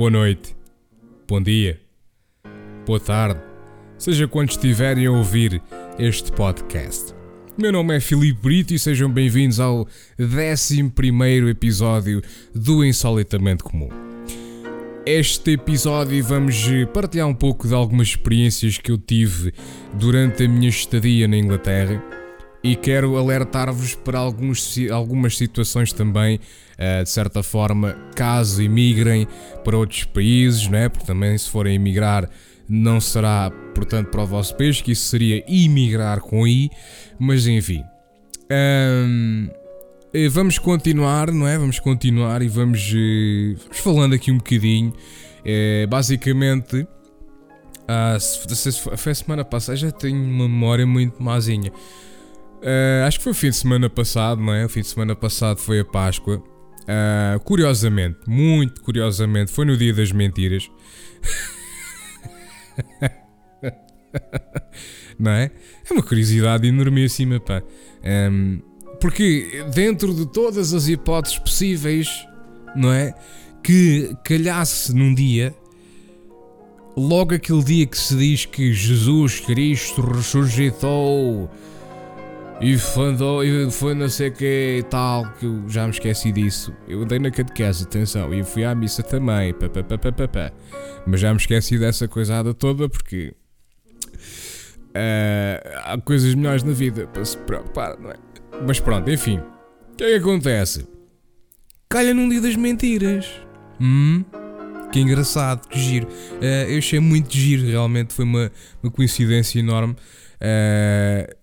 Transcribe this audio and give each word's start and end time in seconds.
Boa 0.00 0.10
noite, 0.10 0.56
bom 1.28 1.42
dia, 1.42 1.78
boa 2.86 2.98
tarde, 2.98 3.38
seja 3.98 4.26
quando 4.26 4.48
estiverem 4.48 5.04
a 5.04 5.10
ouvir 5.10 5.60
este 5.98 6.32
podcast. 6.32 7.14
Meu 7.58 7.70
nome 7.70 7.94
é 7.94 8.00
Filipe 8.00 8.40
Brito 8.40 8.72
e 8.72 8.78
sejam 8.78 9.12
bem-vindos 9.12 9.60
ao 9.60 9.86
11 10.18 10.94
episódio 11.50 12.22
do 12.54 12.82
Insolitamente 12.82 13.62
Comum. 13.62 13.90
Este 15.04 15.50
episódio 15.50 16.24
vamos 16.24 16.56
partilhar 16.94 17.28
um 17.28 17.34
pouco 17.34 17.68
de 17.68 17.74
algumas 17.74 18.08
experiências 18.08 18.78
que 18.78 18.90
eu 18.90 18.96
tive 18.96 19.52
durante 19.92 20.44
a 20.44 20.48
minha 20.48 20.70
estadia 20.70 21.28
na 21.28 21.36
Inglaterra 21.36 22.19
e 22.62 22.76
quero 22.76 23.16
alertar-vos 23.16 23.94
para 23.94 24.18
alguns, 24.18 24.76
algumas 24.90 25.36
situações 25.36 25.92
também, 25.92 26.36
uh, 26.36 27.02
de 27.02 27.10
certa 27.10 27.42
forma, 27.42 27.94
caso 28.14 28.62
emigrem 28.62 29.26
para 29.64 29.76
outros 29.76 30.04
países, 30.04 30.68
não 30.68 30.78
é? 30.78 30.88
porque 30.88 31.06
também 31.06 31.36
se 31.36 31.48
forem 31.48 31.74
emigrar 31.74 32.28
não 32.68 33.00
será, 33.00 33.50
portanto, 33.74 34.10
para 34.10 34.22
o 34.22 34.26
vosso 34.26 34.56
país, 34.56 34.80
que 34.80 34.92
isso 34.92 35.08
seria 35.08 35.42
imigrar 35.48 36.20
com 36.20 36.46
I, 36.46 36.70
mas 37.18 37.48
enfim. 37.48 37.82
Eh, 40.12 40.28
vamos 40.28 40.58
continuar, 40.58 41.30
não 41.30 41.46
é? 41.46 41.56
Vamos 41.56 41.78
continuar 41.78 42.42
e 42.42 42.48
vamos, 42.48 42.92
uh, 42.92 43.56
vamos 43.62 43.78
falando 43.78 44.14
aqui 44.14 44.32
um 44.32 44.38
bocadinho. 44.38 44.92
Uh, 45.40 45.86
basicamente, 45.88 46.80
uh, 46.80 48.96
foi 48.96 49.12
a 49.12 49.14
semana 49.14 49.44
passada, 49.44 49.76
já 49.76 49.92
tenho 49.92 50.16
uma 50.16 50.48
memória 50.48 50.84
muito 50.84 51.22
mazinha. 51.22 51.72
Uh, 52.60 53.06
acho 53.06 53.18
que 53.18 53.24
foi 53.24 53.32
o 53.32 53.34
fim 53.34 53.50
de 53.50 53.56
semana 53.56 53.88
passado, 53.88 54.40
não 54.40 54.52
é? 54.52 54.66
O 54.66 54.68
fim 54.68 54.80
de 54.80 54.86
semana 54.86 55.16
passado 55.16 55.58
foi 55.58 55.80
a 55.80 55.84
Páscoa. 55.84 56.42
Uh, 56.82 57.40
curiosamente, 57.40 58.18
muito 58.26 58.82
curiosamente, 58.82 59.50
foi 59.50 59.64
no 59.64 59.76
dia 59.76 59.94
das 59.94 60.12
mentiras. 60.12 60.70
não 65.18 65.30
é? 65.30 65.50
É 65.88 65.92
uma 65.92 66.02
curiosidade 66.02 66.66
enormíssima, 66.66 67.40
pá. 67.40 67.62
Um, 68.02 68.04
ehm, 68.04 68.60
porque 69.00 69.64
dentro 69.74 70.12
de 70.12 70.26
todas 70.26 70.74
as 70.74 70.88
hipóteses 70.88 71.38
possíveis, 71.38 72.08
não 72.76 72.92
é? 72.92 73.14
Que 73.62 74.14
calhasse 74.24 74.94
num 74.94 75.14
dia, 75.14 75.54
logo 76.96 77.34
aquele 77.34 77.62
dia 77.62 77.86
que 77.86 77.96
se 77.96 78.14
diz 78.16 78.44
que 78.44 78.72
Jesus 78.72 79.40
Cristo 79.40 80.02
ressuscitou 80.02 81.50
e 82.60 82.74
e 82.74 83.70
foi 83.70 83.94
não 83.94 84.08
sei 84.08 84.28
o 84.28 84.32
que 84.32 84.76
e 84.78 84.82
tal, 84.82 85.32
que 85.32 85.46
eu 85.46 85.64
já 85.66 85.84
me 85.84 85.90
esqueci 85.90 86.30
disso. 86.30 86.74
Eu 86.86 87.02
andei 87.02 87.18
na 87.18 87.30
catequese, 87.30 87.84
atenção, 87.84 88.34
e 88.34 88.44
fui 88.44 88.64
à 88.64 88.74
missa 88.74 89.02
também, 89.02 89.54
pá, 89.54 89.68
pá, 89.68 89.82
pá, 89.82 89.96
pá, 89.96 90.12
pá, 90.12 90.28
pá. 90.28 90.52
mas 91.06 91.20
já 91.20 91.30
me 91.30 91.38
esqueci 91.38 91.78
dessa 91.78 92.06
coisada 92.06 92.52
toda 92.52 92.88
porque 92.88 93.34
uh, 94.88 95.78
há 95.84 95.98
coisas 96.04 96.34
melhores 96.34 96.62
na 96.62 96.72
vida 96.72 97.06
para 97.06 97.24
se 97.24 97.36
preocupar, 97.38 97.98
não 97.98 98.10
é? 98.10 98.16
Mas 98.66 98.78
pronto, 98.78 99.10
enfim, 99.10 99.38
o 99.38 99.96
que 99.96 100.04
é 100.04 100.08
que 100.08 100.16
acontece? 100.16 100.86
Calha 101.88 102.12
num 102.12 102.28
dia 102.28 102.42
das 102.42 102.56
mentiras. 102.56 103.26
Hum? 103.80 104.22
Que 104.92 105.00
engraçado, 105.00 105.66
que 105.66 105.78
giro. 105.78 106.06
Uh, 106.06 106.68
eu 106.68 106.78
achei 106.78 107.00
muito 107.00 107.32
giro, 107.34 107.66
realmente 107.66 108.12
foi 108.12 108.24
uma, 108.24 108.52
uma 108.82 108.92
coincidência 108.92 109.58
enorme. 109.58 109.94
Uh, 109.94 111.39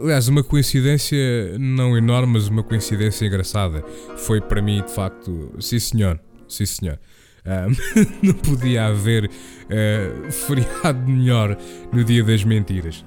aliás, 0.00 0.28
uma 0.28 0.42
coincidência 0.42 1.58
não 1.58 1.96
enorme, 1.96 2.34
mas 2.34 2.48
uma 2.48 2.62
coincidência 2.62 3.26
engraçada. 3.26 3.84
Foi 4.16 4.40
para 4.40 4.62
mim, 4.62 4.82
de 4.82 4.92
facto, 4.92 5.54
sim 5.60 5.78
senhor, 5.78 6.20
sim 6.48 6.66
senhor. 6.66 6.98
Um, 7.46 8.06
não 8.26 8.34
podia 8.34 8.86
haver 8.86 9.24
uh, 9.26 10.32
feriado 10.32 11.08
melhor 11.08 11.56
no 11.92 12.04
dia 12.04 12.22
das 12.22 12.44
mentiras. 12.44 13.04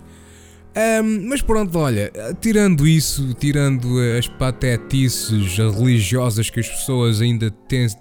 Um, 0.74 1.28
mas 1.28 1.42
pronto, 1.42 1.78
olha, 1.78 2.12
tirando 2.40 2.88
isso, 2.88 3.34
tirando 3.34 4.00
as 4.18 4.28
patetices 4.28 5.58
religiosas 5.58 6.50
que 6.50 6.62
as 6.62 6.70
pessoas 6.70 7.20
ainda 7.20 7.52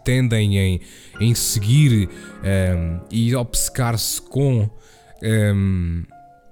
tendem 0.04 0.56
em, 0.56 0.80
em 1.20 1.34
seguir 1.34 2.08
um, 2.44 3.00
e 3.10 3.34
obcecar-se 3.34 4.22
com, 4.22 4.70
um, 5.22 6.04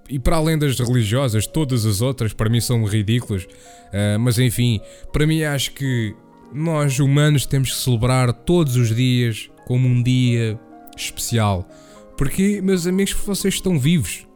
e 0.08 0.18
para 0.18 0.36
além 0.36 0.58
das 0.58 0.78
religiosas, 0.78 1.46
todas 1.46 1.84
as 1.84 2.00
outras 2.00 2.32
para 2.32 2.48
mim 2.48 2.60
são 2.60 2.84
ridículas. 2.84 3.44
Uh, 3.44 4.18
mas 4.18 4.38
enfim, 4.38 4.80
para 5.12 5.26
mim 5.26 5.42
acho 5.42 5.72
que 5.72 6.14
nós 6.52 6.98
humanos 6.98 7.46
temos 7.46 7.70
que 7.70 7.76
celebrar 7.76 8.32
todos 8.32 8.76
os 8.76 8.94
dias 8.94 9.50
como 9.66 9.86
um 9.86 10.02
dia 10.02 10.58
especial. 10.96 11.68
Porque, 12.16 12.60
meus 12.60 12.86
amigos, 12.86 13.12
vocês 13.12 13.54
estão 13.54 13.78
vivos. 13.78 14.26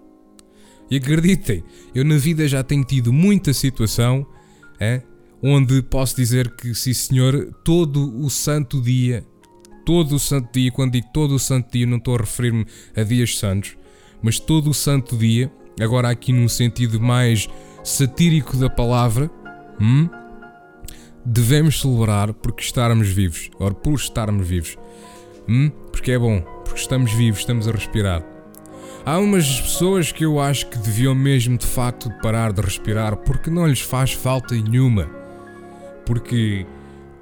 E 0.91 0.97
acreditem, 0.97 1.65
eu 1.95 2.05
na 2.05 2.17
vida 2.17 2.47
já 2.47 2.63
tenho 2.63 2.85
tido 2.85 3.13
muita 3.13 3.55
situação 3.55 4.27
é, 4.79 5.03
onde 5.43 5.81
posso 5.83 6.15
dizer 6.15 6.55
que, 6.55 6.75
sim 6.75 6.93
senhor, 6.93 7.53
todo 7.65 8.15
o 8.23 8.29
santo 8.29 8.81
dia, 8.81 9.27
todo 9.87 10.17
o 10.17 10.19
santo 10.19 10.53
dia, 10.53 10.71
quando 10.71 10.93
digo 10.93 11.07
todo 11.13 11.35
o 11.35 11.39
santo 11.39 11.73
dia, 11.73 11.87
não 11.87 11.97
estou 11.97 12.15
a 12.15 12.19
referir-me 12.19 12.67
a 12.95 13.03
dias 13.03 13.39
santos, 13.39 13.77
mas 14.23 14.39
todo 14.39 14.71
o 14.71 14.75
santo 14.75 15.17
dia, 15.17 15.51
agora 15.81 16.11
aqui 16.11 16.33
num 16.33 16.49
sentido 16.49 17.01
mais 17.01 17.49
satírico 17.85 18.57
da 18.57 18.71
palavra, 18.71 19.31
hum, 19.81 20.09
devemos 21.25 21.81
celebrar 21.81 22.33
porque 22.33 22.63
estarmos 22.63 23.09
vivos, 23.09 23.51
ou 23.59 23.73
por 23.73 23.95
estarmos 23.95 24.47
vivos. 24.47 24.77
Hum, 25.49 25.71
porque 25.91 26.13
é 26.13 26.19
bom, 26.19 26.41
porque 26.65 26.81
estamos 26.81 27.13
vivos, 27.13 27.41
estamos 27.41 27.67
a 27.69 27.73
respirar. 27.73 28.25
Há 29.05 29.19
umas 29.19 29.61
pessoas 29.61 30.13
que 30.13 30.25
eu 30.25 30.39
acho 30.39 30.69
que 30.69 30.79
deviam 30.79 31.15
mesmo 31.15 31.59
de 31.59 31.67
facto 31.67 32.09
parar 32.23 32.53
de 32.53 32.61
respirar 32.61 33.17
porque 33.17 33.51
não 33.51 33.67
lhes 33.67 33.81
faz 33.81 34.13
falta 34.13 34.55
nenhuma. 34.55 35.11
Porque 36.07 36.65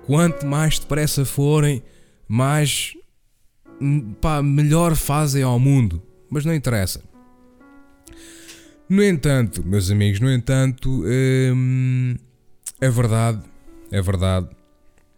quanto 0.06 0.44
mais 0.44 0.78
depressa 0.78 1.25
forem, 1.25 1.83
mais 2.28 2.94
hum, 3.81 4.12
pá, 4.21 4.43
melhor 4.43 4.94
fazem 4.94 5.43
ao 5.43 5.59
mundo. 5.59 6.03
Mas 6.31 6.44
não 6.44 6.55
interessa. 6.55 7.09
No 8.91 9.05
entanto, 9.05 9.62
meus 9.65 9.89
amigos, 9.89 10.19
no 10.19 10.28
entanto, 10.28 11.05
hum, 11.06 12.17
é 12.81 12.91
verdade, 12.91 13.41
é 13.89 14.03
verdade, 14.03 14.49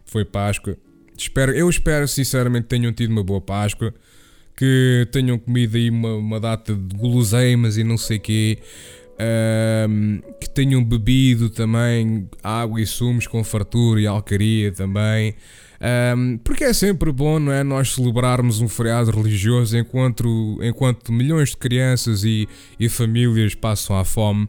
foi 0.05 0.23
Páscoa. 0.23 0.77
Espero, 1.17 1.51
eu 1.53 1.67
espero 1.67 2.07
sinceramente 2.07 2.65
que 2.65 2.69
tenham 2.69 2.93
tido 2.93 3.09
uma 3.09 3.23
boa 3.23 3.41
Páscoa, 3.41 3.91
que 4.55 5.07
tenham 5.11 5.39
comido 5.39 5.75
aí 5.75 5.89
uma, 5.89 6.13
uma 6.13 6.39
data 6.39 6.75
de 6.75 6.95
guloseimas 6.95 7.75
e 7.75 7.83
não 7.83 7.97
sei 7.97 8.19
quê, 8.19 8.59
hum, 9.89 10.21
que 10.39 10.47
tenham 10.51 10.83
bebido 10.83 11.49
também 11.49 12.29
água 12.43 12.79
e 12.79 12.85
sumos 12.85 13.25
com 13.25 13.43
fartura 13.43 13.99
e 13.99 14.05
alcaria 14.05 14.71
também. 14.71 15.33
Um, 16.15 16.37
porque 16.37 16.63
é 16.63 16.71
sempre 16.71 17.11
bom, 17.11 17.39
não 17.39 17.51
é? 17.51 17.61
Nós 17.61 17.93
celebrarmos 17.93 18.61
um 18.61 18.69
feriado 18.69 19.11
religioso 19.11 19.77
enquanto, 19.77 20.57
enquanto 20.63 21.11
milhões 21.11 21.49
de 21.49 21.57
crianças 21.57 22.23
e, 22.23 22.47
e 22.79 22.87
famílias 22.87 23.53
passam 23.53 23.97
à 23.97 24.05
fome. 24.05 24.47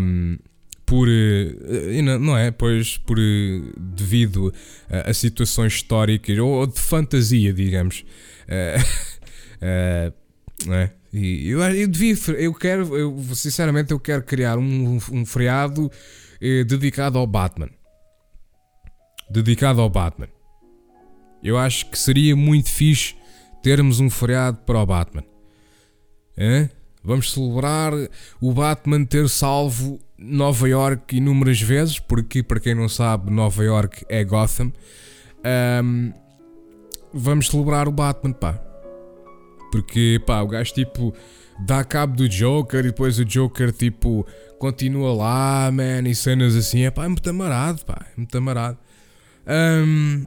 Um, 0.00 0.36
por 0.84 1.08
eh, 1.08 2.02
não 2.02 2.36
é 2.36 2.50
pois 2.50 2.98
por 2.98 3.18
eh, 3.18 3.62
devido 3.78 4.52
a, 4.90 5.08
a 5.10 5.14
situações 5.14 5.74
históricas 5.74 6.36
ou 6.36 6.66
de 6.66 6.78
fantasia 6.78 7.50
digamos 7.54 8.04
uh, 8.48 10.10
uh, 10.10 10.14
não 10.68 10.74
é? 10.74 10.92
E 11.14 11.48
eu, 11.48 11.62
eu 11.62 11.88
devia 11.88 12.14
eu 12.36 12.52
quero 12.52 12.94
eu, 12.94 13.18
sinceramente 13.34 13.92
eu 13.92 14.00
quero 14.00 14.22
criar 14.22 14.58
um, 14.58 14.98
um 15.12 15.24
feriado 15.24 15.90
eh, 16.42 16.64
dedicado 16.64 17.16
ao 17.16 17.26
Batman 17.26 17.70
dedicado 19.30 19.80
ao 19.80 19.88
Batman 19.88 20.28
eu 21.42 21.58
acho 21.58 21.86
que 21.90 21.98
seria 21.98 22.36
muito 22.36 22.70
fixe 22.70 23.14
termos 23.62 24.00
um 24.00 24.10
feriado 24.10 24.58
para 24.66 24.80
o 24.80 24.86
Batman. 24.86 25.24
Hã? 26.38 26.68
Vamos 27.04 27.32
celebrar 27.32 27.92
o 28.40 28.52
Batman 28.52 29.04
ter 29.04 29.28
salvo 29.28 29.98
Nova 30.16 30.68
York 30.68 31.16
inúmeras 31.16 31.60
vezes, 31.60 31.98
porque, 31.98 32.42
para 32.42 32.60
quem 32.60 32.74
não 32.74 32.88
sabe, 32.88 33.30
Nova 33.30 33.64
York 33.64 34.04
é 34.08 34.22
Gotham. 34.22 34.72
Um, 35.82 36.12
vamos 37.12 37.48
celebrar 37.48 37.88
o 37.88 37.92
Batman, 37.92 38.32
pá. 38.32 38.52
Porque, 39.72 40.22
pá, 40.24 40.42
o 40.42 40.46
gajo 40.46 40.72
tipo 40.74 41.12
dá 41.66 41.84
cabo 41.84 42.16
do 42.16 42.28
Joker 42.28 42.80
e 42.80 42.88
depois 42.88 43.18
o 43.18 43.24
Joker 43.24 43.72
tipo 43.72 44.26
continua 44.58 45.12
lá, 45.12 45.70
man, 45.72 46.08
e 46.08 46.14
cenas 46.14 46.54
assim. 46.54 46.82
É 46.82 46.90
pá, 46.90 47.04
é 47.04 47.08
muito 47.08 47.28
amarado, 47.28 47.84
pá, 47.84 48.06
é 48.12 48.16
muito 48.16 48.36
amarado. 48.38 48.78
Um, 49.46 50.24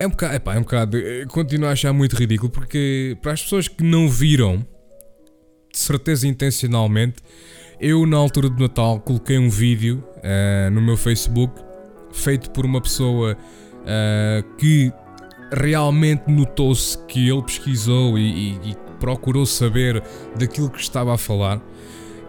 é 0.00 0.06
um 0.06 0.10
bocado, 0.10 0.34
é 0.34 0.38
pá, 0.38 0.54
é 0.54 0.58
um 0.58 0.62
bocado. 0.62 0.98
Continuo 1.28 1.68
a 1.68 1.72
achar 1.72 1.92
muito 1.92 2.16
ridículo 2.16 2.50
porque 2.50 3.16
para 3.20 3.32
as 3.32 3.42
pessoas 3.42 3.68
que 3.68 3.82
não 3.82 4.08
viram, 4.08 4.64
de 5.72 5.78
certeza 5.78 6.26
intencionalmente, 6.26 7.16
eu 7.80 8.06
na 8.06 8.16
altura 8.16 8.48
do 8.48 8.60
Natal 8.60 9.00
coloquei 9.00 9.38
um 9.38 9.48
vídeo 9.48 10.04
uh, 10.16 10.70
no 10.70 10.80
meu 10.80 10.96
Facebook 10.96 11.62
feito 12.12 12.50
por 12.50 12.64
uma 12.64 12.80
pessoa 12.80 13.36
uh, 13.36 14.56
que 14.56 14.92
realmente 15.52 16.24
notou-se 16.28 16.98
que 17.06 17.28
ele 17.28 17.42
pesquisou 17.42 18.18
e, 18.18 18.22
e, 18.22 18.70
e, 18.70 18.76
procurou 19.00 19.46
saber 19.46 20.02
daquilo 20.36 20.68
que 20.68 20.80
estava 20.80 21.14
a 21.14 21.18
falar 21.18 21.62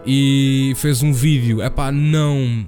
e 0.06 0.72
fez 0.76 1.02
um 1.02 1.12
vídeo, 1.12 1.60
é 1.60 1.68
pá, 1.68 1.90
não 1.90 2.64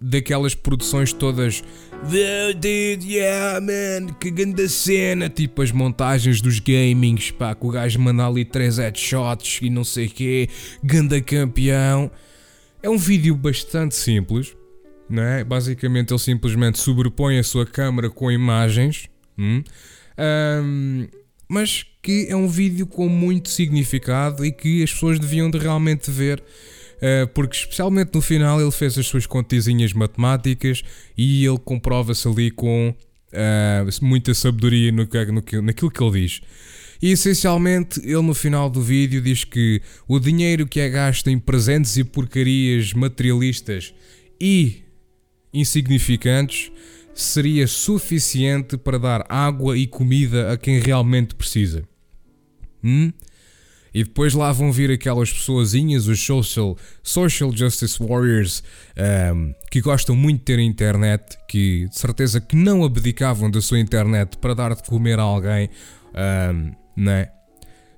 daquelas 0.00 0.54
produções 0.54 1.12
todas 1.12 1.62
Dude, 2.10 3.06
yeah, 3.06 3.60
man, 3.60 4.12
que 4.14 4.30
grande 4.30 4.68
cena, 4.68 5.28
tipo 5.28 5.62
as 5.62 5.70
montagens 5.70 6.40
dos 6.40 6.58
gamings, 6.58 7.30
pá, 7.30 7.54
que 7.54 7.64
o 7.64 7.70
gajo 7.70 7.98
manda 8.00 8.26
ali 8.26 8.44
3 8.44 8.78
headshots 8.78 9.60
e 9.62 9.70
não 9.70 9.84
sei 9.84 10.06
o 10.06 10.10
quê, 10.10 10.48
ganda 10.82 11.20
campeão. 11.20 12.10
É 12.82 12.90
um 12.90 12.98
vídeo 12.98 13.34
bastante 13.36 13.94
simples, 13.94 14.54
não 15.08 15.22
é? 15.22 15.44
Basicamente 15.44 16.12
ele 16.12 16.18
simplesmente 16.18 16.78
sobrepõe 16.78 17.38
a 17.38 17.42
sua 17.44 17.64
câmera 17.64 18.10
com 18.10 18.30
imagens, 18.30 19.08
hum? 19.38 19.62
um, 20.18 21.06
mas 21.48 21.86
que 22.02 22.26
é 22.28 22.34
um 22.34 22.48
vídeo 22.48 22.86
com 22.86 23.08
muito 23.08 23.48
significado 23.48 24.44
e 24.44 24.50
que 24.50 24.82
as 24.82 24.92
pessoas 24.92 25.18
deviam 25.18 25.48
de 25.48 25.58
realmente 25.58 26.10
ver. 26.10 26.42
Uh, 27.02 27.26
porque 27.34 27.56
especialmente 27.56 28.14
no 28.14 28.22
final 28.22 28.60
ele 28.60 28.70
fez 28.70 28.96
as 28.96 29.06
suas 29.06 29.26
contezinhas 29.26 29.92
matemáticas 29.92 30.84
e 31.18 31.44
ele 31.44 31.58
comprova-se 31.58 32.28
ali 32.28 32.48
com 32.48 32.94
uh, 33.32 34.04
muita 34.04 34.32
sabedoria 34.34 34.92
no, 34.92 35.04
no, 35.04 35.62
naquilo 35.62 35.90
que 35.90 36.00
ele 36.00 36.20
diz. 36.20 36.40
E 37.02 37.10
essencialmente 37.10 37.98
ele 38.04 38.22
no 38.22 38.34
final 38.34 38.70
do 38.70 38.80
vídeo 38.80 39.20
diz 39.20 39.42
que 39.42 39.82
o 40.06 40.20
dinheiro 40.20 40.64
que 40.64 40.78
é 40.78 40.88
gasto 40.88 41.28
em 41.28 41.40
presentes 41.40 41.96
e 41.96 42.04
porcarias 42.04 42.92
materialistas 42.92 43.92
e 44.40 44.84
insignificantes 45.52 46.70
seria 47.12 47.66
suficiente 47.66 48.76
para 48.76 48.98
dar 48.98 49.26
água 49.28 49.76
e 49.76 49.88
comida 49.88 50.52
a 50.52 50.56
quem 50.56 50.78
realmente 50.78 51.34
precisa. 51.34 51.82
Hum? 52.82 53.12
E 53.94 54.04
depois 54.04 54.34
lá 54.34 54.50
vão 54.52 54.72
vir 54.72 54.90
aquelas 54.90 55.32
pessoazinhas, 55.32 56.06
os 56.06 56.24
social, 56.24 56.76
social 57.02 57.54
justice 57.54 57.98
warriors, 58.02 58.62
um, 59.34 59.54
que 59.70 59.80
gostam 59.80 60.16
muito 60.16 60.38
de 60.38 60.44
ter 60.44 60.58
internet, 60.58 61.36
que 61.46 61.88
de 61.88 61.98
certeza 61.98 62.40
que 62.40 62.56
não 62.56 62.84
abdicavam 62.84 63.50
da 63.50 63.60
sua 63.60 63.78
internet 63.78 64.38
para 64.38 64.54
dar 64.54 64.74
de 64.74 64.82
comer 64.84 65.18
a 65.18 65.22
alguém, 65.22 65.68
um, 66.14 66.72
né? 66.96 67.28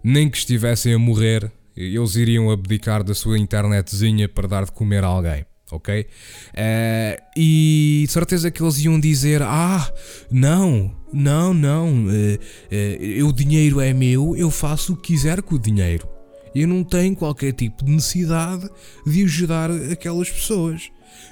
nem 0.02 0.28
que 0.28 0.36
estivessem 0.36 0.94
a 0.94 0.98
morrer, 0.98 1.50
eles 1.76 2.16
iriam 2.16 2.50
abdicar 2.50 3.02
da 3.02 3.14
sua 3.14 3.38
internetzinha 3.38 4.28
para 4.28 4.48
dar 4.48 4.64
de 4.64 4.72
comer 4.72 5.04
a 5.04 5.06
alguém 5.06 5.46
ok? 5.70 6.02
Uh, 6.02 7.22
e 7.36 8.06
certeza 8.08 8.50
que 8.50 8.62
eles 8.62 8.78
iam 8.84 8.98
dizer: 8.98 9.42
Ah, 9.42 9.90
não, 10.30 10.94
não, 11.12 11.54
não, 11.54 12.06
uh, 12.06 13.26
o 13.26 13.32
dinheiro 13.32 13.80
é 13.80 13.92
meu, 13.92 14.36
eu 14.36 14.50
faço 14.50 14.92
o 14.92 14.96
que 14.96 15.14
quiser 15.14 15.42
com 15.42 15.54
o 15.56 15.58
dinheiro. 15.58 16.08
Eu 16.54 16.68
não 16.68 16.84
tenho 16.84 17.16
qualquer 17.16 17.52
tipo 17.52 17.84
de 17.84 17.90
necessidade 17.90 18.70
de 19.04 19.24
ajudar 19.24 19.70
aquelas 19.90 20.30
pessoas. 20.30 20.90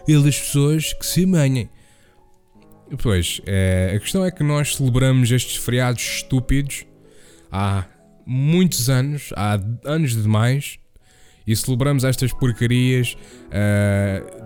Elas 0.09 0.37
pessoas 0.37 0.93
que 0.93 1.07
se 1.07 1.25
manhem. 1.25 1.71
Pois, 3.01 3.41
a 3.95 3.99
questão 4.01 4.25
é 4.25 4.33
que 4.33 4.43
nós 4.43 4.75
celebramos 4.75 5.31
estes 5.31 5.57
feriados 5.57 6.03
estúpidos 6.03 6.85
há 7.53 7.85
muitos 8.27 8.91
anos, 8.91 9.33
há 9.37 9.61
anos 9.85 10.21
demais, 10.21 10.79
e 11.47 11.55
celebramos 11.55 12.05
estas 12.05 12.33
porcarias 12.33 13.17
uh, 13.53 14.43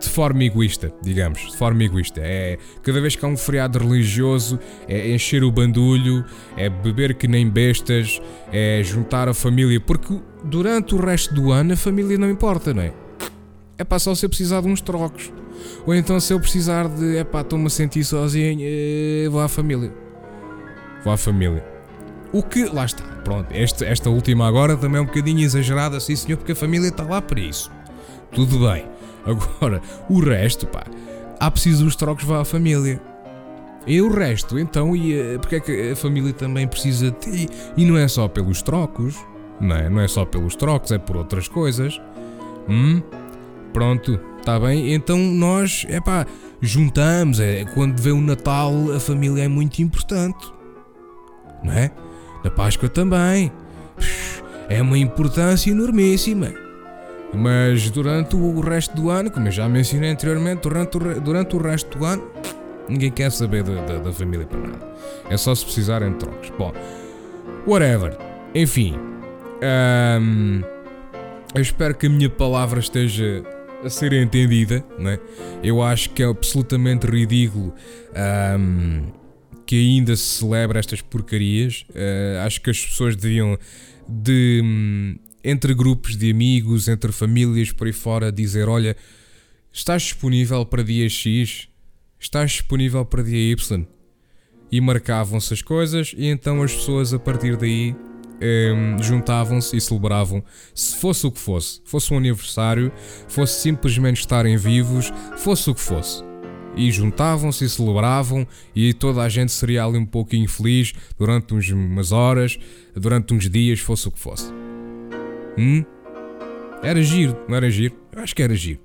de 0.00 0.08
forma 0.08 0.44
egoísta, 0.44 0.92
digamos, 1.02 1.50
de 1.50 1.56
forma 1.56 1.82
egoísta. 1.82 2.20
É 2.22 2.58
cada 2.82 3.00
vez 3.00 3.16
que 3.16 3.24
há 3.24 3.28
um 3.28 3.36
feriado 3.36 3.78
religioso, 3.78 4.58
é 4.86 5.10
encher 5.12 5.42
o 5.42 5.50
bandulho, 5.50 6.24
é 6.56 6.68
beber 6.68 7.14
que 7.14 7.26
nem 7.26 7.48
bestas, 7.48 8.20
é 8.52 8.80
juntar 8.84 9.28
a 9.28 9.34
família, 9.34 9.80
porque 9.80 10.18
durante 10.44 10.94
o 10.94 10.98
resto 10.98 11.34
do 11.34 11.50
ano 11.50 11.72
a 11.72 11.76
família 11.76 12.16
não 12.16 12.30
importa, 12.30 12.72
não 12.72 12.82
é? 12.82 12.92
É 13.76 13.84
pá, 13.84 13.98
só 13.98 14.14
se 14.14 14.24
eu 14.26 14.28
precisar 14.28 14.60
de 14.60 14.68
uns 14.68 14.80
trocos. 14.80 15.32
Ou 15.86 15.94
então 15.94 16.18
se 16.20 16.32
eu 16.32 16.40
precisar 16.40 16.88
de, 16.88 17.16
é 17.16 17.24
pá, 17.24 17.40
estou-me 17.40 17.66
a 17.66 17.70
sentir 17.70 18.04
sozinho, 18.04 18.60
eh, 18.62 19.28
vou 19.28 19.40
à 19.40 19.48
família. 19.48 19.92
Vou 21.04 21.12
à 21.12 21.16
família. 21.16 21.64
O 22.32 22.42
que, 22.42 22.64
lá 22.64 22.84
está, 22.84 23.04
pronto, 23.24 23.48
esta 23.52 24.10
última 24.10 24.46
agora 24.46 24.76
também 24.76 24.98
é 24.98 25.00
um 25.00 25.06
bocadinho 25.06 25.40
exagerada, 25.40 25.98
sim 25.98 26.14
senhor, 26.14 26.36
porque 26.36 26.52
a 26.52 26.56
família 26.56 26.88
está 26.88 27.02
lá 27.04 27.22
para 27.22 27.40
isso. 27.40 27.70
Tudo 28.32 28.58
bem. 28.60 28.84
Agora, 29.24 29.80
o 30.08 30.20
resto, 30.20 30.66
pá, 30.66 30.84
há 31.38 31.50
preciso 31.50 31.86
os 31.86 31.96
trocos 31.96 32.24
vá 32.24 32.40
à 32.40 32.44
família. 32.44 33.00
E 33.86 34.00
o 34.02 34.12
resto, 34.12 34.58
então, 34.58 34.94
e 34.94 35.18
eh, 35.18 35.38
porque 35.38 35.56
é 35.56 35.60
que 35.60 35.90
a 35.92 35.96
família 35.96 36.32
também 36.32 36.66
precisa 36.66 37.10
de 37.10 37.18
ti? 37.18 37.48
E 37.76 37.84
não 37.84 37.96
é 37.96 38.06
só 38.06 38.28
pelos 38.28 38.60
trocos, 38.60 39.16
não 39.60 39.74
é? 39.76 39.88
Não 39.88 40.00
é 40.00 40.08
só 40.08 40.24
pelos 40.24 40.54
trocos, 40.56 40.92
é 40.92 40.98
por 40.98 41.16
outras 41.16 41.48
coisas. 41.48 42.00
Hum? 42.68 43.00
Pronto, 43.72 44.20
está 44.38 44.60
bem? 44.60 44.92
Então 44.92 45.18
nós, 45.18 45.86
é 45.88 46.00
pá, 46.00 46.26
juntamos. 46.60 47.40
É, 47.40 47.64
quando 47.74 47.98
vê 47.98 48.10
o 48.10 48.20
Natal, 48.20 48.74
a 48.94 49.00
família 49.00 49.44
é 49.44 49.48
muito 49.48 49.80
importante, 49.80 50.52
não 51.62 51.72
é? 51.72 51.90
Na 52.44 52.50
Páscoa 52.50 52.88
também. 52.88 53.50
É 54.68 54.82
uma 54.82 54.98
importância 54.98 55.70
enormíssima. 55.70 56.67
Mas 57.34 57.90
durante 57.90 58.36
o 58.36 58.60
resto 58.60 58.96
do 58.96 59.10
ano, 59.10 59.30
como 59.30 59.48
eu 59.48 59.52
já 59.52 59.68
mencionei 59.68 60.10
anteriormente, 60.10 60.62
durante 60.62 60.96
o, 60.96 61.20
durante 61.20 61.56
o 61.56 61.58
resto 61.58 61.98
do 61.98 62.04
ano, 62.04 62.22
ninguém 62.88 63.10
quer 63.10 63.30
saber 63.30 63.62
da, 63.62 63.84
da, 63.84 63.98
da 63.98 64.12
família 64.12 64.46
para 64.46 64.58
nada. 64.58 64.88
É 65.28 65.36
só 65.36 65.54
se 65.54 65.64
precisarem 65.64 66.12
de 66.12 66.18
trocos. 66.18 66.50
Bom, 66.58 66.72
whatever. 67.66 68.16
Enfim, 68.54 68.94
um, 70.20 70.62
eu 71.54 71.60
espero 71.60 71.94
que 71.94 72.06
a 72.06 72.10
minha 72.10 72.30
palavra 72.30 72.80
esteja 72.80 73.42
a 73.84 73.90
ser 73.90 74.12
entendida. 74.12 74.84
Né? 74.98 75.18
Eu 75.62 75.82
acho 75.82 76.10
que 76.10 76.22
é 76.22 76.26
absolutamente 76.26 77.06
ridículo 77.06 77.74
um, 78.58 79.02
que 79.66 79.76
ainda 79.76 80.16
se 80.16 80.38
celebra 80.38 80.78
estas 80.78 81.00
porcarias. 81.00 81.84
Uh, 81.90 82.44
acho 82.46 82.60
que 82.60 82.70
as 82.70 82.80
pessoas 82.80 83.16
deviam 83.16 83.58
de 84.08 84.62
um, 84.64 85.16
entre 85.42 85.74
grupos 85.74 86.16
de 86.16 86.30
amigos, 86.30 86.88
entre 86.88 87.12
famílias 87.12 87.72
por 87.72 87.86
aí 87.86 87.92
fora, 87.92 88.32
dizer: 88.32 88.68
Olha, 88.68 88.96
estás 89.72 90.02
disponível 90.02 90.64
para 90.66 90.82
dia 90.82 91.08
X? 91.08 91.68
Estás 92.18 92.52
disponível 92.52 93.04
para 93.04 93.22
dia 93.22 93.52
Y? 93.52 93.86
E 94.70 94.80
marcavam-se 94.80 95.54
as 95.54 95.62
coisas, 95.62 96.14
e 96.16 96.26
então 96.26 96.62
as 96.62 96.74
pessoas 96.74 97.14
a 97.14 97.18
partir 97.18 97.56
daí 97.56 97.94
um, 98.40 99.02
juntavam-se 99.02 99.76
e 99.76 99.80
celebravam, 99.80 100.44
se 100.74 100.96
fosse 100.96 101.26
o 101.26 101.32
que 101.32 101.40
fosse, 101.40 101.80
fosse 101.84 102.12
um 102.12 102.18
aniversário, 102.18 102.92
fosse 103.28 103.62
simplesmente 103.62 104.20
estarem 104.20 104.56
vivos, 104.56 105.10
fosse 105.38 105.70
o 105.70 105.74
que 105.74 105.80
fosse 105.80 106.28
e 106.78 106.92
juntavam-se 106.92 107.64
e 107.64 107.68
celebravam 107.68 108.46
e 108.74 108.94
toda 108.94 109.22
a 109.22 109.28
gente 109.28 109.50
seria 109.50 109.84
ali 109.84 109.98
um 109.98 110.06
pouquinho 110.06 110.48
feliz 110.48 110.92
durante 111.18 111.52
uns, 111.52 111.68
umas 111.70 112.12
horas, 112.12 112.58
durante 112.94 113.34
uns 113.34 113.50
dias, 113.50 113.80
fosse 113.80 114.06
o 114.06 114.12
que 114.12 114.18
fosse. 114.18 114.67
Hum? 115.58 115.84
Era 116.82 117.02
giro, 117.02 117.36
não 117.48 117.56
era 117.56 117.68
giro? 117.68 117.96
Eu 118.12 118.22
acho 118.22 118.34
que 118.34 118.42
era 118.42 118.54
giro. 118.54 118.80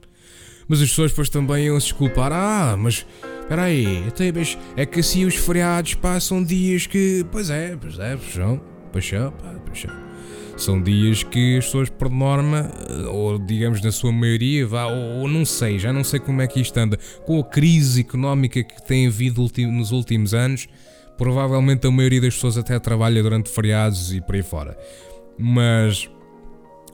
Mas 0.67 0.81
as 0.81 0.89
pessoas 0.89 1.11
depois 1.11 1.29
também 1.29 1.65
iam 1.65 1.79
se 1.79 1.87
desculpar. 1.87 2.31
Ah, 2.31 2.75
mas 2.77 3.05
espera 3.41 3.63
aí, 3.63 4.03
é 4.75 4.85
que 4.85 4.99
assim 4.99 5.25
os 5.25 5.35
feriados 5.35 5.93
passam 5.93 6.43
dias 6.43 6.87
que. 6.87 7.25
Pois 7.31 7.49
é, 7.49 7.77
pois 7.79 7.99
é, 7.99 8.15
paixão, 8.15 8.61
paixão, 8.91 9.31
pá, 9.31 9.53
são 10.57 10.81
dias 10.81 11.23
que 11.23 11.57
as 11.57 11.65
pessoas, 11.65 11.89
por 11.89 12.09
norma, 12.09 12.71
ou 13.09 13.39
digamos 13.39 13.81
na 13.81 13.91
sua 13.91 14.11
maioria, 14.11 14.65
vá, 14.65 14.85
ou, 14.85 15.21
ou, 15.21 15.27
não 15.27 15.43
sei, 15.45 15.79
já 15.79 15.91
não 15.91 16.03
sei 16.03 16.19
como 16.19 16.41
é 16.41 16.47
que 16.47 16.61
isto 16.61 16.77
anda, 16.77 16.97
com 17.25 17.39
a 17.39 17.43
crise 17.43 18.01
económica 18.01 18.63
que 18.63 18.85
tem 18.85 19.07
havido 19.07 19.45
nos 19.67 19.91
últimos 19.91 20.33
anos, 20.33 20.67
provavelmente 21.17 21.87
a 21.87 21.91
maioria 21.91 22.21
das 22.21 22.35
pessoas 22.35 22.57
até 22.57 22.77
trabalha 22.79 23.21
durante 23.21 23.49
feriados 23.49 24.13
e 24.13 24.21
por 24.21 24.35
aí 24.35 24.43
fora. 24.43 24.77
Mas 25.37 26.07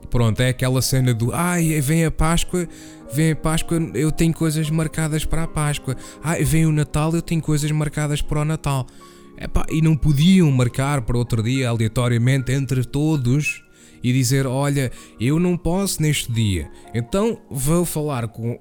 pronto, 0.09 0.39
é 0.41 0.49
aquela 0.49 0.81
cena 0.81 1.13
do 1.13 1.33
ai, 1.33 1.79
vem 1.81 2.05
a 2.05 2.11
Páscoa, 2.11 2.67
vem 3.11 3.31
a 3.31 3.35
Páscoa, 3.35 3.79
eu 3.93 4.11
tenho 4.11 4.33
coisas 4.33 4.69
marcadas 4.69 5.25
para 5.25 5.43
a 5.43 5.47
Páscoa. 5.47 5.95
Ai, 6.23 6.43
vem 6.43 6.65
o 6.65 6.71
Natal, 6.71 7.13
eu 7.13 7.21
tenho 7.21 7.41
coisas 7.41 7.69
marcadas 7.71 8.21
para 8.21 8.41
o 8.41 8.45
Natal. 8.45 8.85
Epá, 9.37 9.65
e 9.69 9.81
não 9.81 9.95
podiam 9.95 10.51
marcar 10.51 11.01
para 11.01 11.17
outro 11.17 11.41
dia 11.41 11.69
aleatoriamente 11.69 12.51
entre 12.51 12.83
todos 12.83 13.63
e 14.03 14.11
dizer: 14.11 14.45
Olha, 14.45 14.91
eu 15.19 15.39
não 15.39 15.55
posso 15.57 16.01
neste 16.01 16.31
dia, 16.31 16.69
então 16.93 17.39
vou 17.49 17.85
falar 17.85 18.27
com 18.27 18.59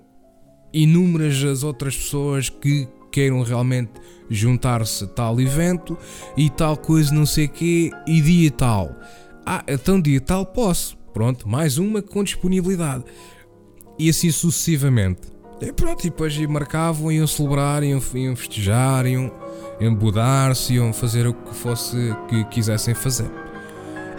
inúmeras 0.73 1.42
as 1.42 1.62
outras 1.62 1.97
pessoas 1.97 2.49
que 2.49 2.87
queiram 3.11 3.42
realmente 3.42 3.92
juntar-se 4.30 5.04
a 5.04 5.07
tal 5.07 5.40
evento 5.40 5.97
e 6.37 6.50
tal 6.50 6.76
coisa, 6.76 7.12
não 7.14 7.26
sei 7.26 7.49
quê, 7.49 7.90
e 8.07 8.21
dia 8.21 8.50
tal. 8.50 8.95
Ah, 9.45 9.64
então 9.66 10.00
dia 10.00 10.21
tal 10.21 10.45
posso. 10.45 10.98
Pronto, 11.18 11.48
mais 11.48 11.78
uma 11.78 12.00
com 12.00 12.22
disponibilidade. 12.22 13.02
E 13.98 14.08
assim 14.08 14.30
sucessivamente. 14.30 15.22
E 15.60 15.72
pronto, 15.72 16.06
e 16.06 16.10
depois 16.10 16.38
marcavam, 16.46 17.10
iam 17.10 17.26
celebrar, 17.26 17.82
iam, 17.82 18.00
iam 18.14 18.37
festejar, 18.37 19.04
iam 19.04 19.28
embudar-se, 19.80 20.75
iam 20.75 20.92
fazer 20.92 21.26
o 21.26 21.34
que 21.34 21.52
fosse 21.56 21.96
que 22.28 22.44
quisessem 22.44 22.94
fazer. 22.94 23.28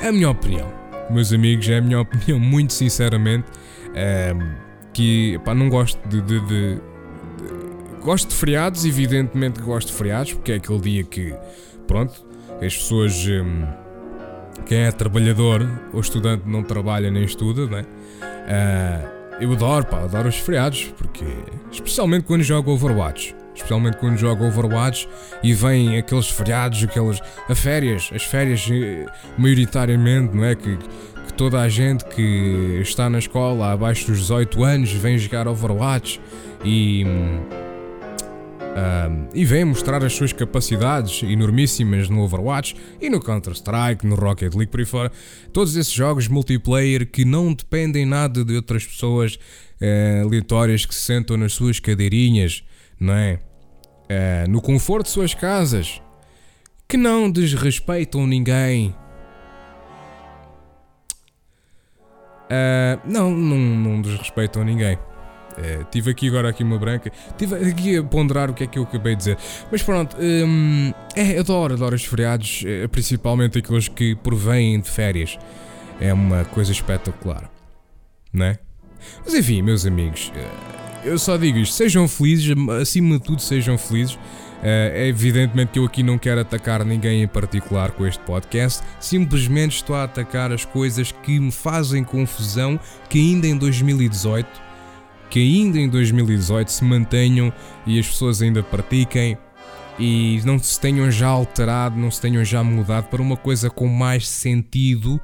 É 0.02 0.10
a 0.10 0.12
minha 0.12 0.30
opinião, 0.30 0.70
meus 1.10 1.32
amigos, 1.32 1.70
é 1.70 1.78
a 1.78 1.82
minha 1.82 2.02
opinião, 2.04 2.38
muito 2.38 2.74
sinceramente. 2.74 3.46
É, 3.96 4.34
que 4.92 5.40
pá, 5.46 5.56
não 5.56 5.70
gosto 5.70 6.06
de, 6.06 6.22
de, 6.22 6.46
de, 6.48 6.82
Gosto 8.02 8.28
de 8.28 8.36
feriados, 8.36 8.84
evidentemente 8.84 9.62
gosto 9.62 9.88
de 9.88 9.94
feriados, 9.94 10.34
porque 10.34 10.52
é 10.52 10.56
aquele 10.56 10.80
dia 10.82 11.04
que, 11.06 11.34
pronto, 11.88 12.26
as 12.62 12.76
pessoas. 12.76 13.26
Hum, 13.26 13.88
quem 14.66 14.80
é 14.80 14.92
trabalhador 14.92 15.68
ou 15.94 16.00
estudante 16.00 16.44
não 16.46 16.64
trabalha 16.64 17.10
nem 17.10 17.24
estuda, 17.24 17.66
né? 17.68 17.86
Uh, 18.22 19.20
eu 19.42 19.52
adoro, 19.54 19.86
pá, 19.86 20.00
adoro 20.02 20.28
os 20.28 20.36
feriados, 20.36 20.94
porque. 20.98 21.26
Especialmente 21.72 22.26
quando 22.26 22.44
jogo 22.44 22.72
Overwatch 22.72 23.36
especialmente 23.60 23.98
quando 23.98 24.18
jogo 24.18 24.46
Overwatch 24.46 25.08
e 25.44 25.54
vêm 25.54 25.98
aqueles 25.98 26.30
feriados, 26.30 26.84
aquelas 26.84 27.20
as 27.48 27.60
férias, 27.60 28.10
as 28.14 28.24
férias 28.24 28.68
eh, 28.72 29.06
maioritariamente, 29.38 30.36
não 30.36 30.46
é 30.46 30.56
que, 30.56 30.78
que 30.78 31.34
toda 31.36 31.60
a 31.60 31.70
gente 31.70 32.06
que 32.06 32.80
está 32.82 33.10
na 33.10 33.20
escola 33.20 33.74
abaixo 33.74 34.08
dos 34.08 34.20
18 34.20 34.64
anos 34.64 34.92
vem 34.92 35.18
jogar 35.18 35.48
Overwatch 35.48 36.22
e 36.64 37.06
e 39.34 39.46
vem 39.46 39.66
mostrar 39.66 40.04
as 40.04 40.14
suas 40.14 40.34
capacidades 40.34 41.22
enormíssimas 41.24 42.10
no 42.10 42.22
Overwatch 42.22 42.76
e 43.02 43.10
no 43.10 43.20
Counter-Strike, 43.20 44.06
no 44.06 44.16
Rocket 44.16 44.54
League, 44.54 44.72
por 44.72 44.80
aí 44.80 44.86
fora. 44.86 45.12
Todos 45.52 45.76
esses 45.76 45.94
jogos 45.94 46.28
multiplayer 46.28 47.06
que 47.06 47.26
não 47.26 47.54
dependem 47.54 48.06
nada 48.06 48.44
de 48.44 48.56
outras 48.56 48.86
pessoas 48.86 49.36
uh, 49.36 50.26
aleatórias 50.26 50.86
que 50.86 50.96
se 50.96 51.02
sentam 51.02 51.38
nas 51.38 51.54
suas 51.54 51.80
cadeirinhas, 51.80 52.64
não 53.00 53.14
é? 53.14 53.40
uh, 54.10 54.50
no 54.50 54.62
conforto 54.62 55.06
de 55.06 55.12
suas 55.12 55.34
casas, 55.34 56.02
que 56.88 56.98
não 56.98 57.30
desrespeitam 57.30 58.26
ninguém. 58.26 58.96
Uh, 62.46 63.00
não, 63.06 63.30
não, 63.30 63.58
não 63.58 64.02
desrespeitam 64.02 64.64
ninguém. 64.64 64.98
Uh, 65.60 65.84
tive 65.92 66.12
aqui 66.12 66.30
agora 66.30 66.50
aqui 66.50 66.64
uma 66.64 66.78
branca. 66.78 67.12
Tive 67.38 67.56
aqui 67.56 67.98
a 67.98 68.04
ponderar 68.04 68.50
o 68.50 68.54
que 68.54 68.64
é 68.64 68.68
que 68.68 68.80
eu 68.80 68.84
acabei 68.84 69.14
de 69.14 69.20
dizer. 69.20 69.38
Mas 69.72 69.84
pronto, 69.84 70.16
um, 70.18 70.94
é, 71.16 71.38
adoro, 71.38 71.74
adoro 71.74 71.96
os 71.96 72.06
feriados, 72.06 72.64
principalmente 72.92 73.60
aqueles 73.60 73.88
que 73.88 74.16
provêm 74.16 74.80
de 74.80 74.90
férias. 74.90 75.38
É 76.00 76.14
uma 76.14 76.46
coisa 76.46 76.72
espetacular, 76.72 77.52
não 78.32 78.46
é? 78.46 78.60
Mas 79.26 79.34
enfim, 79.34 79.62
meus 79.62 79.86
amigos, 79.86 80.32
eu 81.04 81.18
só 81.18 81.38
digo 81.38 81.58
isto: 81.58 81.76
sejam 81.76 82.08
felizes, 82.08 82.56
acima 82.82 83.18
de 83.18 83.24
tudo, 83.24 83.42
sejam 83.42 83.78
felizes. 83.78 84.18
É 84.62 85.08
evidentemente 85.08 85.72
que 85.72 85.80
eu 85.80 85.86
aqui 85.86 86.04
não 86.04 86.18
quero 86.18 86.42
atacar 86.42 86.84
ninguém 86.84 87.24
em 87.24 87.28
particular 87.28 87.92
com 87.92 88.06
este 88.06 88.22
podcast, 88.24 88.84
simplesmente 89.00 89.78
estou 89.78 89.96
a 89.96 90.04
atacar 90.04 90.52
as 90.52 90.66
coisas 90.66 91.14
que 91.14 91.40
me 91.40 91.52
fazem 91.52 92.04
confusão 92.04 92.78
que 93.10 93.18
ainda 93.18 93.48
em 93.48 93.58
2018, 93.58 94.69
que 95.30 95.40
ainda 95.40 95.80
em 95.80 95.88
2018 95.88 96.72
se 96.72 96.84
mantenham 96.84 97.54
e 97.86 98.00
as 98.00 98.08
pessoas 98.08 98.42
ainda 98.42 98.64
pratiquem 98.64 99.38
e 99.98 100.42
não 100.46 100.58
se 100.58 100.80
tenham 100.80 101.12
já 101.12 101.28
alterado, 101.28 101.98
não 101.98 102.10
se 102.10 102.22
tenham 102.22 102.44
já 102.44 102.64
mudado 102.64 103.06
para 103.06 103.22
uma 103.22 103.38
coisa 103.38 103.70
com 103.70 103.88
mais 103.88 104.28
sentido 104.28 105.20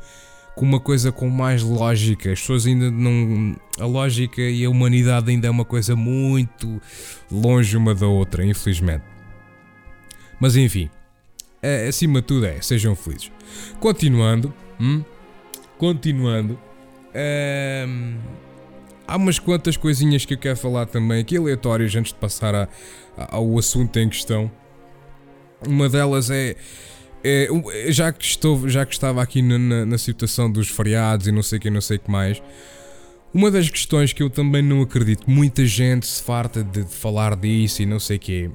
com 0.55 0.65
uma 0.65 0.79
coisa 0.79 1.11
com 1.11 1.29
mais 1.29 1.61
lógica. 1.61 2.31
As 2.31 2.39
pessoas 2.39 2.65
ainda 2.65 2.89
não. 2.89 3.55
A 3.79 3.85
lógica 3.85 4.41
e 4.41 4.63
a 4.63 4.69
humanidade 4.69 5.29
ainda 5.29 5.47
é 5.47 5.49
uma 5.49 5.65
coisa 5.65 5.95
muito 5.95 6.81
longe 7.29 7.75
uma 7.75 7.93
da 7.93 8.07
outra, 8.07 8.45
infelizmente. 8.45 9.03
Mas 10.39 10.55
enfim, 10.55 10.89
acima 11.87 12.21
de 12.21 12.27
tudo 12.27 12.45
é, 12.45 12.61
sejam 12.61 12.95
felizes. 12.95 13.31
Continuando, 13.79 14.53
hum? 14.79 15.03
continuando, 15.77 16.57
hum, 17.87 18.17
há 19.07 19.15
umas 19.15 19.39
quantas 19.39 19.77
coisinhas 19.77 20.25
que 20.25 20.33
eu 20.33 20.37
quero 20.37 20.57
falar 20.57 20.85
também, 20.85 21.21
aqui 21.21 21.37
aleatórias, 21.37 21.95
antes 21.95 22.13
de 22.13 22.19
passar 22.19 22.55
a, 22.55 22.67
a, 23.17 23.35
ao 23.35 23.57
assunto 23.57 23.97
em 23.97 24.09
questão. 24.09 24.51
Uma 25.65 25.89
delas 25.89 26.29
é 26.29 26.55
é, 27.27 27.47
já, 27.91 28.13
que 28.13 28.23
estou, 28.23 28.69
já 28.69 28.85
que 28.85 28.93
estava 28.93 29.19
aqui 29.19 29.41
na, 29.41 29.57
na, 29.57 29.83
na 29.83 29.97
situação 29.97 30.51
dos 30.51 30.69
feriados 30.69 31.25
e 31.25 31.31
não 31.31 31.41
sei 31.41 31.57
o 31.57 31.61
que, 31.61 31.69
não 31.71 31.81
sei 31.81 31.97
o 31.97 31.99
que 31.99 32.11
mais, 32.11 32.39
uma 33.33 33.49
das 33.49 33.67
questões 33.67 34.13
que 34.13 34.21
eu 34.21 34.29
também 34.29 34.61
não 34.61 34.83
acredito, 34.83 35.23
muita 35.27 35.65
gente 35.65 36.05
se 36.05 36.21
farta 36.21 36.63
de, 36.63 36.83
falar 36.83 37.35
disso 37.35 37.81
e 37.81 37.85
não 37.87 37.99
sei 37.99 38.17
o 38.17 38.19
que, 38.19 38.51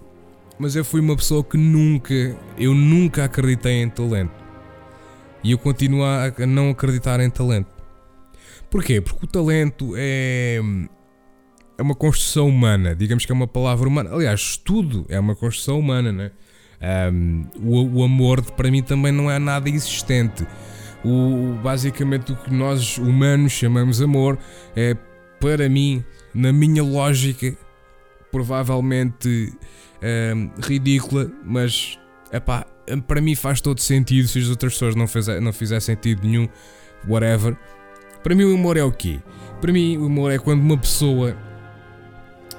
mas 0.56 0.76
eu 0.76 0.84
fui 0.84 1.00
uma 1.00 1.16
pessoa 1.16 1.42
que 1.42 1.56
nunca, 1.56 2.14
eu 2.56 2.72
nunca 2.72 3.24
acreditei 3.24 3.82
em 3.82 3.90
talento. 3.90 4.32
E 5.42 5.52
eu 5.52 5.58
continuo 5.58 6.04
a 6.04 6.30
não 6.46 6.70
acreditar 6.70 7.18
em 7.18 7.30
talento. 7.30 7.79
Porquê? 8.70 9.00
Porque 9.00 9.24
o 9.24 9.28
talento 9.28 9.94
é 9.96 10.60
é 11.80 11.82
uma 11.82 11.94
construção 11.94 12.46
humana, 12.46 12.94
digamos 12.94 13.24
que 13.24 13.32
é 13.32 13.34
uma 13.34 13.46
palavra 13.46 13.88
humana. 13.88 14.10
Aliás, 14.12 14.58
tudo 14.58 15.06
é 15.08 15.18
uma 15.18 15.34
construção 15.34 15.78
humana, 15.78 16.12
né? 16.12 16.30
Um, 17.10 17.46
o, 17.56 18.00
o, 18.00 18.04
amor 18.04 18.42
para 18.52 18.70
mim 18.70 18.82
também 18.82 19.10
não 19.10 19.30
é 19.30 19.38
nada 19.38 19.68
existente. 19.68 20.46
O, 21.02 21.54
basicamente 21.62 22.32
o 22.32 22.36
que 22.36 22.52
nós 22.52 22.98
humanos 22.98 23.52
chamamos 23.52 24.02
amor 24.02 24.38
é 24.76 24.94
para 25.40 25.70
mim, 25.70 26.04
na 26.34 26.52
minha 26.52 26.82
lógica, 26.82 27.56
provavelmente 28.30 29.50
um, 30.34 30.50
ridícula, 30.60 31.32
mas 31.42 31.98
epá, 32.30 32.66
para 33.06 33.22
mim 33.22 33.34
faz 33.34 33.62
todo 33.62 33.80
sentido 33.80 34.28
se 34.28 34.38
as 34.38 34.50
outras 34.50 34.74
pessoas 34.74 34.94
não, 34.94 35.06
fizer, 35.06 35.40
não 35.40 35.52
fizer 35.52 35.80
sentido 35.80 36.26
nenhum, 36.26 36.46
whatever. 37.08 37.56
Para 38.22 38.34
mim 38.34 38.44
o 38.44 38.54
amor 38.54 38.76
é 38.76 38.84
o 38.84 38.92
quê? 38.92 39.20
Para 39.60 39.72
mim 39.72 39.96
o 39.96 40.06
amor 40.06 40.32
é 40.32 40.38
quando 40.38 40.60
uma 40.60 40.76
pessoa 40.76 41.36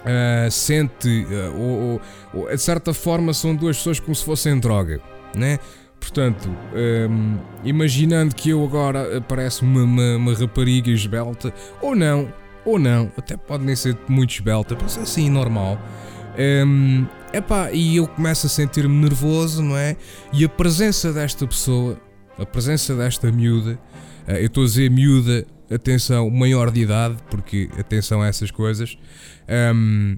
uh, 0.01 0.51
sente, 0.51 1.25
uh, 1.25 1.59
ou, 1.59 2.01
ou, 2.33 2.49
de 2.49 2.57
certa 2.57 2.93
forma, 2.93 3.33
são 3.33 3.55
duas 3.55 3.77
pessoas 3.77 3.99
como 3.99 4.15
se 4.15 4.23
fossem 4.23 4.59
droga, 4.59 4.99
né? 5.35 5.59
Portanto, 5.99 6.49
um, 7.09 7.37
imaginando 7.63 8.33
que 8.33 8.49
eu 8.49 8.63
agora 8.63 9.19
aparece 9.19 9.61
uma, 9.61 9.83
uma, 9.83 10.17
uma, 10.17 10.33
rapariga 10.33 10.89
esbelta, 10.89 11.53
ou 11.79 11.95
não, 11.95 12.33
ou 12.65 12.79
não, 12.79 13.11
até 13.15 13.37
pode 13.37 13.63
nem 13.63 13.75
ser 13.75 13.95
muito 14.07 14.33
esbelta, 14.33 14.75
mas 14.81 14.97
assim, 14.97 15.29
normal. 15.29 15.79
Um, 16.65 17.05
epá, 17.31 17.71
e 17.71 17.97
eu 17.97 18.07
começo 18.07 18.47
a 18.47 18.49
sentir-me 18.49 18.95
nervoso, 18.95 19.61
não 19.61 19.77
é? 19.77 19.95
E 20.33 20.43
a 20.43 20.49
presença 20.49 21.13
desta 21.13 21.45
pessoa, 21.45 21.99
a 22.39 22.45
presença 22.47 22.95
desta 22.95 23.31
miúda, 23.31 23.77
eu 24.27 24.45
estou 24.45 24.63
a 24.63 24.65
dizer 24.67 24.89
miúda, 24.89 25.45
atenção, 25.73 26.29
maior 26.29 26.71
de 26.71 26.81
idade, 26.81 27.17
porque 27.29 27.69
atenção 27.77 28.21
a 28.21 28.27
essas 28.27 28.51
coisas, 28.51 28.97
um, 29.75 30.17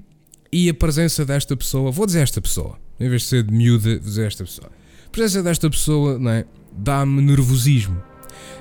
e 0.52 0.68
a 0.68 0.74
presença 0.74 1.24
desta 1.24 1.56
pessoa, 1.56 1.90
vou 1.90 2.06
dizer 2.06 2.20
esta 2.20 2.40
pessoa, 2.40 2.78
em 2.98 3.08
vez 3.08 3.22
de 3.22 3.28
ser 3.28 3.42
de 3.42 3.52
miúda, 3.52 3.90
vou 3.90 3.98
dizer 4.00 4.26
esta 4.26 4.44
pessoa. 4.44 4.70
A 5.06 5.10
presença 5.10 5.42
desta 5.42 5.70
pessoa 5.70 6.18
não 6.18 6.30
é, 6.30 6.44
dá-me 6.72 7.22
nervosismo. 7.22 8.02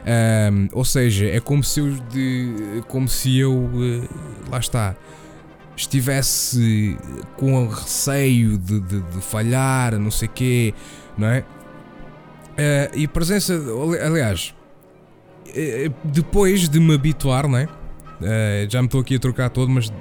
Um, 0.05 0.67
ou 0.73 0.83
seja, 0.83 1.25
é 1.25 1.39
como 1.39 1.63
se 1.63 1.79
eu, 1.79 1.91
de, 2.11 2.83
como 2.87 3.07
se 3.07 3.37
eu 3.37 3.53
uh, 3.53 4.09
lá 4.49 4.59
está, 4.59 4.95
estivesse 5.75 6.97
com 7.37 7.67
receio 7.67 8.57
de, 8.57 8.79
de, 8.79 9.01
de 9.01 9.21
falhar, 9.21 9.97
não 9.97 10.11
sei 10.11 10.27
quê, 10.27 10.73
não 11.17 11.27
é? 11.27 11.39
Uh, 11.39 12.97
e 12.97 13.05
a 13.05 13.07
presença, 13.07 13.59
aliás, 14.05 14.53
depois 16.03 16.67
de 16.67 16.79
me 16.79 16.95
habituar, 16.95 17.47
não 17.47 17.57
é? 17.57 17.65
Uh, 17.65 18.69
já 18.69 18.81
me 18.81 18.87
estou 18.87 19.01
aqui 19.01 19.15
a 19.15 19.19
trocar 19.19 19.49
todo, 19.49 19.69
mas 19.69 19.91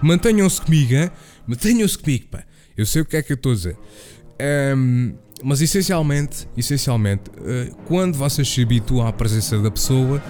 mantenham-se 0.00 0.60
comigo, 0.60 0.94
hein? 0.94 1.10
mantenham-se 1.46 1.98
comigo, 1.98 2.26
pá. 2.30 2.44
Eu 2.76 2.86
sei 2.86 3.02
o 3.02 3.04
que 3.04 3.16
é 3.16 3.22
que 3.22 3.32
eu 3.32 3.34
estou 3.34 3.52
a 3.52 3.54
dizer. 3.54 3.76
Um, 4.76 5.14
mas 5.42 5.60
essencialmente, 5.60 6.48
essencialmente, 6.56 7.30
uh, 7.30 7.74
quando 7.86 8.16
vocês 8.16 8.48
se 8.48 8.62
habituam 8.62 9.06
à 9.06 9.12
presença 9.12 9.58
da 9.58 9.70
pessoa, 9.70 10.22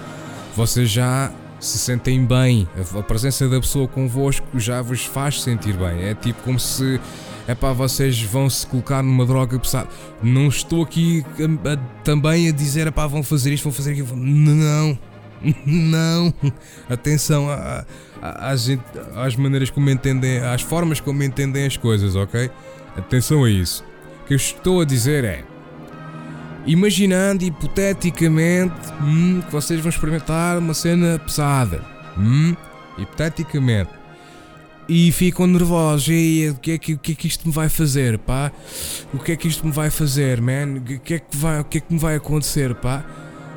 vocês 0.55 0.89
já 0.89 1.31
se 1.59 1.77
sentem 1.77 2.25
bem. 2.25 2.67
A 2.97 3.03
presença 3.03 3.47
da 3.47 3.59
pessoa 3.59 3.87
convosco 3.87 4.59
já 4.59 4.81
vos 4.81 5.05
faz 5.05 5.41
sentir 5.41 5.77
bem. 5.77 6.03
É 6.03 6.15
tipo 6.15 6.41
como 6.43 6.59
se 6.59 6.99
é 7.47 7.55
pá, 7.55 7.73
vocês 7.73 8.21
vão 8.21 8.49
se 8.49 8.65
colocar 8.67 9.01
numa 9.01 9.25
droga 9.25 9.57
pesada. 9.59 9.89
Não 10.21 10.47
estou 10.47 10.83
aqui 10.83 11.25
a, 11.39 11.73
a, 11.73 11.77
também 12.03 12.47
a 12.47 12.51
dizer, 12.51 12.87
é 12.87 12.91
pá, 12.91 13.07
vão 13.07 13.23
fazer 13.23 13.53
isto, 13.53 13.63
vão 13.63 13.73
fazer 13.73 13.91
aquilo. 13.91 14.15
Não, 14.15 14.97
não. 15.65 16.33
Atenção 16.89 17.47
às, 18.21 18.67
às 19.15 19.35
maneiras 19.35 19.69
como 19.69 19.89
entendem, 19.89 20.39
às 20.39 20.61
formas 20.61 20.99
como 20.99 21.23
entendem 21.23 21.65
as 21.65 21.77
coisas, 21.77 22.15
ok? 22.15 22.49
Atenção 22.95 23.43
a 23.43 23.49
isso. 23.49 23.83
O 24.23 24.27
que 24.27 24.33
eu 24.33 24.37
estou 24.37 24.81
a 24.81 24.85
dizer 24.85 25.23
é. 25.23 25.43
Imaginando 26.65 27.43
hipoteticamente 27.43 28.93
hum, 29.01 29.41
que 29.43 29.51
vocês 29.51 29.79
vão 29.79 29.89
experimentar 29.89 30.59
uma 30.59 30.75
cena 30.75 31.17
pesada. 31.17 31.81
Hum, 32.15 32.55
hipoteticamente 32.99 34.00
e 34.93 35.09
ficam 35.13 35.47
nervosos. 35.47 36.09
E 36.09 36.49
o 36.49 36.55
que, 36.55 36.71
é 36.71 36.77
que, 36.77 36.93
o 36.93 36.97
que 36.97 37.13
é 37.13 37.15
que 37.15 37.25
isto 37.25 37.47
me 37.47 37.53
vai 37.53 37.69
fazer, 37.69 38.17
pá? 38.19 38.51
O 39.13 39.19
que 39.19 39.31
é 39.31 39.35
que 39.37 39.47
isto 39.47 39.65
me 39.65 39.71
vai 39.71 39.89
fazer, 39.89 40.41
man? 40.41 40.79
O 40.79 40.99
que 40.99 41.13
é 41.13 41.19
que, 41.19 41.37
vai, 41.37 41.61
o 41.61 41.63
que, 41.63 41.77
é 41.77 41.81
que 41.81 41.93
me 41.93 41.99
vai 41.99 42.15
acontecer, 42.15 42.75
pá? 42.75 43.05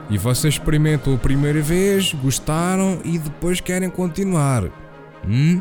E 0.08 0.16
vocês 0.16 0.54
experimentam 0.54 1.12
a 1.12 1.18
primeira 1.18 1.60
vez, 1.60 2.14
gostaram 2.14 3.00
e 3.04 3.18
depois 3.18 3.60
querem 3.60 3.90
continuar. 3.90 4.70
Hum? 5.26 5.60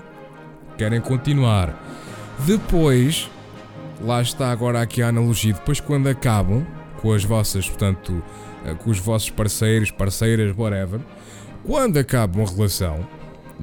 Querem 0.78 1.02
continuar. 1.02 1.82
Depois, 2.46 3.32
lá 4.00 4.22
está 4.22 4.52
agora 4.52 4.80
aqui 4.80 5.02
a 5.02 5.08
analogia. 5.08 5.54
Depois, 5.54 5.80
quando 5.80 6.08
acabam 6.08 6.64
com 7.02 7.12
as 7.14 7.24
vossas, 7.24 7.68
portanto, 7.68 8.24
eh, 8.64 8.76
com 8.76 8.92
os 8.92 9.00
vossos 9.00 9.32
parceiros, 9.32 9.90
parceiras, 9.90 10.56
whatever, 10.56 11.00
quando 11.66 11.98
acabam 11.98 12.46
a 12.46 12.50
relação, 12.50 13.08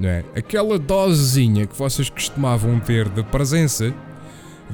não 0.01 0.09
é? 0.09 0.23
Aquela 0.35 0.79
dosezinha 0.79 1.67
que 1.67 1.77
vocês 1.77 2.09
costumavam 2.09 2.79
ter 2.79 3.07
de 3.07 3.21
presença 3.23 3.93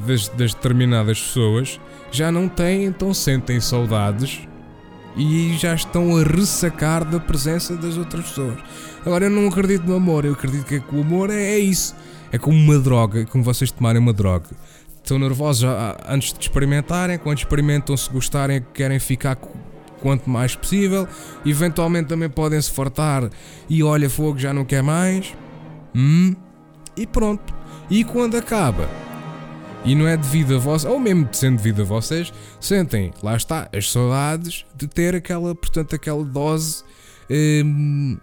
das, 0.08 0.30
das 0.30 0.54
determinadas 0.54 1.20
pessoas 1.20 1.80
já 2.10 2.32
não 2.32 2.48
têm, 2.48 2.86
então 2.86 3.14
sentem 3.14 3.60
saudades 3.60 4.48
e 5.18 5.58
já 5.58 5.74
estão 5.74 6.16
a 6.16 6.24
ressacar 6.24 7.04
da 7.04 7.20
presença 7.20 7.76
das 7.76 7.98
outras 7.98 8.30
pessoas. 8.30 8.58
Agora 9.06 9.26
eu 9.26 9.30
não 9.30 9.48
acredito 9.48 9.86
no 9.86 9.96
amor, 9.96 10.24
eu 10.24 10.32
acredito 10.32 10.66
que 10.66 10.96
o 10.96 11.02
amor 11.02 11.30
é, 11.30 11.42
é 11.42 11.60
isso. 11.60 11.94
É 12.32 12.38
como 12.38 12.58
uma 12.58 12.80
droga, 12.80 13.26
como 13.26 13.44
vocês 13.44 13.70
tomarem 13.70 14.02
uma 14.02 14.14
droga. 14.14 14.50
Estão 15.04 15.20
nervosos 15.20 15.70
antes 16.08 16.34
de 16.34 16.40
experimentarem, 16.40 17.18
quando 17.18 17.38
experimentam, 17.38 17.96
se 17.98 18.10
gostarem, 18.10 18.66
querem 18.74 19.00
ficar 19.00 19.38
quanto 20.02 20.30
mais 20.30 20.56
possível. 20.56 21.08
Eventualmente 21.46 22.10
também 22.10 22.30
podem 22.30 22.62
se 22.62 22.72
fartar 22.72 23.30
e 23.70 23.84
olha, 23.84 24.10
fogo 24.10 24.38
já 24.38 24.54
não 24.54 24.66
quer 24.66 24.84
mais. 24.84 25.34
Hum, 25.96 26.36
e 26.96 27.06
pronto. 27.06 27.54
E 27.90 28.04
quando 28.04 28.36
acaba, 28.36 28.90
e 29.86 29.96
não 29.96 30.08
é 30.08 30.18
devido 30.18 30.56
a 30.56 30.58
vós, 30.60 30.84
ou 30.84 31.00
mesmo 31.00 31.28
sendo 31.32 31.58
devido 31.58 31.82
a 31.82 31.86
vocês, 31.86 32.34
sentem, 32.60 33.14
lá 33.24 33.36
está, 33.36 33.70
as 33.74 33.90
saudades 33.90 34.66
de 34.76 34.88
ter 34.88 35.16
aquela, 35.16 35.56
portanto, 35.56 35.96
aquela 35.96 36.24
dose 36.24 36.84
hum, 37.30 38.18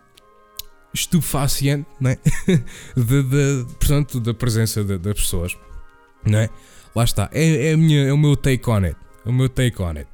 estupefaciente, 0.93 1.87
não 1.99 2.11
é? 2.11 2.19
de, 2.95 3.23
de, 3.23 3.66
portanto, 3.78 4.21
da 4.21 4.35
presença 4.35 4.85
das 4.85 5.14
pessoas, 5.14 5.57
não 6.25 6.38
é? 6.38 6.50
Lá 6.95 7.04
está, 7.04 7.31
é, 7.33 7.73
é, 7.73 7.76
minha, 7.76 8.04
é 8.04 8.12
o 8.12 8.19
meu 8.19 8.37
take 8.37 8.69
on 8.69 8.85
it 8.85 8.97
o 9.25 9.33
meu 9.33 9.49
take 9.49 9.81
on 9.81 9.90
it. 9.90 10.07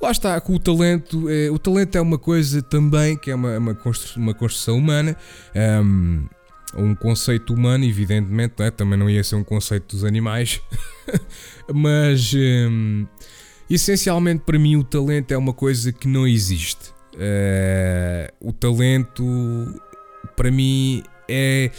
Lá 0.00 0.10
está, 0.10 0.40
com 0.40 0.54
o 0.54 0.58
talento, 0.58 1.28
é, 1.28 1.50
o 1.50 1.58
talento 1.58 1.96
é 1.96 2.00
uma 2.00 2.18
coisa 2.18 2.62
também 2.62 3.16
que 3.16 3.30
é 3.30 3.34
uma, 3.34 3.58
uma, 3.58 3.74
construção, 3.74 4.22
uma 4.22 4.34
construção 4.34 4.78
humana, 4.78 5.16
um, 5.82 6.26
um 6.76 6.94
conceito 6.94 7.52
humano, 7.52 7.84
evidentemente, 7.84 8.54
não 8.58 8.66
é? 8.66 8.70
também 8.70 8.98
não 8.98 9.10
ia 9.10 9.22
ser 9.22 9.36
um 9.36 9.44
conceito 9.44 9.96
dos 9.96 10.04
animais, 10.04 10.60
mas 11.72 12.32
um, 12.34 13.06
essencialmente 13.68 14.42
para 14.44 14.58
mim 14.58 14.76
o 14.76 14.84
talento 14.84 15.32
é 15.32 15.36
uma 15.36 15.52
coisa 15.52 15.92
que 15.92 16.08
não 16.08 16.26
existe. 16.26 16.90
Uh, 17.14 18.48
o 18.48 18.52
talento 18.52 19.24
para 20.34 20.50
mim 20.50 21.02
é 21.28 21.70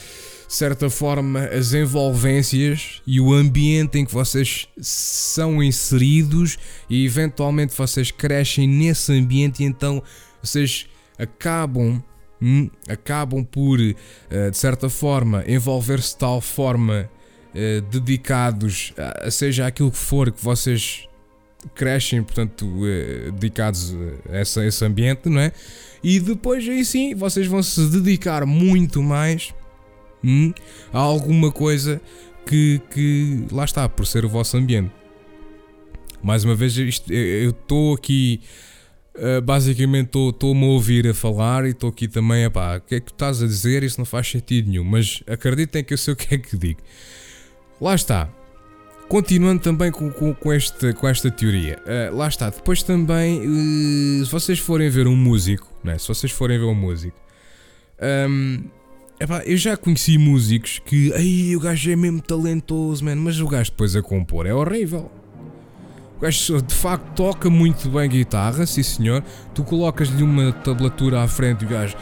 de 0.53 0.57
certa 0.57 0.87
forma, 0.87 1.45
as 1.45 1.73
envolvências 1.73 3.01
e 3.07 3.19
o 3.19 3.33
ambiente 3.33 3.97
em 3.97 4.05
que 4.05 4.13
vocês 4.13 4.67
são 4.79 5.63
inseridos 5.63 6.59
e 6.87 7.07
eventualmente 7.07 7.75
vocês 7.75 8.11
crescem 8.11 8.67
nesse 8.67 9.11
ambiente 9.13 9.63
e 9.63 9.65
então 9.65 10.03
vocês 10.43 10.85
acabam 11.17 11.99
hum, 12.39 12.69
acabam 12.87 13.43
por 13.43 13.79
uh, 13.79 14.51
de 14.51 14.55
certa 14.55 14.91
forma 14.91 15.43
envolver-se 15.47 16.11
de 16.11 16.17
tal 16.17 16.39
forma 16.39 17.09
uh, 17.55 17.81
dedicados 17.89 18.93
a, 18.95 19.31
seja 19.31 19.65
aquilo 19.65 19.89
que 19.89 19.97
for 19.97 20.31
que 20.31 20.43
vocês 20.43 21.09
crescem, 21.73 22.21
portanto, 22.21 22.63
uh, 22.63 23.31
dedicados 23.31 23.95
a, 24.29 24.37
essa, 24.37 24.63
esse 24.63 24.85
ambiente, 24.85 25.27
não 25.29 25.41
é? 25.41 25.51
E 26.03 26.19
depois 26.19 26.69
aí 26.69 26.85
sim 26.85 27.15
vocês 27.15 27.47
vão 27.47 27.63
se 27.63 27.87
dedicar 27.87 28.45
muito 28.45 29.01
mais 29.01 29.51
hum, 30.23 30.53
há 30.91 30.99
alguma 30.99 31.51
coisa 31.51 32.01
que, 32.45 32.81
que 32.91 33.45
lá 33.51 33.65
está, 33.65 33.88
por 33.88 34.05
ser 34.05 34.25
o 34.25 34.29
vosso 34.29 34.57
ambiente. 34.57 34.91
Mais 36.21 36.43
uma 36.43 36.55
vez, 36.55 36.77
isto, 36.77 37.12
eu 37.12 37.49
estou 37.49 37.93
aqui. 37.93 38.41
Uh, 39.15 39.39
basicamente 39.43 40.17
estou-me 40.17 40.63
a 40.63 40.69
ouvir 40.69 41.07
a 41.07 41.13
falar 41.13 41.65
e 41.65 41.69
estou 41.69 41.91
aqui 41.91 42.07
também, 42.07 42.49
pá, 42.49 42.77
o 42.77 42.81
que 42.81 42.95
é 42.95 42.99
que 42.99 43.12
estás 43.12 43.43
a 43.43 43.45
dizer? 43.45 43.83
Isso 43.83 43.99
não 43.99 44.05
faz 44.05 44.27
sentido 44.27 44.71
nenhum, 44.71 44.83
mas 44.83 45.21
acreditem 45.27 45.83
que 45.83 45.93
eu 45.93 45.97
sei 45.99 46.15
o 46.15 46.17
que 46.17 46.33
é 46.33 46.38
que 46.39 46.57
digo. 46.57 46.79
Lá 47.79 47.93
está. 47.93 48.27
Continuando 49.07 49.62
também 49.62 49.91
com, 49.91 50.09
com, 50.09 50.33
com, 50.33 50.51
este, 50.51 50.93
com 50.93 51.07
esta 51.07 51.29
teoria, 51.29 51.79
uh, 51.86 52.15
lá 52.15 52.27
está. 52.27 52.49
Depois 52.49 52.81
também, 52.81 53.41
uh, 53.41 54.25
se 54.25 54.31
vocês 54.31 54.57
forem 54.57 54.89
ver 54.89 55.05
um 55.05 55.15
músico, 55.15 55.71
né? 55.83 55.97
se 55.99 56.07
vocês 56.07 56.31
forem 56.31 56.57
ver 56.57 56.65
um 56.65 56.73
músico, 56.73 57.17
um, 58.27 58.63
Epá, 59.23 59.41
eu 59.45 59.55
já 59.55 59.77
conheci 59.77 60.17
músicos 60.17 60.81
que, 60.86 61.13
aí 61.13 61.55
o 61.55 61.59
gajo 61.62 61.89
é 61.89 61.95
mesmo 61.95 62.21
talentoso, 62.21 63.05
man, 63.05 63.15
mas 63.15 63.39
o 63.39 63.47
gajo 63.47 63.71
depois 63.71 63.95
a 63.95 64.01
compor 64.01 64.45
é 64.45 64.53
horrível. 64.53 65.09
O 66.17 66.19
gajo 66.19 66.62
de 66.62 66.75
facto 66.75 67.15
toca 67.15 67.49
muito 67.49 67.88
bem 67.88 68.09
guitarra, 68.09 68.65
sim 68.65 68.83
senhor. 68.83 69.23
Tu 69.55 69.63
colocas-lhe 69.63 70.21
uma 70.21 70.51
tablatura 70.51 71.23
à 71.23 71.27
frente 71.29 71.62
e 71.62 71.65
o 71.65 71.69
gajo. 71.69 71.95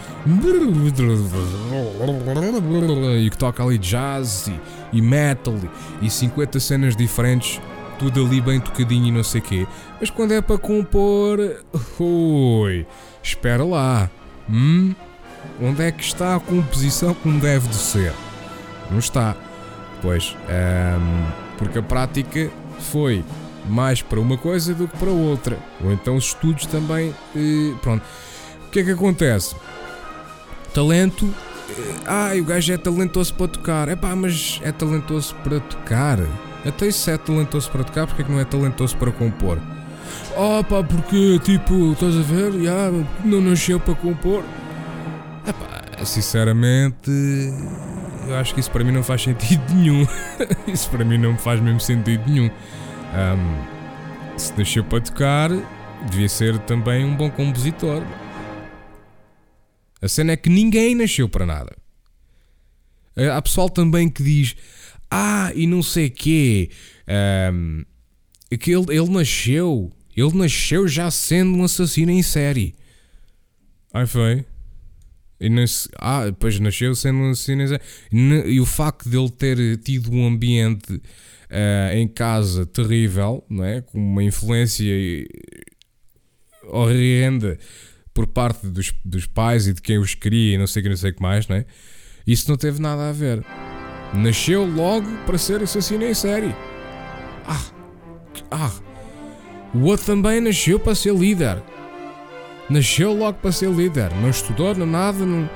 e 3.20 3.30
que 3.30 3.38
toca 3.38 3.64
ali 3.64 3.78
jazz 3.78 4.48
e, 4.48 4.60
e 4.98 5.00
metal 5.00 5.54
e 6.02 6.10
50 6.10 6.60
cenas 6.60 6.96
diferentes, 6.96 7.62
tudo 8.00 8.26
ali 8.26 8.42
bem 8.42 8.60
tocadinho 8.60 9.10
e 9.10 9.12
não 9.12 9.24
sei 9.24 9.42
o 9.42 9.44
quê. 9.44 9.68
Mas 10.00 10.10
quando 10.10 10.32
é 10.32 10.42
para 10.42 10.58
compor. 10.58 11.38
Oi, 12.00 12.88
espera 13.22 13.64
lá. 13.64 14.10
Hum? 14.50 14.96
Onde 15.62 15.84
é 15.84 15.92
que 15.92 16.04
está 16.04 16.36
a 16.36 16.40
composição 16.40 17.14
como 17.14 17.40
deve 17.40 17.68
de 17.68 17.76
ser? 17.76 18.14
Não 18.90 18.98
está. 18.98 19.36
Pois, 20.02 20.36
ehm, 20.50 21.32
porque 21.58 21.78
a 21.78 21.84
prática 21.84 22.50
foi 22.80 23.24
mais 23.70 24.02
para 24.02 24.20
uma 24.20 24.38
coisa 24.38 24.74
do 24.74 24.88
que 24.88 24.98
para 24.98 25.12
outra. 25.12 25.58
Ou 25.84 25.92
então 25.92 26.16
os 26.16 26.26
estudos 26.26 26.66
também. 26.66 27.14
Eh, 27.36 27.74
pronto. 27.82 28.04
O 28.68 28.72
que 28.72 28.80
é 28.80 28.84
que 28.84 28.92
acontece? 28.92 29.56
Talento. 30.74 31.30
Eh, 31.70 31.94
ah, 32.08 32.32
o 32.36 32.44
gajo 32.44 32.74
é 32.74 32.78
talentoso 32.78 33.34
para 33.36 33.48
tocar. 33.48 33.88
É 33.88 33.96
pá, 33.96 34.16
mas 34.16 34.60
é 34.64 34.72
talentoso 34.72 35.36
para 35.44 35.60
tocar. 35.60 36.20
Até 36.66 36.88
isso 36.88 37.10
é 37.10 37.18
talentoso 37.18 37.70
para 37.72 37.84
tocar, 37.84 38.08
porque 38.08 38.22
é 38.22 38.26
que 38.26 38.32
não 38.32 38.40
é 38.40 38.46
talentoso 38.46 38.96
para 38.98 39.12
compor? 39.12 39.60
Oh 40.36 40.64
pá, 40.64 40.84
porque 40.84 41.40
tipo, 41.40 41.94
estás 41.94 42.16
a 42.16 42.22
ver? 42.22 42.52
Já, 42.64 42.92
não 43.24 43.42
nasceu 43.42 43.80
para 43.80 43.96
compor. 43.96 44.44
Epá, 45.46 46.06
sinceramente, 46.06 47.12
eu 48.28 48.36
acho 48.36 48.54
que 48.54 48.60
isso 48.60 48.72
para 48.72 48.84
mim 48.84 48.92
não 48.92 49.04
faz 49.04 49.24
sentido 49.24 49.64
nenhum. 49.74 50.06
isso 50.68 50.90
para 50.90 51.04
mim 51.04 51.18
não 51.18 51.38
faz 51.38 51.60
mesmo 51.60 51.80
sentido 51.80 52.24
nenhum. 52.30 52.50
Um, 52.50 54.38
se 54.38 54.58
nasceu 54.58 54.84
para 54.84 55.02
tocar, 55.02 55.50
devia 56.10 56.30
ser 56.30 56.58
também 56.60 57.04
um 57.04 57.16
bom 57.16 57.30
compositor. 57.30 58.04
A 60.02 60.08
cena 60.08 60.32
é 60.32 60.38
que 60.38 60.50
ninguém 60.50 60.96
nasceu 60.96 61.30
para 61.30 61.46
nada. 61.46 61.76
Há 63.36 63.42
pessoal 63.42 63.70
também 63.70 64.10
que 64.10 64.24
diz: 64.24 64.56
Ah, 65.10 65.52
e 65.54 65.68
não 65.68 65.84
sei 65.84 66.10
quê. 66.10 66.70
Um, 67.54 67.84
que 68.58 68.72
ele, 68.72 68.86
ele 68.90 69.10
nasceu. 69.10 69.92
Ele 70.16 70.38
nasceu 70.38 70.88
já 70.88 71.10
sendo 71.10 71.58
um 71.58 71.64
assassino 71.64 72.12
em 72.12 72.22
série. 72.22 72.76
Aí 73.94 74.06
foi. 74.06 74.46
E 75.42 75.50
nesse, 75.50 75.90
ah, 75.98 76.26
depois 76.26 76.60
nasceu 76.60 76.94
sendo 76.94 77.18
um 77.18 77.32
assassino 77.32 77.64
e 78.46 78.62
o 78.62 78.66
facto 78.66 79.10
de 79.10 79.18
ele 79.18 79.30
ter 79.32 79.78
tido 79.78 80.12
um 80.12 80.28
ambiente 80.28 80.94
uh, 80.94 81.96
em 81.96 82.08
casa 82.08 82.64
terrível, 82.64 83.44
não 83.50 83.66
é? 83.66 83.82
com 83.82 83.98
uma 83.98 84.24
influência 84.24 84.86
horrenda 86.66 87.58
por 88.14 88.28
parte 88.28 88.68
dos, 88.68 88.94
dos 89.04 89.26
pais 89.26 89.68
e 89.68 89.74
de 89.74 89.82
quem 89.82 89.98
os 89.98 90.14
queria 90.14 90.54
e 90.54 90.58
não 90.60 90.68
sei 90.68 90.82
o 90.82 90.84
que, 90.84 90.90
não 90.90 90.98
sei 90.98 91.12
que 91.12 91.22
mais, 91.24 91.48
não 91.48 91.56
é? 91.56 91.66
Isso 92.28 92.48
não 92.48 92.56
teve 92.56 92.80
nada 92.80 93.10
a 93.10 93.12
ver. 93.12 93.44
Nasceu 94.14 94.64
logo 94.64 95.08
para 95.26 95.40
ser 95.40 95.64
assassino 95.64 96.04
em 96.04 96.14
série. 96.14 96.54
Ah, 97.48 97.66
ah, 98.52 98.72
o 99.74 99.86
outro 99.86 100.06
também 100.06 100.40
nasceu 100.40 100.80
para 100.80 100.94
ser 100.94 101.16
líder. 101.16 101.64
Nasceu 102.72 103.14
logo 103.14 103.38
para 103.40 103.52
ser 103.52 103.70
líder. 103.70 104.16
Não 104.22 104.30
estudou, 104.30 104.74
não 104.74 104.86
nada, 104.86 105.26
não, 105.26 105.50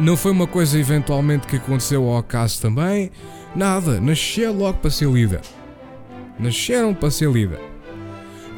não 0.00 0.16
foi 0.16 0.32
uma 0.32 0.48
coisa 0.48 0.76
eventualmente 0.76 1.46
que 1.46 1.54
aconteceu 1.54 2.08
ao 2.08 2.18
acaso 2.18 2.60
também. 2.60 3.12
Nada, 3.54 4.00
nasceu 4.00 4.52
logo 4.52 4.78
para 4.78 4.90
ser 4.90 5.08
líder. 5.08 5.42
Nasceram 6.36 6.92
para 6.92 7.08
ser 7.12 7.30
líder. 7.30 7.60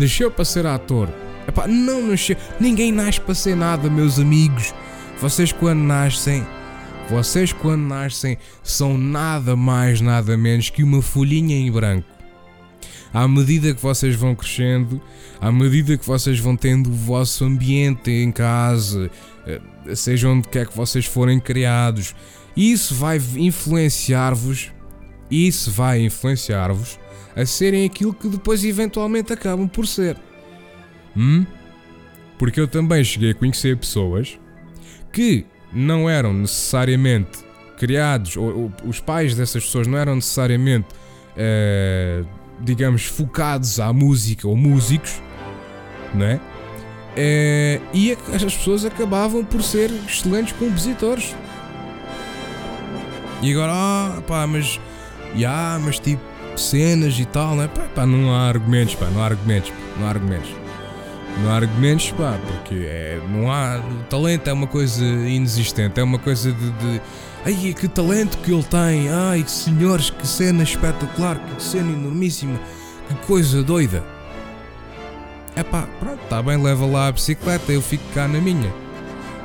Nasceu 0.01 0.31
para 0.31 0.45
ser 0.47 0.65
ator. 0.65 1.11
Epá, 1.47 1.69
não 1.69 2.01
nasceu. 2.01 2.35
Ninguém 2.59 2.91
nasce 2.91 3.21
para 3.21 3.35
ser 3.35 3.55
nada, 3.55 3.91
meus 3.91 4.19
amigos. 4.19 4.75
Vocês 5.21 5.53
quando 5.53 5.81
nascem, 5.81 6.47
vocês 7.11 7.53
quando 7.53 7.83
nascem 7.83 8.39
são 8.63 8.97
nada 8.97 9.55
mais, 9.55 10.01
nada 10.01 10.35
menos 10.35 10.71
que 10.71 10.83
uma 10.83 11.03
folhinha 11.03 11.55
em 11.55 11.71
branco 11.71 12.16
à 13.13 13.27
medida 13.27 13.75
que 13.75 13.81
vocês 13.81 14.15
vão 14.15 14.35
crescendo, 14.35 15.01
à 15.41 15.51
medida 15.51 15.97
que 15.97 16.07
vocês 16.07 16.39
vão 16.39 16.57
tendo 16.57 16.91
o 16.91 16.93
vosso 16.93 17.45
ambiente 17.45 18.11
em 18.11 18.31
casa, 18.31 19.11
eh, 19.47 19.61
seja 19.95 20.29
onde 20.29 20.49
quer 20.49 20.67
que 20.67 20.77
vocês 20.77 21.07
forem 21.07 21.41
criados, 21.41 22.15
isso 22.57 22.95
vai 22.95 23.21
influenciar-vos, 23.37 24.73
isso 25.31 25.71
vai 25.71 26.01
influenciar-vos 26.01 26.99
a 27.35 27.45
serem 27.45 27.85
aquilo 27.85 28.15
que 28.15 28.29
depois 28.29 28.65
eventualmente 28.65 29.33
acabam 29.33 29.69
por 29.69 29.87
ser. 29.87 30.17
Hum? 31.17 31.45
Porque 32.39 32.61
eu 32.61 32.69
também 32.69 33.05
cheguei 33.05 33.31
a 33.31 33.35
conhecer 33.35 33.77
pessoas 33.77 34.39
que 35.13 35.45
não 35.73 36.09
eram 36.09 36.33
necessariamente 36.33 37.45
criados, 37.77 38.37
ou, 38.37 38.65
ou 38.65 38.73
os 38.85 39.01
pais 39.01 39.35
dessas 39.35 39.65
pessoas 39.65 39.87
não 39.87 39.99
eram 39.99 40.17
necessariamente 40.17 40.87
uh, 41.37 42.27
digamos, 42.61 43.05
focados 43.05 43.79
à 43.81 43.93
música 43.93 44.47
ou 44.49 44.57
músicos, 44.57 45.21
não 46.15 46.27
é? 46.27 46.41
é 47.17 47.81
e 47.93 48.13
as 48.13 48.43
pessoas 48.45 48.85
acabavam 48.85 49.45
por 49.45 49.63
ser 49.63 49.91
excelentes 50.09 50.53
compositores. 50.53 51.35
E 53.43 53.53
agora, 53.53 53.73
ah, 53.75 54.23
pá, 54.27 54.47
mas, 54.47 54.81
já, 55.35 55.79
mas 55.85 55.99
tipo, 55.99 56.23
cenas 56.57 57.19
e 57.19 57.25
tal, 57.27 57.55
né? 57.55 57.69
Pá, 57.69 57.83
pá, 57.95 58.07
não 58.07 58.35
há 58.35 58.49
argumentos, 58.49 58.95
pá, 58.95 59.07
não 59.07 59.23
há 59.23 59.27
argumentos, 59.27 59.73
não 59.99 60.07
há 60.07 60.11
argumentos. 60.11 60.66
Não 61.43 61.51
há 61.51 61.57
argumentos, 61.57 62.11
pá, 62.13 62.39
porque 62.47 62.75
é, 62.87 63.21
não 63.31 63.53
há. 63.53 63.79
O 63.79 64.05
talento 64.05 64.49
é 64.49 64.53
uma 64.53 64.67
coisa 64.67 65.05
inexistente, 65.05 66.01
é 66.01 66.03
uma 66.03 66.19
coisa 66.19 66.51
de, 66.53 66.71
de 66.71 67.01
Ai, 67.47 67.73
que 67.79 67.87
talento 67.87 68.39
que 68.39 68.53
ele 68.53 68.65
tem! 68.65 69.09
Ai, 69.09 69.45
senhores, 69.47 70.11
que 70.11 70.27
cena 70.27 70.65
espetacular! 70.65 71.39
Que 71.39 71.63
cena 71.63 71.93
enormíssima! 71.93 72.59
Que 73.07 73.15
coisa 73.25 73.63
doida! 73.63 74.03
É 75.55 75.63
pá, 75.63 75.87
pronto, 76.01 76.21
está 76.25 76.43
bem, 76.43 76.61
leva 76.61 76.85
lá 76.85 77.07
a 77.07 77.13
bicicleta, 77.13 77.71
eu 77.71 77.81
fico 77.81 78.03
cá 78.13 78.27
na 78.27 78.41
minha. 78.41 78.75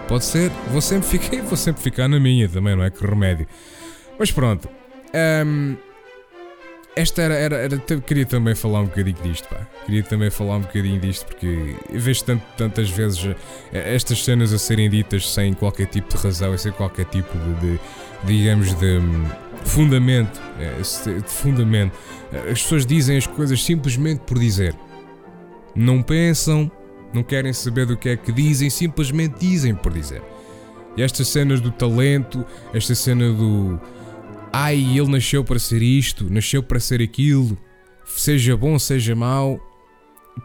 Pode 0.08 0.26
ser, 0.26 0.50
vou 0.72 0.82
sempre 0.82 1.08
ficar, 1.08 1.42
vou 1.46 1.56
sempre 1.56 1.84
ficar 1.84 2.08
na 2.08 2.20
minha 2.20 2.50
também, 2.50 2.76
não 2.76 2.84
é 2.84 2.90
que 2.90 3.06
remédio. 3.06 3.46
Mas 4.18 4.32
pronto. 4.32 4.68
Um, 5.46 5.78
esta 6.96 7.22
era, 7.22 7.34
era, 7.36 7.56
era, 7.56 7.78
Queria 7.78 8.26
também 8.26 8.54
falar 8.54 8.82
um 8.82 8.86
bocadinho 8.86 9.18
disto, 9.24 9.48
pá. 9.48 9.68
Queria 9.86 10.04
também 10.04 10.30
falar 10.30 10.58
um 10.58 10.62
bocadinho 10.62 11.00
disto 11.00 11.26
porque 11.26 11.76
vejo 11.90 12.24
tanto, 12.24 12.44
tantas 12.58 12.90
vezes 12.90 13.26
eh, 13.72 13.96
estas 13.96 14.24
cenas 14.24 14.52
a 14.52 14.60
serem 14.60 14.90
ditas 14.90 15.30
sem 15.30 15.54
qualquer 15.54 15.88
tipo 15.88 16.16
de 16.16 16.22
razão, 16.22 16.58
sem 16.58 16.72
qualquer 16.72 17.06
tipo 17.06 17.38
de, 17.38 17.72
de 17.72 17.80
digamos, 18.26 18.74
de 18.74 18.98
hum, 18.98 19.26
fundamento. 19.64 20.42
Eh, 20.60 20.82
de 21.22 21.32
fundamento. 21.32 21.98
Eh, 22.34 22.52
as 22.52 22.62
pessoas 22.62 22.86
dizem 22.86 23.18
as 23.18 23.26
coisas 23.26 23.64
simplesmente 23.64 24.20
por 24.22 24.38
dizer. 24.38 24.76
Não 25.74 26.04
pensam, 26.04 26.70
não 27.14 27.24
querem 27.24 27.54
saber 27.54 27.86
do 27.86 27.96
que 27.96 28.10
é 28.10 28.18
que 28.18 28.34
dizem, 28.34 28.70
simplesmente 28.70 29.40
dizem 29.40 29.74
por 29.74 29.94
dizer. 29.94 30.22
E 30.98 31.02
estas 31.02 31.30
cenas 31.30 31.62
do 31.62 31.72
talento, 31.72 32.46
esta 32.74 32.94
cena 32.94 33.32
do 33.32 33.80
ai, 34.52 34.78
ele 34.98 35.10
nasceu 35.10 35.44
para 35.44 35.60
ser 35.60 35.82
isto, 35.82 36.30
nasceu 36.30 36.62
para 36.62 36.80
ser 36.80 37.02
aquilo, 37.02 37.58
seja 38.06 38.56
bom, 38.58 38.78
seja 38.78 39.16
mau, 39.16 39.60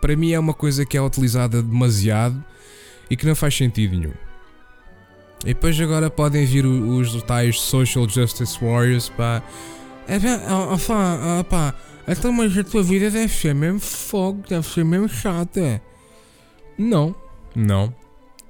para 0.01 0.17
mim 0.17 0.33
é 0.33 0.39
uma 0.39 0.55
coisa 0.55 0.85
que 0.85 0.97
é 0.97 1.03
utilizada 1.03 1.63
demasiado 1.63 2.43
e 3.11 3.17
que 3.17 3.27
não 3.27 3.35
faz 3.35 3.57
sentido 3.57 3.99
nenhum. 3.99 4.15
E 5.45 5.49
depois 5.49 5.79
agora 5.81 6.11
podem 6.11 6.45
vir 6.47 6.67
os, 6.67 7.23
tais 7.23 7.61
Social 7.61 8.09
Justice 8.09 8.59
Warriors, 8.61 9.09
pá. 9.11 9.43
É 10.09 10.19
pá, 10.19 11.45
pá, 11.45 11.75
então 12.07 12.33
mas 12.33 12.57
a 12.57 12.63
tua 12.63 12.83
vida 12.83 13.11
deve 13.11 13.33
ser 13.33 13.55
mesmo 13.55 13.81
fogo, 13.81 14.43
deve 14.49 14.67
ser 14.67 14.85
mesmo 14.85 15.09
chata. 15.09 15.83
Não, 16.79 17.15
não. 17.55 17.95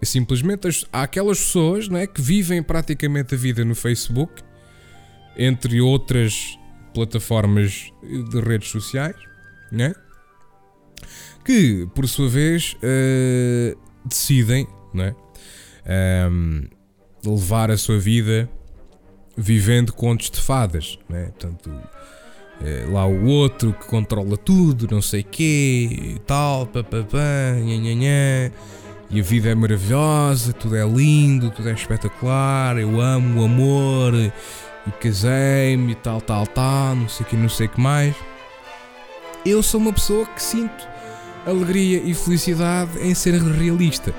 Simplesmente 0.03 0.87
há 0.93 1.03
aquelas 1.03 1.39
pessoas 1.39 1.89
não 1.89 1.99
é, 1.99 2.07
que 2.07 2.21
vivem 2.21 2.63
praticamente 2.63 3.35
a 3.35 3.39
vida 3.39 3.65
no 3.65 3.75
Facebook 3.75 4.43
entre 5.37 5.81
outras 5.81 6.59
plataformas 6.95 7.93
de 8.03 8.41
redes 8.41 8.71
sociais, 8.71 9.17
né? 9.71 9.93
que 11.45 11.87
por 11.95 12.09
sua 12.09 12.29
vez 12.29 12.75
uh, 12.83 13.79
decidem 14.05 14.67
né? 14.93 15.15
Um, 16.29 16.65
levar 17.25 17.71
a 17.71 17.77
sua 17.77 17.99
vida 17.99 18.51
vivendo 19.37 19.93
contos 19.93 20.31
de 20.31 20.41
fadas. 20.41 20.99
Né? 21.09 21.27
Portanto, 21.27 21.71
uh, 21.71 22.93
lá 22.93 23.07
o 23.07 23.27
outro 23.27 23.73
que 23.73 23.87
controla 23.87 24.37
tudo, 24.37 24.89
não 24.91 25.01
sei 25.01 25.23
quê, 25.23 25.89
e 26.17 26.19
tal, 26.27 26.67
papapá, 26.67 27.55
nhanhanhã, 27.61 28.51
e 29.09 29.21
a 29.21 29.23
vida 29.23 29.51
é 29.51 29.55
maravilhosa, 29.55 30.53
tudo 30.53 30.75
é 30.75 30.85
lindo, 30.85 31.51
tudo 31.51 31.69
é 31.69 31.73
espetacular, 31.73 32.77
eu 32.79 33.01
amo 33.01 33.43
o 33.43 33.45
amor 33.45 34.15
e 34.87 34.91
casei-me 34.93 35.93
e 35.93 35.95
tal, 35.95 36.21
tal, 36.21 36.47
tal, 36.47 36.95
não 36.95 37.09
sei 37.09 37.27
o 37.27 37.29
que, 37.29 37.37
não 37.37 37.49
sei 37.49 37.67
o 37.67 37.71
que 37.71 37.81
mais. 37.81 38.15
Eu 39.45 39.63
sou 39.63 39.81
uma 39.81 39.93
pessoa 39.93 40.27
que 40.27 40.43
sinto 40.43 40.89
alegria 41.47 41.99
e 42.05 42.13
felicidade 42.15 42.99
em 43.01 43.15
ser 43.15 43.41
realista. 43.41 44.13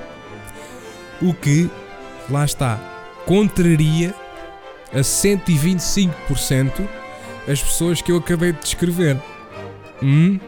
O 1.20 1.34
que, 1.34 1.70
lá 2.30 2.44
está, 2.44 2.78
contraria 3.26 4.14
a 4.92 5.00
125% 5.00 6.88
as 7.46 7.62
pessoas 7.62 8.02
que 8.02 8.12
eu 8.12 8.18
acabei 8.18 8.52
de 8.52 8.60
descrever. 8.60 9.20
Hum? 10.02 10.38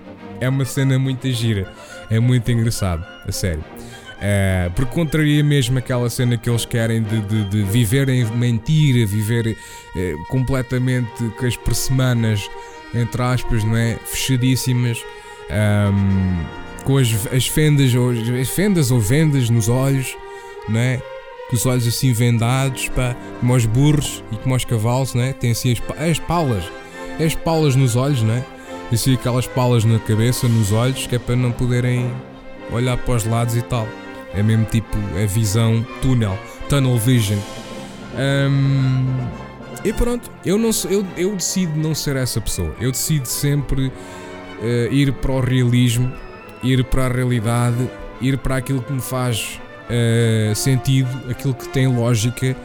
É 0.40 0.48
uma 0.48 0.64
cena 0.64 0.98
muito 0.98 1.30
gira. 1.30 1.70
É 2.11 2.18
muito 2.18 2.50
engraçado, 2.50 3.04
a 3.26 3.33
sério. 3.33 3.64
Uh, 4.20 4.70
porque 4.72 4.92
contraria 4.92 5.42
mesmo 5.42 5.78
aquela 5.78 6.11
cena 6.11 6.37
que 6.37 6.50
eles 6.50 6.66
querem 6.66 7.02
de, 7.02 7.22
de, 7.22 7.44
de 7.44 7.62
viver 7.62 8.06
em 8.11 8.22
mentira, 8.26 9.06
viver 9.06 9.46
uh, 9.46 10.26
completamente 10.28 11.24
com 11.38 11.46
as 11.46 11.56
persemanas, 11.56 12.46
entre 12.94 13.22
aspas, 13.22 13.64
não 13.64 13.74
é? 13.74 13.96
Fechadíssimas, 14.04 15.02
um, 15.50 16.44
com 16.85 16.98
as, 16.98 17.09
as 17.33 17.46
fendas, 17.46 17.94
ou, 17.94 18.11
as 18.11 18.48
fendas 18.50 18.90
ou 18.90 19.00
vendas 19.00 19.48
nos 19.48 19.70
olhos, 19.70 20.14
não 20.68 20.78
é? 20.78 21.00
Com 21.48 21.56
os 21.56 21.64
olhos 21.64 21.87
assim 21.87 22.12
vendados, 22.12 22.90
pá, 22.90 23.16
como 23.40 23.54
os 23.54 23.64
burros 23.64 24.22
e 24.30 24.37
como 24.37 24.54
os 24.54 24.66
cavalos, 24.66 25.14
não 25.14 25.22
é? 25.22 25.33
Tem 25.33 25.52
assim 25.52 25.72
as, 25.72 25.80
as 25.98 26.18
palas, 26.18 26.64
as 27.24 27.35
palas 27.35 27.74
nos 27.74 27.96
olhos, 27.96 28.22
não 28.22 28.35
é? 28.35 28.44
E 28.92 28.96
assim 28.96 29.14
aquelas 29.14 29.46
palas 29.46 29.83
na 29.83 29.98
cabeça, 29.98 30.46
nos 30.46 30.72
olhos, 30.72 31.06
que 31.06 31.16
é 31.16 31.18
para 31.18 31.37
não 31.37 31.52
poderem 31.52 32.12
olhar 32.70 32.98
para 32.98 33.14
os 33.14 33.24
lados 33.24 33.56
e 33.56 33.62
tal. 33.62 33.88
É 34.34 34.42
mesmo 34.42 34.64
tipo 34.66 34.96
a 35.20 35.26
visão 35.26 35.84
túnel, 36.00 36.38
tunnel 36.68 36.98
vision. 36.98 37.38
Um, 38.14 39.06
e 39.84 39.92
pronto, 39.92 40.30
eu, 40.44 40.58
não 40.58 40.70
eu, 40.88 41.06
eu 41.16 41.34
decido 41.34 41.76
não 41.76 41.94
ser 41.94 42.16
essa 42.16 42.40
pessoa. 42.40 42.74
Eu 42.80 42.92
decido 42.92 43.26
sempre 43.26 43.86
uh, 43.86 44.92
ir 44.92 45.12
para 45.14 45.32
o 45.32 45.40
realismo, 45.40 46.12
ir 46.62 46.84
para 46.84 47.06
a 47.06 47.08
realidade, 47.08 47.90
ir 48.20 48.38
para 48.38 48.56
aquilo 48.56 48.82
que 48.82 48.92
me 48.92 49.00
faz 49.00 49.60
uh, 49.88 50.54
sentido, 50.54 51.08
aquilo 51.30 51.54
que 51.54 51.68
tem 51.68 51.86
lógica. 51.86 52.56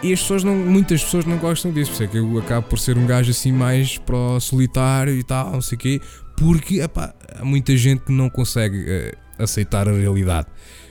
E 0.00 0.12
as 0.12 0.20
pessoas 0.20 0.44
não, 0.44 0.54
muitas 0.54 1.02
pessoas 1.02 1.24
não 1.24 1.38
gostam 1.38 1.72
disso, 1.72 1.90
por 1.90 1.94
isso 1.94 2.02
é 2.04 2.06
que 2.06 2.18
eu 2.18 2.38
acabo 2.38 2.68
por 2.68 2.78
ser 2.78 2.96
um 2.96 3.04
gajo 3.04 3.32
assim 3.32 3.50
mais 3.50 3.98
para 3.98 4.14
o 4.14 4.40
solitário 4.40 5.12
e 5.12 5.24
tal, 5.24 5.50
não 5.50 5.60
sei 5.60 5.74
o 5.74 5.78
quê, 5.78 6.00
porque 6.36 6.80
epá, 6.80 7.12
há 7.36 7.44
muita 7.44 7.76
gente 7.76 8.04
que 8.04 8.12
não 8.12 8.30
consegue 8.30 8.78
uh, 8.78 9.27
aceitar 9.38 9.88
a 9.88 9.92
realidade. 9.92 10.48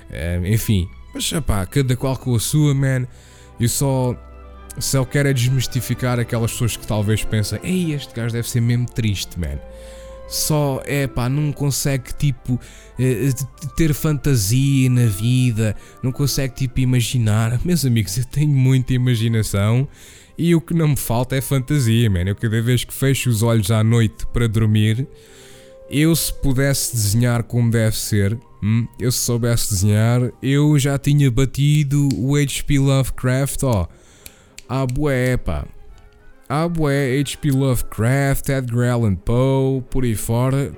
Uh, 0.10 0.46
enfim, 0.48 0.88
mas 1.14 1.32
pá, 1.46 1.66
cada 1.66 1.96
qual 1.96 2.18
com 2.18 2.36
a 2.36 2.40
sua, 2.40 2.74
man. 2.74 3.08
Eu 3.60 3.70
só. 3.70 4.16
Só 4.80 5.04
quero 5.04 5.28
é 5.28 5.34
desmistificar 5.34 6.20
aquelas 6.20 6.52
pessoas 6.52 6.78
que 6.78 6.86
talvez 6.86 7.24
pensem: 7.24 7.60
Ei, 7.64 7.94
este 7.94 8.14
gajo 8.14 8.32
deve 8.32 8.48
ser 8.48 8.62
mesmo 8.62 8.86
triste, 8.86 9.40
man. 9.40 9.58
Só, 10.28 10.82
é 10.86 11.08
pá, 11.08 11.30
não 11.30 11.54
consegue 11.54 12.14
tipo 12.14 12.60
eh, 13.00 13.30
ter 13.78 13.94
fantasia 13.94 14.90
na 14.90 15.06
vida, 15.06 15.76
não 16.04 16.12
consegue 16.12 16.54
tipo 16.54 16.82
imaginar. 16.82 17.60
Meus 17.66 17.86
amigos, 17.86 18.18
eu 18.18 18.26
tenho 18.26 18.50
muita 18.50 18.94
imaginação 18.94 19.88
E 20.38 20.54
o 20.54 20.60
que 20.60 20.74
não 20.74 20.90
me 20.90 20.98
falta 20.98 21.36
é 21.36 21.42
fantasia, 21.42 22.10
man. 22.10 22.24
Eu 22.24 22.36
cada 22.36 22.62
vez 22.62 22.84
que 22.84 22.94
fecho 22.94 23.30
os 23.30 23.42
olhos 23.42 23.72
à 23.72 23.84
noite 23.84 24.28
para 24.28 24.48
dormir, 24.48 25.08
eu 25.90 26.16
se 26.16 26.34
pudesse 26.34 26.96
desenhar 26.96 27.44
como 27.44 27.72
deve 27.72 27.96
ser, 27.96 28.38
hum, 28.62 28.88
eu 29.00 29.12
se 29.12 29.20
soubesse 29.20 29.70
desenhar, 29.72 30.32
eu 30.42 30.78
já 30.78 30.98
tinha 30.98 31.30
batido 31.32 32.10
o 32.18 32.34
HP 32.36 32.80
Lovecraft, 32.80 33.64
ó. 33.64 33.88
Ah, 34.68 34.86
bué, 34.86 35.38
pá. 35.38 35.66
Ah, 36.50 36.68
bué, 36.68 37.22
HP 37.24 37.52
Lovecraft, 37.52 38.50
Edgar 38.50 38.92
Allan 38.92 39.16
Poe, 39.16 39.82
por 39.90 40.04
aí 40.04 40.16
fora. 40.16 40.72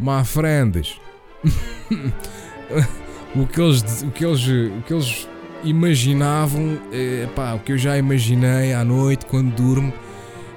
My 0.00 0.24
friends. 0.24 1.00
o, 3.34 3.46
que 3.46 3.60
eles, 3.60 4.02
o, 4.02 4.10
que 4.10 4.24
eles, 4.24 4.48
o 4.48 4.82
que 4.82 4.92
eles 4.92 5.28
imaginavam, 5.64 6.80
é, 6.92 7.26
pá, 7.34 7.54
o 7.54 7.60
que 7.60 7.72
eu 7.72 7.78
já 7.78 7.96
imaginei 7.96 8.72
à 8.72 8.84
noite 8.84 9.26
quando 9.26 9.54
durmo, 9.54 9.92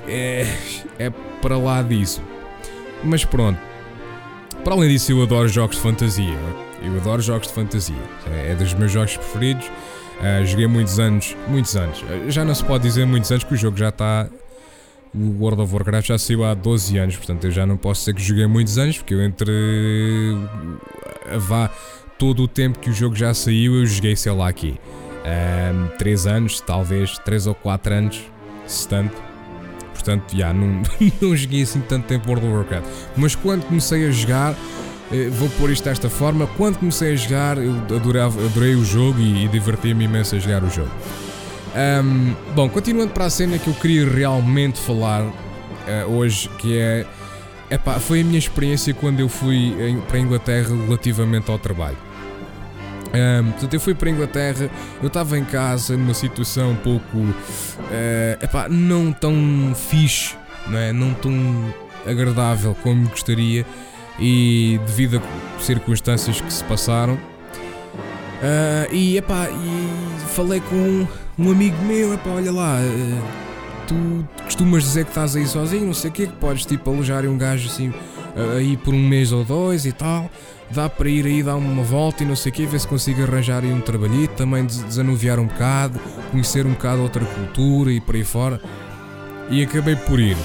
é, 0.07 0.45
é 0.97 1.09
para 1.41 1.57
lá 1.57 1.81
disso. 1.81 2.21
Mas 3.03 3.25
pronto. 3.25 3.59
Para 4.63 4.73
além 4.75 4.89
disso, 4.89 5.11
eu 5.11 5.23
adoro 5.23 5.47
jogos 5.47 5.77
de 5.77 5.81
fantasia. 5.81 6.37
Eu 6.83 6.95
adoro 6.97 7.21
jogos 7.21 7.47
de 7.47 7.53
fantasia. 7.53 7.95
É, 8.27 8.55
dos 8.55 8.73
meus 8.73 8.91
jogos 8.91 9.17
preferidos. 9.17 9.65
Uh, 9.67 10.45
joguei 10.45 10.67
muitos 10.67 10.99
anos, 10.99 11.35
muitos 11.47 11.75
anos. 11.75 12.03
Uh, 12.03 12.29
já 12.29 12.45
não 12.45 12.53
se 12.53 12.63
pode 12.63 12.83
dizer 12.83 13.05
muitos 13.05 13.31
anos 13.31 13.43
que 13.43 13.53
o 13.55 13.57
jogo 13.57 13.75
já 13.75 13.89
está. 13.89 14.27
O 15.13 15.41
World 15.41 15.63
of 15.63 15.73
Warcraft 15.73 16.07
já 16.07 16.17
saiu 16.17 16.45
há 16.45 16.53
12 16.53 16.97
anos, 16.97 17.17
portanto 17.17 17.43
eu 17.43 17.51
já 17.51 17.65
não 17.65 17.75
posso 17.75 18.01
dizer 18.01 18.13
que 18.13 18.21
joguei 18.21 18.45
muitos 18.45 18.77
anos, 18.77 18.97
porque 18.97 19.13
eu 19.13 19.21
entre. 19.21 19.51
vá 21.37 21.69
todo 22.19 22.43
o 22.43 22.47
tempo 22.47 22.77
que 22.79 22.91
o 22.91 22.93
jogo 22.93 23.15
já 23.15 23.33
saiu, 23.33 23.79
eu 23.79 23.85
joguei, 23.85 24.15
sei 24.15 24.31
lá, 24.31 24.47
aqui. 24.47 24.79
Um, 25.25 25.97
3 25.97 26.27
anos, 26.27 26.61
talvez 26.61 27.17
3 27.19 27.47
ou 27.47 27.55
4 27.55 27.93
anos, 27.93 28.21
se 28.67 28.87
tanto. 28.87 29.30
Portanto, 30.01 30.35
já, 30.35 30.51
não, 30.51 30.81
não 31.21 31.35
joguei 31.35 31.61
assim 31.61 31.79
tanto 31.81 32.05
tempo 32.05 32.27
World 32.27 32.45
of 32.47 32.55
Warcraft. 32.55 32.85
Mas 33.15 33.35
quando 33.35 33.65
comecei 33.65 34.07
a 34.07 34.11
jogar, 34.11 34.55
eh, 35.11 35.29
vou 35.29 35.47
pôr 35.49 35.69
isto 35.69 35.83
desta 35.83 36.09
forma: 36.09 36.47
quando 36.57 36.77
comecei 36.79 37.13
a 37.13 37.15
jogar, 37.15 37.57
eu 37.57 37.73
adorava, 37.95 38.43
adorei 38.43 38.75
o 38.75 38.83
jogo 38.83 39.19
e, 39.19 39.45
e 39.45 39.47
diverti-me 39.47 40.05
imenso 40.05 40.35
a 40.35 40.39
jogar 40.39 40.63
o 40.63 40.69
jogo. 40.69 40.91
Um, 41.73 42.33
bom, 42.53 42.67
continuando 42.67 43.13
para 43.13 43.25
a 43.25 43.29
cena 43.29 43.57
que 43.57 43.67
eu 43.67 43.73
queria 43.73 44.09
realmente 44.09 44.79
falar 44.79 45.23
uh, 45.23 45.31
hoje, 46.09 46.49
que 46.57 46.77
é. 46.77 47.05
Epá, 47.69 47.99
foi 47.99 48.19
a 48.19 48.23
minha 48.25 48.37
experiência 48.39 48.93
quando 48.93 49.21
eu 49.21 49.29
fui 49.29 49.73
em, 49.81 50.01
para 50.01 50.17
a 50.17 50.19
Inglaterra 50.19 50.75
relativamente 50.75 51.49
ao 51.49 51.57
trabalho. 51.57 51.97
Um, 53.13 53.51
portanto, 53.51 53.73
eu 53.73 53.79
fui 53.79 53.93
para 53.93 54.09
a 54.09 54.11
Inglaterra, 54.11 54.69
eu 55.01 55.07
estava 55.07 55.37
em 55.37 55.43
casa 55.43 55.97
numa 55.97 56.13
situação 56.13 56.71
um 56.71 56.75
pouco. 56.75 57.17
Uh, 57.17 58.37
epá, 58.41 58.69
não 58.69 59.11
tão 59.11 59.35
fixe, 59.75 60.35
não, 60.67 60.77
é? 60.77 60.93
não 60.93 61.13
tão 61.13 61.33
agradável 62.05 62.75
como 62.81 63.09
gostaria, 63.09 63.65
e 64.19 64.79
devido 64.85 65.21
a 65.21 65.59
circunstâncias 65.59 66.39
que 66.39 66.51
se 66.51 66.63
passaram. 66.63 67.15
Uh, 67.15 68.91
e, 68.91 69.17
epá, 69.17 69.49
e 69.49 70.19
falei 70.29 70.61
com 70.61 71.05
um 71.37 71.51
amigo 71.51 71.77
meu, 71.83 72.13
epá, 72.13 72.31
olha 72.31 72.51
lá, 72.51 72.77
uh, 72.79 73.21
tu 73.87 74.27
costumas 74.43 74.83
dizer 74.83 75.03
que 75.03 75.11
estás 75.11 75.35
aí 75.35 75.45
sozinho, 75.45 75.85
não 75.85 75.93
sei 75.93 76.09
o 76.09 76.13
quê, 76.13 76.27
que 76.27 76.33
podes 76.33 76.65
tipo 76.65 76.89
alojar 76.89 77.25
um 77.25 77.37
gajo 77.37 77.67
assim 77.67 77.93
aí 78.57 78.77
por 78.77 78.93
um 78.93 79.07
mês 79.07 79.31
ou 79.31 79.43
dois 79.43 79.85
e 79.85 79.91
tal 79.91 80.29
dá 80.73 80.89
para 80.89 81.09
ir 81.09 81.25
aí 81.25 81.43
dar 81.43 81.55
uma 81.55 81.83
volta 81.83 82.23
e 82.23 82.25
não 82.25 82.35
sei 82.35 82.51
o 82.51 82.55
quê, 82.55 82.65
ver 82.65 82.79
se 82.79 82.87
consigo 82.87 83.21
arranjar 83.23 83.63
aí 83.63 83.71
um 83.71 83.81
trabalhito, 83.81 84.33
também 84.35 84.65
desanuviar 84.65 85.39
um 85.39 85.45
bocado, 85.45 85.99
conhecer 86.31 86.65
um 86.65 86.71
bocado 86.71 87.01
outra 87.01 87.23
cultura 87.25 87.91
e 87.91 87.99
por 87.99 88.15
aí 88.15 88.23
fora. 88.23 88.61
E 89.49 89.63
acabei 89.63 89.95
por 89.95 90.19
ir. 90.19 90.37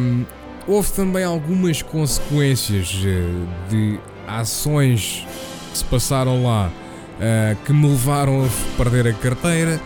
Um, 0.00 0.24
houve 0.66 0.92
também 0.92 1.24
algumas 1.24 1.82
consequências 1.82 2.94
uh, 2.94 3.68
de 3.68 3.98
ações 4.26 5.26
que 5.72 5.78
se 5.78 5.84
passaram 5.84 6.44
lá 6.44 6.68
uh, 6.68 7.64
que 7.64 7.72
me 7.72 7.88
levaram 7.88 8.44
a 8.44 8.76
perder 8.76 9.08
a 9.08 9.12
carteira. 9.12 9.80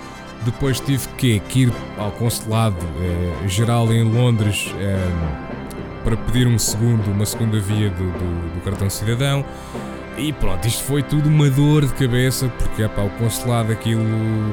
Depois 0.45 0.79
tive 0.79 1.09
que, 1.17 1.41
que 1.41 1.61
ir 1.63 1.73
ao 1.97 2.13
consulado 2.13 2.77
uh, 2.77 3.49
geral 3.49 3.91
em 3.93 4.05
Londres 4.05 4.73
para 6.09 6.17
pedir 6.17 6.47
um 6.47 6.59
segundo, 6.59 7.11
uma 7.11 7.27
segunda 7.27 7.61
via 7.61 7.91
do, 7.91 8.11
do, 8.11 8.55
do 8.55 8.61
cartão 8.63 8.89
cidadão. 8.89 9.45
E 10.17 10.33
pronto, 10.33 10.67
isto 10.67 10.83
foi 10.85 11.03
tudo 11.03 11.29
uma 11.29 11.51
dor 11.51 11.85
de 11.85 11.93
cabeça, 11.93 12.49
porque 12.49 12.81
epá, 12.81 13.03
o 13.03 13.11
consulado, 13.11 13.71
aquilo, 13.71 14.03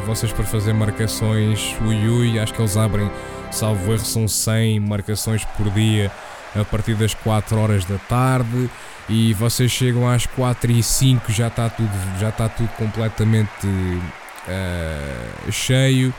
vocês 0.05 0.33
para 0.33 0.43
fazer 0.43 0.73
marcações, 0.73 1.73
ui 1.81 2.09
ui, 2.09 2.39
acho 2.39 2.53
que 2.53 2.61
eles 2.61 2.75
abrem, 2.75 3.09
salvo 3.51 3.93
erro, 3.93 4.03
são 4.03 4.27
100 4.27 4.81
marcações 4.81 5.45
por 5.45 5.69
dia 5.69 6.11
a 6.53 6.65
partir 6.65 6.93
das 6.95 7.13
4 7.13 7.57
horas 7.57 7.85
da 7.85 7.97
tarde 7.99 8.69
e 9.07 9.33
vocês 9.33 9.71
chegam 9.71 10.09
às 10.09 10.25
4 10.25 10.69
e 10.73 10.83
5 10.83 11.31
já 11.31 11.47
está 11.47 11.69
tudo, 11.69 12.19
já 12.19 12.29
está 12.29 12.49
tudo 12.49 12.67
completamente 12.77 13.65
uh, 13.65 15.51
cheio. 15.53 16.13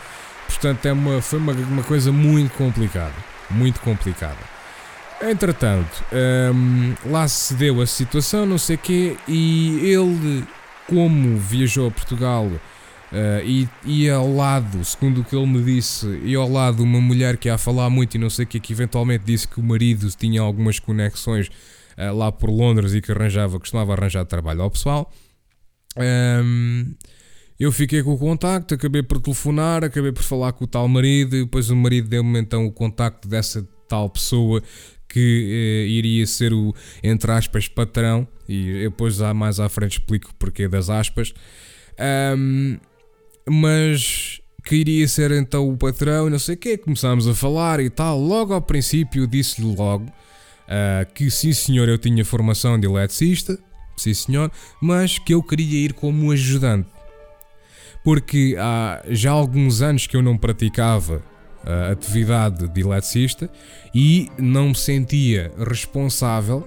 Portanto, 0.47 0.87
é 0.87 0.93
uma, 0.93 1.21
foi 1.21 1.39
uma, 1.39 1.53
uma 1.53 1.83
coisa 1.83 2.11
muito 2.11 2.55
complicada, 2.55 3.15
muito 3.51 3.81
complicada. 3.81 4.56
Entretanto, 5.23 6.05
um, 6.55 6.95
lá 7.11 7.27
se 7.27 7.55
deu 7.55 7.81
a 7.81 7.87
situação, 7.87 8.45
não 8.45 8.59
sei 8.59 8.77
o 8.77 8.79
quê, 8.79 9.17
e 9.27 9.81
ele, 9.83 10.45
como 10.87 11.39
viajou 11.39 11.89
a 11.89 11.91
Portugal 11.91 12.45
uh, 12.47 12.61
e 13.43 13.67
ia 13.85 14.17
ao 14.17 14.31
lado, 14.31 14.85
segundo 14.85 15.23
o 15.23 15.25
que 15.25 15.35
ele 15.35 15.47
me 15.47 15.63
disse, 15.63 16.07
ia 16.23 16.37
ao 16.37 16.49
lado 16.49 16.83
uma 16.83 17.01
mulher 17.01 17.39
que 17.39 17.49
ia 17.49 17.55
a 17.55 17.59
falar 17.59 17.89
muito 17.89 18.15
e 18.17 18.19
não 18.19 18.29
sei 18.29 18.45
o 18.45 18.49
quê, 18.49 18.61
que 18.61 18.75
eventualmente 18.75 19.25
disse 19.25 19.49
que 19.49 19.59
o 19.59 19.63
marido 19.63 20.07
tinha 20.11 20.43
algumas 20.43 20.79
conexões 20.79 21.49
uh, 21.97 22.15
lá 22.15 22.31
por 22.31 22.51
Londres 22.51 22.93
e 22.93 23.01
que 23.01 23.11
arranjava, 23.11 23.59
costumava 23.59 23.95
arranjar 23.95 24.27
trabalho 24.27 24.63
ao 24.63 24.71
pessoal. 24.71 25.11
Um, 25.97 26.95
eu 27.59 27.73
fiquei 27.73 28.03
com 28.03 28.13
o 28.13 28.19
contacto, 28.19 28.75
acabei 28.75 29.03
por 29.03 29.19
telefonar, 29.19 29.83
acabei 29.83 30.13
por 30.13 30.23
falar 30.23 30.53
com 30.53 30.65
o 30.65 30.69
tal 30.69 30.87
marido, 30.87 31.35
e 31.35 31.45
depois 31.45 31.71
o 31.71 31.77
marido 31.77 32.07
deu-me 32.07 32.39
então 32.39 32.67
o 32.67 32.71
contacto 32.71 33.27
dessa 33.27 33.67
tal 33.89 34.11
pessoa 34.11 34.63
que 35.17 35.87
eh, 35.87 35.89
iria 35.89 36.27
ser 36.27 36.53
o, 36.53 36.75
entre 37.03 37.33
aspas, 37.33 37.69
patrão, 37.69 38.29
e 38.47 38.83
depois 38.83 39.19
mais 39.35 39.59
à 39.59 39.67
frente 39.67 39.93
explico 39.93 40.31
o 40.31 40.35
porquê 40.35 40.69
das 40.69 40.91
aspas, 40.91 41.33
um, 42.37 42.77
mas 43.49 44.43
que 44.63 44.77
iria 44.77 45.09
ser 45.09 45.31
então 45.31 45.71
o 45.71 45.75
patrão, 45.75 46.29
não 46.29 46.39
sei 46.39 46.55
o 46.55 46.59
quê, 46.59 46.77
começámos 46.77 47.27
a 47.27 47.35
falar 47.35 47.81
e 47.81 47.89
tal. 47.89 48.21
Logo 48.21 48.53
ao 48.53 48.61
princípio 48.61 49.27
disse-lhe 49.27 49.75
logo 49.75 50.05
uh, 50.05 51.11
que 51.15 51.31
sim 51.31 51.55
senhor 51.55 51.89
eu 51.89 51.97
tinha 51.97 52.23
formação 52.23 52.79
de 52.79 52.87
eletricista, 52.87 53.59
sim 53.97 54.13
senhor, 54.13 54.53
mas 54.83 55.19
que 55.19 55.33
eu 55.33 55.43
queria 55.43 55.79
ir 55.79 55.95
como 55.95 56.31
ajudante. 56.31 56.91
Porque 58.05 58.55
há 58.59 59.03
já 59.09 59.31
alguns 59.31 59.81
anos 59.81 60.07
que 60.07 60.15
eu 60.15 60.21
não 60.21 60.37
praticava 60.37 61.23
uh, 61.67 61.93
atividade 61.93 62.69
de 62.69 62.81
eletricista 62.81 63.51
e 63.95 64.31
não 64.39 64.69
me 64.69 64.75
sentia 64.75 65.53
responsável, 65.59 66.67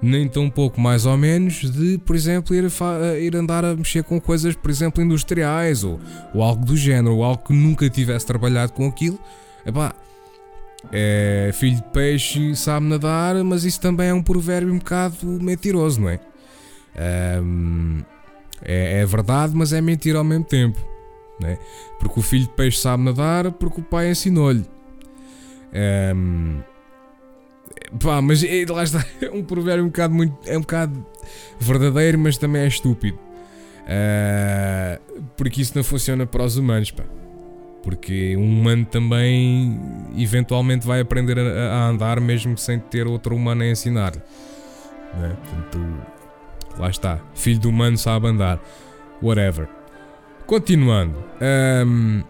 nem 0.00 0.28
tão 0.28 0.50
pouco 0.50 0.80
mais 0.80 1.06
ou 1.06 1.16
menos, 1.16 1.70
de, 1.70 1.98
por 1.98 2.14
exemplo, 2.14 2.54
ir, 2.54 2.64
ir 3.20 3.36
andar 3.36 3.64
a 3.64 3.74
mexer 3.74 4.04
com 4.04 4.20
coisas, 4.20 4.54
por 4.54 4.70
exemplo, 4.70 5.02
industriais 5.02 5.84
ou, 5.84 6.00
ou 6.34 6.42
algo 6.42 6.64
do 6.64 6.76
género, 6.76 7.16
ou 7.16 7.24
algo 7.24 7.42
que 7.44 7.52
nunca 7.52 7.88
tivesse 7.88 8.26
trabalhado 8.26 8.72
com 8.72 8.86
aquilo. 8.86 9.18
Epá, 9.66 9.94
é, 10.92 11.50
filho 11.52 11.76
de 11.76 11.82
peixe 11.84 12.54
sabe 12.54 12.86
nadar, 12.86 13.42
mas 13.44 13.64
isso 13.64 13.80
também 13.80 14.08
é 14.08 14.14
um 14.14 14.22
provérbio 14.22 14.72
um 14.72 14.78
bocado 14.78 15.26
mentiroso, 15.26 16.00
não 16.00 16.08
é? 16.08 16.20
Um, 17.42 18.02
é, 18.62 19.00
é 19.00 19.06
verdade, 19.06 19.54
mas 19.54 19.72
é 19.72 19.80
mentira 19.80 20.18
ao 20.18 20.24
mesmo 20.24 20.44
tempo. 20.44 20.78
Né? 21.40 21.58
Porque 21.98 22.18
o 22.18 22.22
filho 22.22 22.44
de 22.44 22.50
peixe 22.50 22.78
sabe 22.78 23.04
nadar 23.04 23.52
porque 23.52 23.80
o 23.80 23.84
pai 23.84 24.10
ensinou-lhe. 24.10 24.64
Um, 26.14 26.60
pá, 28.02 28.20
mas 28.20 28.42
é, 28.42 28.64
lá 28.68 28.82
está, 28.82 29.04
é 29.22 29.30
um 29.30 29.42
provérbio 29.44 29.84
um 29.84 29.88
bocado, 29.88 30.14
muito, 30.14 30.36
é 30.46 30.56
um 30.56 30.60
bocado 30.60 31.06
verdadeiro, 31.58 32.18
mas 32.18 32.36
também 32.36 32.62
é 32.62 32.66
estúpido. 32.66 33.18
Uh, 33.84 35.22
porque 35.36 35.62
isso 35.62 35.72
não 35.74 35.84
funciona 35.84 36.26
para 36.26 36.44
os 36.44 36.56
humanos, 36.56 36.90
pá. 36.90 37.04
Porque 37.82 38.36
um 38.36 38.60
humano 38.60 38.84
também 38.84 39.80
eventualmente 40.16 40.86
vai 40.86 41.00
aprender 41.00 41.38
a, 41.38 41.72
a 41.72 41.88
andar 41.88 42.20
mesmo 42.20 42.58
sem 42.58 42.78
ter 42.78 43.06
outro 43.06 43.34
humano 43.34 43.62
a 43.62 43.66
ensinar. 43.66 44.14
Né? 45.14 45.36
Portanto, 45.42 45.78
lá 46.78 46.90
está. 46.90 47.18
Filho 47.34 47.60
do 47.60 47.68
humano 47.70 47.96
sabe 47.96 48.26
andar. 48.26 48.60
Whatever. 49.22 49.77
Continuando. 50.48 51.14
Um, 51.86 52.24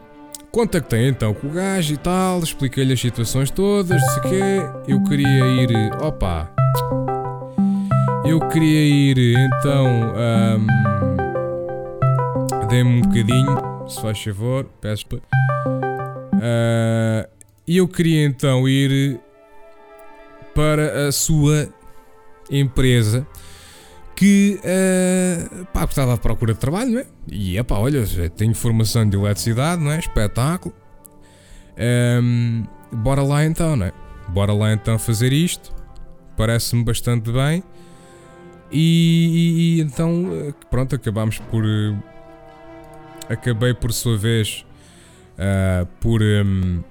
contactei 0.50 1.08
então 1.08 1.32
com 1.32 1.46
o 1.46 1.50
gajo 1.50 1.94
e 1.94 1.96
tal, 1.96 2.40
expliquei-lhe 2.40 2.92
as 2.92 3.00
situações 3.00 3.48
todas, 3.48 4.00
não 4.00 4.08
sei 4.08 4.22
quê. 4.22 4.60
Eu 4.88 5.04
queria 5.04 5.46
ir. 5.46 5.92
Opa! 6.02 6.50
Eu 8.24 8.40
queria 8.48 8.80
ir 8.80 9.38
então. 9.38 9.86
Um, 9.86 10.66
Dê-me 12.66 12.98
um 12.98 13.02
bocadinho, 13.02 13.88
se 13.88 14.02
faz 14.02 14.20
favor, 14.20 14.66
peço. 14.80 15.06
Uh, 16.34 17.24
eu 17.68 17.86
queria 17.86 18.26
então 18.26 18.68
ir 18.68 19.20
para 20.56 21.06
a 21.06 21.12
sua 21.12 21.68
empresa 22.50 23.24
que 24.18 24.58
uh, 24.64 25.64
pá, 25.66 25.84
estava 25.84 26.14
à 26.14 26.16
procura 26.16 26.52
de 26.52 26.58
trabalho, 26.58 26.90
não 26.90 26.98
é? 26.98 27.06
E 27.30 27.56
é 27.56 27.62
pá, 27.62 27.76
olha, 27.76 28.02
tenho 28.30 28.52
formação 28.52 29.08
de 29.08 29.16
eletricidade, 29.16 29.80
não 29.80 29.92
é? 29.92 29.98
Espetáculo. 30.00 30.74
Um, 32.20 32.64
bora 32.90 33.22
lá 33.22 33.44
então, 33.44 33.76
não 33.76 33.86
é? 33.86 33.92
Bora 34.26 34.52
lá 34.52 34.72
então 34.72 34.98
fazer 34.98 35.32
isto. 35.32 35.72
Parece-me 36.36 36.82
bastante 36.82 37.30
bem. 37.30 37.62
E, 38.72 39.76
e, 39.76 39.78
e, 39.78 39.80
então, 39.82 40.52
pronto, 40.68 40.96
acabámos 40.96 41.38
por. 41.38 41.64
Uh, 41.64 41.96
acabei 43.28 43.72
por 43.72 43.92
sua 43.92 44.18
vez 44.18 44.66
uh, 45.34 45.86
por 46.00 46.20
um, 46.22 46.82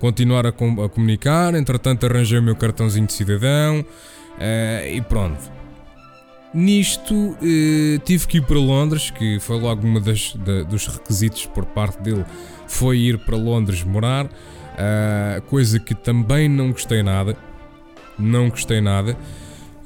continuar 0.00 0.46
a, 0.46 0.52
com, 0.52 0.82
a, 0.82 0.88
comunicar. 0.88 1.54
Entretanto, 1.54 2.06
arranjei 2.06 2.38
o 2.38 2.42
meu 2.42 2.56
cartãozinho 2.56 3.06
de 3.06 3.12
cidadão 3.12 3.80
uh, 3.80 4.88
e 4.90 5.02
pronto. 5.02 5.55
Nisto 6.56 7.14
uh, 7.14 7.36
tive 8.04 8.26
que 8.26 8.38
ir 8.38 8.42
para 8.42 8.58
Londres, 8.58 9.10
que 9.10 9.38
foi 9.38 9.60
logo 9.60 9.86
uma 9.86 10.00
das, 10.00 10.34
da, 10.34 10.62
dos 10.62 10.86
requisitos 10.86 11.44
por 11.46 11.66
parte 11.66 12.00
dele, 12.02 12.24
foi 12.66 12.98
ir 12.98 13.18
para 13.18 13.36
Londres 13.36 13.84
morar, 13.84 14.26
coisa 15.48 15.78
que 15.78 15.94
também 15.94 16.48
não 16.48 16.72
gostei 16.72 17.02
nada, 17.02 17.36
não 18.18 18.48
gostei 18.48 18.80
nada. 18.80 19.16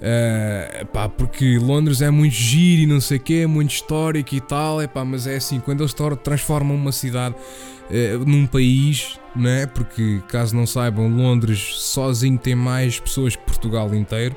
Uh, 0.00 0.86
pá, 0.86 1.10
porque 1.10 1.58
Londres 1.58 2.00
é 2.00 2.10
muito 2.10 2.32
giro 2.32 2.82
e 2.82 2.86
não 2.86 3.02
sei 3.02 3.18
o 3.18 3.20
que, 3.20 3.42
é 3.42 3.46
muito 3.46 3.72
histórico 3.72 4.34
e 4.34 4.40
tal, 4.40 4.80
é 4.80 4.86
pá, 4.86 5.04
mas 5.04 5.26
é 5.26 5.36
assim, 5.36 5.60
quando 5.60 5.82
eles 5.82 5.94
transformam 6.22 6.74
uma 6.74 6.90
cidade 6.90 7.34
uh, 7.34 8.24
num 8.24 8.46
país, 8.46 9.18
não 9.36 9.50
é? 9.50 9.66
Porque 9.66 10.22
caso 10.26 10.56
não 10.56 10.66
saibam, 10.66 11.06
Londres 11.06 11.60
sozinho 11.80 12.38
tem 12.38 12.54
mais 12.54 12.98
pessoas 12.98 13.36
que 13.36 13.42
Portugal 13.44 13.94
inteiro, 13.94 14.34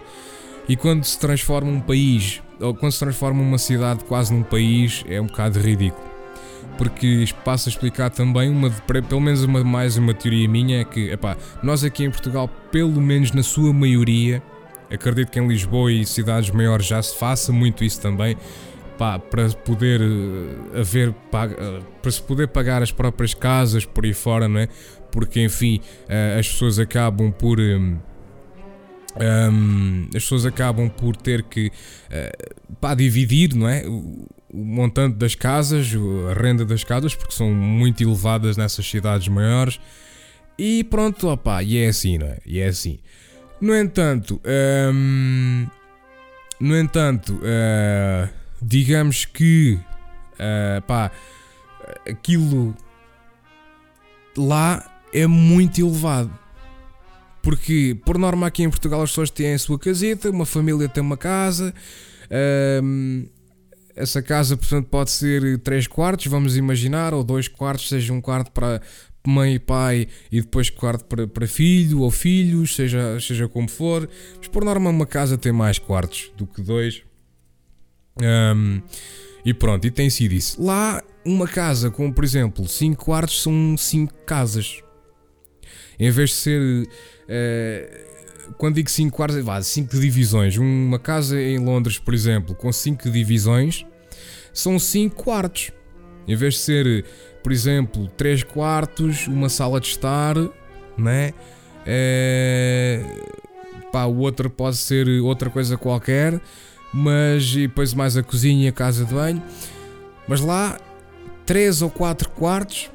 e 0.67 0.75
quando 0.75 1.03
se 1.03 1.19
transforma 1.19 1.71
um 1.71 1.79
país, 1.79 2.41
ou 2.59 2.73
quando 2.73 2.91
se 2.91 2.99
transforma 2.99 3.41
uma 3.41 3.57
cidade 3.57 4.03
quase 4.05 4.33
num 4.33 4.43
país, 4.43 5.03
é 5.07 5.19
um 5.19 5.27
bocado 5.27 5.59
ridículo. 5.59 6.11
Porque 6.77 7.25
passa 7.45 7.69
a 7.69 7.71
explicar 7.71 8.09
também, 8.09 8.49
uma, 8.49 8.69
pelo 8.69 9.21
menos 9.21 9.43
uma, 9.43 9.63
mais 9.63 9.97
uma 9.97 10.13
teoria 10.13 10.47
minha, 10.47 10.81
é 10.81 10.83
que 10.83 11.11
epá, 11.11 11.37
nós 11.61 11.83
aqui 11.83 12.03
em 12.03 12.09
Portugal, 12.09 12.47
pelo 12.71 12.99
menos 12.99 13.31
na 13.31 13.43
sua 13.43 13.71
maioria, 13.71 14.41
Acredito 14.93 15.31
que 15.31 15.39
em 15.39 15.47
Lisboa 15.47 15.91
e 15.91 16.05
cidades 16.05 16.51
maiores 16.51 16.85
já 16.85 17.01
se 17.01 17.17
faça 17.17 17.51
muito 17.51 17.83
isso 17.83 17.99
também. 17.99 18.37
Pá, 18.95 19.17
para 19.17 19.49
poder 19.49 20.01
uh, 20.01 20.79
haver 20.79 21.09
uh, 21.09 21.15
para 21.99 22.11
se 22.11 22.21
poder 22.21 22.47
pagar 22.49 22.83
as 22.83 22.91
próprias 22.91 23.33
casas 23.33 23.85
por 23.85 24.05
aí 24.05 24.13
fora, 24.13 24.47
não 24.47 24.59
é? 24.59 24.67
Porque 25.11 25.41
enfim, 25.41 25.79
uh, 26.03 26.39
as 26.39 26.47
pessoas 26.47 26.77
acabam 26.77 27.31
por 27.31 27.57
um, 29.15 29.53
um, 29.53 30.07
as 30.07 30.23
pessoas 30.23 30.45
acabam 30.45 30.89
por 30.89 31.15
ter 31.15 31.43
que 31.43 31.67
uh, 31.67 32.75
pá, 32.75 32.95
dividir, 32.95 33.55
não 33.55 33.67
é? 33.67 33.87
O, 33.87 34.27
o 34.51 34.63
montante 34.63 35.17
das 35.17 35.33
casas, 35.33 35.91
a 36.29 36.33
renda 36.39 36.63
das 36.63 36.83
casas, 36.83 37.15
porque 37.15 37.33
são 37.33 37.51
muito 37.51 38.03
elevadas 38.03 38.55
nessas 38.55 38.87
cidades 38.87 39.27
maiores. 39.27 39.79
E 40.57 40.83
pronto, 40.83 41.27
opá, 41.29 41.63
e 41.63 41.77
é 41.77 41.87
assim, 41.87 42.19
não 42.19 42.27
é? 42.27 42.37
E 42.45 42.59
é 42.59 42.67
assim. 42.67 42.99
No 43.59 43.75
entanto, 43.75 44.39
hum, 44.93 45.65
no 46.59 46.77
entanto, 46.77 47.33
uh, 47.35 48.29
digamos 48.61 49.25
que 49.25 49.79
uh, 50.33 50.81
pá, 50.83 51.11
aquilo 52.07 52.75
lá 54.37 55.01
é 55.13 55.25
muito 55.27 55.81
elevado. 55.81 56.42
Porque, 57.43 57.95
por 58.05 58.17
norma, 58.17 58.47
aqui 58.47 58.63
em 58.63 58.69
Portugal 58.69 59.03
as 59.03 59.11
pessoas 59.11 59.29
têm 59.29 59.53
a 59.53 59.59
sua 59.59 59.77
caseta, 59.77 60.31
uma 60.31 60.45
família 60.45 60.89
tem 60.89 61.03
uma 61.03 61.17
casa. 61.17 61.71
Essa 63.95 64.23
casa, 64.23 64.57
portanto, 64.57 64.87
pode 64.87 65.11
ser 65.11 65.59
3 65.59 65.85
quartos, 65.85 66.25
vamos 66.25 66.57
imaginar, 66.57 67.13
ou 67.13 67.23
2 67.23 67.47
quartos, 67.49 67.89
seja 67.89 68.11
um 68.13 68.21
quarto 68.21 68.49
para, 68.51 68.81
mãe 69.25 69.55
e 69.55 69.59
pai 69.59 70.07
e 70.31 70.41
depois 70.41 70.69
quarto 70.69 71.05
para, 71.05 71.27
para 71.27 71.47
filho 71.47 71.99
ou 71.99 72.11
filhos, 72.11 72.75
seja, 72.75 73.19
seja 73.19 73.47
como 73.47 73.69
for. 73.69 74.09
Mas 74.37 74.47
por 74.47 74.63
norma 74.65 74.89
uma 74.89 75.05
casa 75.05 75.37
tem 75.37 75.51
mais 75.51 75.77
quartos 75.77 76.31
do 76.37 76.47
que 76.47 76.61
dois. 76.61 77.03
E 79.45 79.53
pronto, 79.53 79.85
e 79.85 79.91
tem 79.91 80.09
sido 80.09 80.33
isso. 80.33 80.63
Lá, 80.63 81.03
uma 81.25 81.47
casa 81.47 81.91
com, 81.91 82.11
por 82.11 82.23
exemplo, 82.23 82.67
5 82.67 83.03
quartos 83.03 83.41
são 83.41 83.75
5 83.77 84.13
casas. 84.25 84.81
Em 85.99 86.09
vez 86.11 86.29
de 86.31 86.35
ser. 86.35 86.61
Uh, 86.61 88.13
quando 88.57 88.75
digo 88.75 88.89
5 88.89 89.15
quartos, 89.15 89.67
5 89.67 89.99
divisões. 89.99 90.57
Uma 90.57 90.99
casa 90.99 91.41
em 91.41 91.57
Londres, 91.57 91.97
por 91.97 92.13
exemplo, 92.13 92.53
com 92.53 92.71
5 92.71 93.09
divisões, 93.09 93.85
são 94.53 94.77
5 94.77 95.15
quartos. 95.23 95.71
Em 96.27 96.35
vez 96.35 96.55
de 96.55 96.59
ser 96.59 97.05
por 97.43 97.51
exemplo, 97.51 98.07
3 98.15 98.43
quartos, 98.43 99.27
uma 99.27 99.49
sala 99.49 99.79
de 99.81 99.87
estar, 99.87 100.35
né? 100.97 101.33
É, 101.85 103.03
pá, 103.91 104.05
o 104.05 104.17
outro 104.19 104.49
pode 104.49 104.77
ser 104.77 105.07
outra 105.21 105.49
coisa 105.49 105.77
qualquer, 105.77 106.39
mas 106.93 107.51
e 107.53 107.67
depois 107.67 107.93
mais 107.93 108.15
a 108.15 108.23
cozinha 108.23 108.65
e 108.65 108.67
a 108.69 108.71
casa 108.71 109.03
de 109.03 109.13
banho. 109.13 109.43
Mas 110.25 110.39
lá, 110.39 110.79
3 111.45 111.81
ou 111.81 111.89
4 111.89 112.29
quartos, 112.29 112.89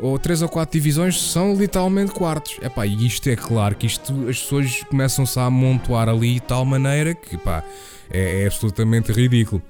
ou 0.00 0.18
3 0.18 0.42
ou 0.42 0.48
4 0.48 0.72
divisões 0.72 1.20
são 1.20 1.54
literalmente 1.54 2.12
quartos. 2.12 2.58
É 2.60 2.68
pá, 2.68 2.86
e 2.86 3.06
isto 3.06 3.28
é 3.28 3.36
claro 3.36 3.74
que 3.76 3.86
isto 3.86 4.12
as 4.28 4.40
pessoas 4.40 4.82
começam-se 4.84 5.38
a 5.38 5.44
amontoar 5.44 6.08
ali 6.08 6.34
de 6.34 6.40
tal 6.40 6.64
maneira 6.64 7.14
que 7.14 7.36
pá, 7.36 7.62
é, 8.10 8.42
é 8.42 8.46
absolutamente 8.46 9.12
ridículo. 9.12 9.62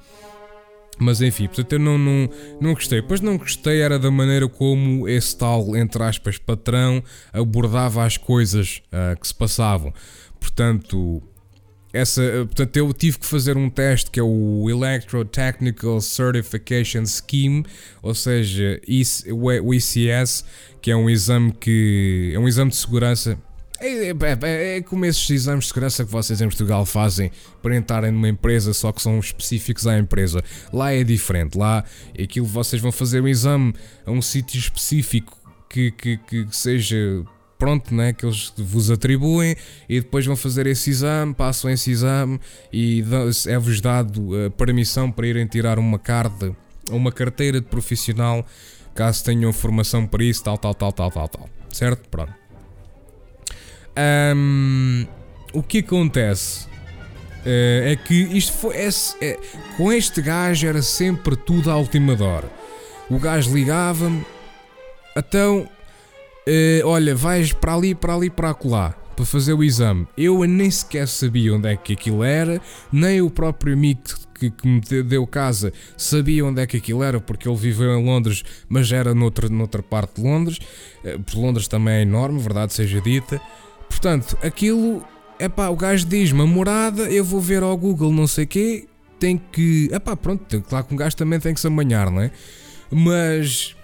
Mas 0.99 1.23
enfim, 1.23 1.47
portanto 1.47 1.73
eu 1.73 1.79
não, 1.79 1.97
não, 1.97 2.29
não 2.61 2.75
gostei. 2.75 3.01
Pois 3.01 3.21
não 3.21 3.39
gostei 3.39 3.81
era 3.81 3.99
da 3.99 4.11
maneira 4.11 4.47
como 4.49 5.09
esse 5.09 5.37
tal, 5.37 5.75
entre 5.75 6.03
aspas, 6.03 6.37
patrão 6.37 7.03
abordava 7.33 8.05
as 8.05 8.19
coisas 8.19 8.83
uh, 8.93 9.19
que 9.19 9.27
se 9.27 9.35
passavam. 9.35 9.95
Portanto, 10.39 11.23
essa, 11.93 12.23
portanto, 12.47 12.77
eu 12.77 12.93
tive 12.93 13.19
que 13.19 13.27
fazer 13.27 13.57
um 13.57 13.69
teste 13.69 14.11
que 14.11 14.21
é 14.21 14.23
o 14.23 14.69
Electrotechnical 14.71 16.01
Certification 16.01 17.05
Scheme, 17.07 17.65
ou 18.03 18.15
seja, 18.15 18.81
o 19.63 19.75
ICS, 19.75 20.45
que 20.81 20.91
é 20.91 20.97
um 20.97 21.11
exame 21.11 21.53
que 21.53 22.33
é 22.35 22.39
um 22.39 22.47
exame 22.47 22.71
de 22.71 22.77
segurança 22.77 23.39
é, 23.81 24.11
é, 24.11 24.15
é, 24.43 24.77
é, 24.77 24.83
como 24.83 25.07
esses 25.07 25.29
exames 25.31 25.65
de 25.65 25.69
segurança 25.69 26.05
que 26.05 26.13
vocês 26.13 26.39
em 26.43 26.47
Portugal 26.47 26.85
fazem 26.85 27.31
para 27.63 27.75
entrarem 27.75 28.13
numa 28.13 28.29
empresa, 28.29 28.75
só 28.75 28.93
que 28.93 29.01
são 29.01 29.19
específicos 29.19 29.87
à 29.87 29.99
empresa. 29.99 30.45
Lá 30.71 30.93
é 30.93 31.03
diferente. 31.03 31.57
Lá 31.57 31.83
aquilo 32.21 32.47
vocês 32.47 32.81
vão 32.81 32.93
fazer 32.93 33.23
um 33.23 33.29
exame 33.29 33.75
a 34.05 34.11
um 34.11 34.21
sítio 34.21 34.59
específico 34.59 35.35
que, 35.69 35.91
que, 35.93 36.19
que 36.19 36.47
seja 36.51 37.25
pronto, 37.61 37.95
né, 37.95 38.15
que 38.15 38.25
eles 38.25 38.53
vos 38.57 38.91
atribuem 38.91 39.55
e 39.87 40.01
depois 40.01 40.25
vão 40.25 40.35
fazer 40.35 40.67
esse 40.67 40.89
exame, 40.89 41.35
passam 41.35 41.71
esse 41.71 41.91
exame 41.91 42.41
e 42.73 43.05
é-vos 43.47 43.83
dado 43.83 44.31
a 44.47 44.51
permissão 44.51 45.13
para 45.13 45.27
irem 45.27 45.47
tirar 45.47 45.79
uma 45.79 45.99
carta, 45.99 46.57
uma 46.89 47.13
carteira 47.13 47.61
de 47.61 47.67
profissional, 47.67 48.45
caso 48.95 49.23
tenham 49.23 49.53
formação 49.53 50.07
para 50.07 50.25
isso, 50.25 50.43
tal, 50.43 50.57
tal, 50.57 50.75
tal, 50.75 50.91
tal, 50.91 51.11
tal, 51.11 51.29
tal. 51.29 51.49
Certo? 51.69 52.09
Pronto. 52.09 52.33
Um, 54.35 55.07
o 55.53 55.63
que 55.63 55.79
acontece 55.79 56.67
uh, 56.67 57.85
é 57.85 57.97
que 57.97 58.15
isto 58.15 58.53
foi. 58.55 58.77
É, 58.77 58.89
é, 59.21 59.39
com 59.77 59.93
este 59.93 60.23
gajo 60.23 60.67
era 60.67 60.81
sempre 60.81 61.37
tudo 61.37 61.71
à 61.71 61.77
última 61.77 62.13
hora. 62.23 62.51
O 63.11 63.19
gajo 63.19 63.53
ligava-me, 63.53 64.25
então, 65.17 65.69
uh, 66.47 66.87
olha, 66.87 67.15
vais 67.15 67.53
para 67.53 67.75
ali, 67.75 67.95
para 67.95 68.15
ali, 68.15 68.31
para 68.31 68.51
acolá 68.51 68.95
para 69.21 69.27
fazer 69.27 69.53
o 69.53 69.63
exame. 69.63 70.07
Eu 70.17 70.43
nem 70.45 70.71
sequer 70.71 71.07
sabia 71.07 71.55
onde 71.55 71.69
é 71.69 71.77
que 71.77 71.93
aquilo 71.93 72.25
era, 72.25 72.59
nem 72.91 73.21
o 73.21 73.29
próprio 73.29 73.75
amigo 73.75 74.01
que, 74.41 74.51
que 74.51 74.67
me 74.67 74.81
deu 75.03 75.27
casa 75.27 75.73
sabia 75.95 76.45
onde 76.45 76.63
é 76.63 76.67
que 76.67 76.79
aquilo 76.79 77.03
era, 77.03 77.21
porque 77.21 77.47
ele 77.47 77.57
viveu 77.57 77.93
em 77.99 78.03
Londres, 78.03 78.43
mas 78.67 78.91
era 78.91 79.15
noutra, 79.15 79.49
noutra 79.51 79.83
parte 79.83 80.21
de 80.21 80.27
Londres. 80.27 80.59
Uh, 81.05 81.39
Londres 81.39 81.69
também 81.69 81.95
é 81.95 82.03
enorme, 82.03 82.41
verdade 82.41 82.73
seja 82.73 83.01
dita. 83.01 83.39
Portanto, 83.89 84.39
aquilo. 84.43 85.05
é 85.39 85.49
pá, 85.49 85.69
o 85.69 85.77
gajo 85.77 86.07
diz-me 86.07 86.41
a 86.41 86.47
morada, 86.47 87.03
eu 87.03 87.25
vou 87.25 87.41
ver 87.41 87.63
ao 87.63 87.77
Google 87.77 88.11
não 88.13 88.27
sei 88.27 88.47
quê, 88.47 88.89
tem 89.19 89.37
que. 89.37 89.91
é 89.93 89.99
pá, 89.99 90.17
pronto, 90.17 90.63
claro 90.63 90.87
que 90.87 90.95
um 90.95 90.97
gajo 90.97 91.17
também 91.17 91.39
tem 91.39 91.53
que 91.53 91.61
se 91.61 91.67
amanhar, 91.67 92.11
não 92.11 92.23
é? 92.23 92.31
Mas. 92.91 93.77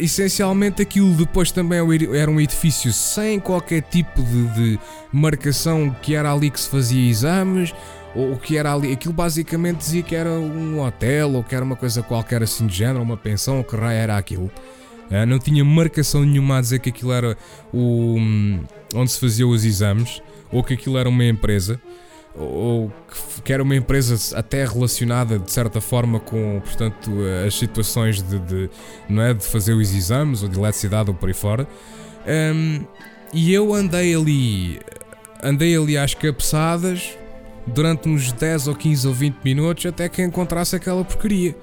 Essencialmente 0.00 0.82
aquilo 0.82 1.12
depois 1.14 1.52
também 1.52 1.78
é 1.78 2.18
era 2.18 2.30
um 2.30 2.40
edifício 2.40 2.92
sem 2.92 3.38
qualquer 3.38 3.82
tipo 3.82 4.22
de, 4.22 4.46
de 4.54 4.78
marcação 5.12 5.94
que 6.02 6.14
era 6.14 6.32
ali 6.32 6.50
que 6.50 6.58
se 6.58 6.68
fazia 6.68 7.10
exames, 7.10 7.74
ou 8.14 8.36
que 8.36 8.56
era 8.56 8.72
ali. 8.72 8.92
Aquilo 8.92 9.14
basicamente 9.14 9.78
dizia 9.78 10.02
que 10.02 10.14
era 10.14 10.30
um 10.30 10.80
hotel 10.80 11.34
ou 11.34 11.44
que 11.44 11.54
era 11.54 11.64
uma 11.64 11.76
coisa 11.76 12.02
qualquer 12.02 12.42
assim 12.42 12.66
de 12.66 12.76
género, 12.76 13.02
uma 13.02 13.16
pensão, 13.16 13.58
ou 13.58 13.64
que 13.64 13.76
raio 13.76 13.98
era 13.98 14.16
aquilo. 14.16 14.50
Uh, 15.10 15.26
não 15.26 15.38
tinha 15.38 15.64
marcação 15.64 16.24
nenhuma 16.24 16.58
a 16.58 16.60
dizer 16.60 16.78
que 16.78 16.88
aquilo 16.88 17.12
era 17.12 17.36
o, 17.72 18.16
um, 18.16 18.60
onde 18.94 19.10
se 19.10 19.18
faziam 19.18 19.50
os 19.50 19.64
exames 19.64 20.22
ou 20.52 20.62
que 20.62 20.74
aquilo 20.74 20.96
era 20.96 21.08
uma 21.08 21.24
empresa 21.24 21.80
ou 22.40 22.92
que 23.44 23.52
era 23.52 23.62
uma 23.62 23.76
empresa 23.76 24.38
até 24.38 24.64
relacionada 24.64 25.38
de 25.38 25.50
certa 25.50 25.80
forma 25.80 26.20
com 26.20 26.60
portanto 26.60 27.10
as 27.46 27.54
situações 27.54 28.22
de, 28.22 28.38
de 28.38 28.70
não 29.08 29.22
é 29.22 29.34
de 29.34 29.44
fazer 29.44 29.74
os 29.74 29.94
exames 29.94 30.42
ou 30.42 30.48
de 30.48 30.58
eletricidade 30.58 31.10
ou 31.10 31.16
por 31.16 31.28
aí 31.28 31.34
fora. 31.34 31.66
Um, 32.26 32.84
e 33.32 33.52
eu 33.52 33.72
andei 33.72 34.14
ali 34.14 34.80
andei 35.42 35.76
ali 35.76 35.96
às 35.96 36.14
cabeçadas 36.14 37.16
durante 37.66 38.08
uns 38.08 38.32
10 38.32 38.68
ou 38.68 38.74
15 38.74 39.08
ou 39.08 39.14
20 39.14 39.36
minutos 39.44 39.86
até 39.86 40.08
que 40.08 40.22
encontrasse 40.22 40.76
aquela 40.76 41.04
porcaria 41.04 41.54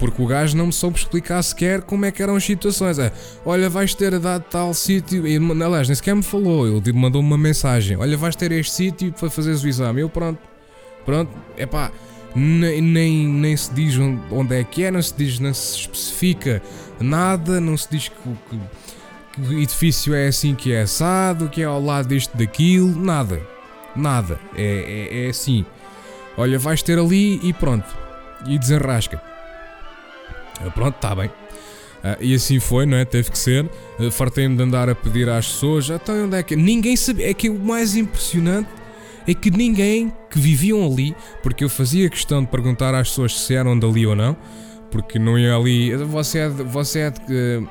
porque 0.00 0.20
o 0.22 0.26
gajo 0.26 0.56
não 0.56 0.66
me 0.66 0.72
soube 0.72 0.98
explicar 0.98 1.42
sequer 1.42 1.82
como 1.82 2.06
é 2.06 2.10
que 2.10 2.22
eram 2.22 2.34
as 2.34 2.42
situações. 2.42 2.98
É, 2.98 3.12
olha, 3.44 3.68
vais 3.68 3.94
ter 3.94 4.14
a 4.14 4.18
dado 4.18 4.42
tal 4.50 4.72
sítio. 4.72 5.22
Aliás, 5.62 5.88
nem 5.88 5.94
sequer 5.94 6.16
me 6.16 6.22
falou. 6.22 6.66
Ele 6.66 6.92
mandou-me 6.94 7.28
uma 7.28 7.38
mensagem: 7.38 7.98
Olha, 7.98 8.16
vais 8.16 8.34
ter 8.34 8.50
este 8.50 8.72
sítio 8.72 9.12
para 9.12 9.28
fazeres 9.28 9.62
o 9.62 9.68
exame. 9.68 10.00
Eu, 10.00 10.08
pronto, 10.08 10.40
pronto, 11.04 11.30
é 11.56 11.66
pá. 11.66 11.92
Nem, 12.34 12.80
nem, 12.80 13.26
nem 13.26 13.56
se 13.56 13.74
diz 13.74 13.96
onde 14.30 14.54
é 14.54 14.62
que 14.62 14.84
é, 14.84 14.90
não 14.90 15.02
se 15.02 15.12
diz, 15.14 15.40
não 15.40 15.52
se 15.52 15.80
especifica 15.80 16.62
nada, 17.00 17.60
não 17.60 17.76
se 17.76 17.88
diz 17.90 18.08
que, 18.08 18.14
que, 18.48 19.42
que 19.42 19.54
o 19.54 19.58
edifício 19.58 20.14
é 20.14 20.28
assim 20.28 20.54
que 20.54 20.72
é 20.72 20.82
assado, 20.82 21.48
que 21.48 21.60
é 21.60 21.64
ao 21.64 21.82
lado 21.82 22.06
deste 22.06 22.36
daquilo, 22.36 22.94
nada, 23.04 23.42
nada, 23.96 24.38
é, 24.54 25.08
é, 25.10 25.26
é 25.26 25.28
assim. 25.28 25.66
Olha, 26.36 26.56
vais 26.56 26.84
ter 26.84 27.00
ali 27.00 27.40
e 27.42 27.52
pronto, 27.52 27.88
e 28.46 28.56
desenrasca. 28.56 29.29
Ah, 30.60 30.70
pronto, 30.70 30.96
está 30.96 31.14
bem. 31.14 31.28
Uh, 31.28 32.16
e 32.20 32.34
assim 32.34 32.58
foi, 32.58 32.86
não 32.86 32.96
é? 32.96 33.04
Teve 33.04 33.30
que 33.30 33.38
ser. 33.38 33.64
Uh, 33.98 34.10
Fartei-me 34.10 34.56
de 34.56 34.62
andar 34.62 34.88
a 34.88 34.94
pedir 34.94 35.28
às 35.28 35.46
pessoas. 35.46 35.90
Então, 35.90 36.24
onde 36.24 36.36
é 36.36 36.42
que. 36.42 36.56
Ninguém 36.56 36.96
sabia. 36.96 37.30
É 37.30 37.34
que 37.34 37.48
o 37.48 37.58
mais 37.58 37.94
impressionante 37.94 38.68
é 39.26 39.34
que 39.34 39.50
ninguém 39.50 40.12
que 40.30 40.38
viviam 40.38 40.84
ali, 40.84 41.14
porque 41.42 41.62
eu 41.62 41.68
fazia 41.68 42.08
questão 42.08 42.42
de 42.42 42.48
perguntar 42.48 42.94
às 42.94 43.08
pessoas 43.08 43.38
se 43.38 43.54
eram 43.54 43.78
dali 43.78 44.06
ou 44.06 44.16
não, 44.16 44.36
porque 44.90 45.18
não 45.18 45.38
ia 45.38 45.54
ali. 45.54 45.94
Você 45.96 46.38
é 46.38 46.48
de, 46.48 46.62
você 46.62 46.98
é 47.00 47.10
de, 47.10 47.66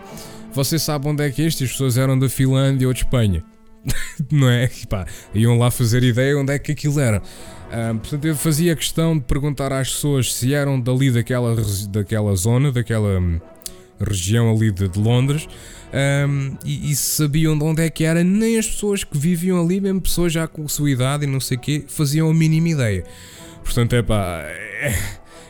Você 0.54 0.78
sabe 0.78 1.08
onde 1.08 1.24
é 1.24 1.32
que 1.32 1.42
isto? 1.42 1.64
As 1.64 1.72
pessoas 1.72 1.98
eram 1.98 2.18
da 2.18 2.30
Finlândia 2.30 2.88
ou 2.88 2.94
de 2.94 3.00
Espanha. 3.00 3.44
não 4.32 4.50
é? 4.50 4.70
E 4.82 4.86
pá, 4.86 5.06
iam 5.34 5.58
lá 5.58 5.72
fazer 5.72 6.04
ideia 6.04 6.38
onde 6.38 6.54
é 6.54 6.60
que 6.60 6.72
aquilo 6.72 7.00
era. 7.00 7.22
Um, 7.72 7.98
portanto, 8.00 8.26
eu 8.26 8.36
fazia 8.36 8.76
questão 8.76 9.18
de 9.18 9.24
perguntar 9.24 9.72
às 9.72 9.90
pessoas 9.92 10.34
se 10.34 10.54
eram 10.54 10.80
dali 10.80 11.12
daquela, 11.12 11.56
daquela 11.90 12.36
zona, 12.36 12.72
daquela 12.72 13.20
hum, 13.20 13.40
região 14.00 14.52
ali 14.52 14.72
de, 14.72 14.88
de 14.88 15.00
Londres 15.00 15.48
um, 15.94 16.56
e, 16.66 16.92
e 16.92 16.96
sabiam 16.96 17.58
de 17.58 17.64
onde 17.64 17.84
é 17.84 17.90
que 17.90 18.04
era. 18.04 18.24
Nem 18.24 18.58
as 18.58 18.68
pessoas 18.68 19.04
que 19.04 19.18
viviam 19.18 19.62
ali, 19.62 19.80
mesmo 19.80 20.02
pessoas 20.02 20.34
já 20.34 20.48
com 20.48 20.68
sua 20.68 20.90
idade 20.90 21.26
e 21.26 21.28
não 21.28 21.40
sei 21.40 21.58
o 21.58 21.60
quê, 21.60 21.84
faziam 21.88 22.30
a 22.30 22.34
mínima 22.34 22.70
ideia. 22.70 23.04
Portanto, 23.64 23.94
é 23.96 24.02
pá, 24.02 24.42
é, 24.46 24.96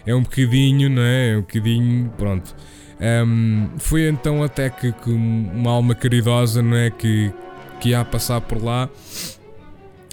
é 0.07 0.15
um 0.15 0.24
bocadinho, 0.24 0.89
não 0.89 1.01
é? 1.01 1.34
É 1.34 1.38
um 1.38 1.41
bocadinho, 1.41 2.13
pronto. 2.17 2.55
Um, 2.99 3.70
foi 3.78 4.09
então 4.09 4.43
até 4.43 4.70
que, 4.70 4.91
que, 4.91 5.09
uma 5.09 5.72
alma 5.72 5.95
caridosa, 5.95 6.61
não 6.61 6.76
é? 6.76 6.89
Que, 6.89 7.32
que 7.80 7.89
ia 7.89 8.03
passar 8.03 8.41
por 8.41 8.61
lá 8.61 8.89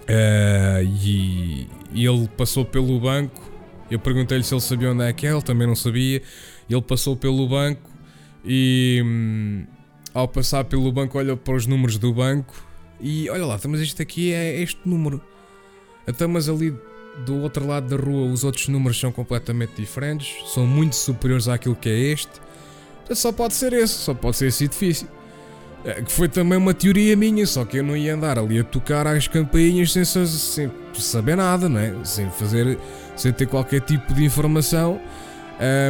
uh, 0.03 0.83
e, 1.03 1.69
e 1.97 2.07
ele 2.07 2.29
passou 2.37 2.63
pelo 2.63 3.01
banco. 3.01 3.51
Eu 3.91 3.99
perguntei-lhe 3.99 4.45
se 4.45 4.53
ele 4.53 4.61
sabia 4.61 4.93
onde 4.93 5.03
é 5.03 5.13
que 5.15 5.27
é, 5.27 5.33
ele 5.33 5.41
também 5.41 5.67
não 5.67 5.75
sabia. 5.75 6.21
Ele 6.69 6.83
passou 6.83 7.17
pelo 7.17 7.49
banco 7.49 7.91
e 8.45 9.03
hum, 9.03 9.65
ao 10.13 10.29
passar 10.29 10.65
pelo 10.65 10.93
banco 10.93 11.17
olha 11.17 11.35
para 11.37 11.55
os 11.55 11.67
números 11.67 11.97
do 11.97 12.13
banco 12.13 12.55
e 13.01 13.31
olha 13.31 13.47
lá, 13.47 13.57
então, 13.57 13.71
mas 13.71 13.81
isto 13.81 14.03
aqui 14.03 14.31
é 14.31 14.61
este 14.61 14.79
número. 14.85 15.23
Até 16.03 16.11
então, 16.11 16.29
mas 16.29 16.51
ali 16.51 16.75
do 17.25 17.37
outro 17.37 17.67
lado 17.67 17.89
da 17.89 17.97
rua 17.97 18.31
os 18.31 18.45
outros 18.45 18.69
números 18.69 19.01
são 19.01 19.11
completamente 19.11 19.73
diferentes, 19.77 20.37
são 20.53 20.67
muito 20.67 20.95
superiores 20.95 21.49
àquilo 21.49 21.75
que 21.75 21.89
é 21.89 21.99
este. 22.13 22.33
Só 23.13 23.33
pode 23.33 23.55
ser 23.55 23.73
esse, 23.73 23.95
só 23.95 24.13
pode 24.13 24.37
ser 24.37 24.49
esse 24.49 24.65
edifício. 24.65 25.09
É, 25.83 26.03
que 26.03 26.13
foi 26.13 26.29
também 26.29 26.59
uma 26.59 26.75
teoria 26.75 27.17
minha, 27.17 27.47
só 27.47 27.65
que 27.65 27.79
eu 27.79 27.85
não 27.85 27.97
ia 27.97 28.15
andar 28.15 28.39
ali 28.39 28.59
a 28.59 28.65
tocar 28.65 29.07
às 29.07 29.29
campainhas 29.29 29.93
sem, 29.93 30.05
sem 30.05 30.71
saber 31.03 31.37
nada, 31.37 31.69
não 31.69 31.81
é? 31.81 31.95
Sem 32.05 32.31
fazer, 32.31 32.79
sem 33.17 33.33
ter 33.33 33.47
qualquer 33.47 33.81
tipo 33.81 34.13
de 34.15 34.25
informação. 34.25 35.01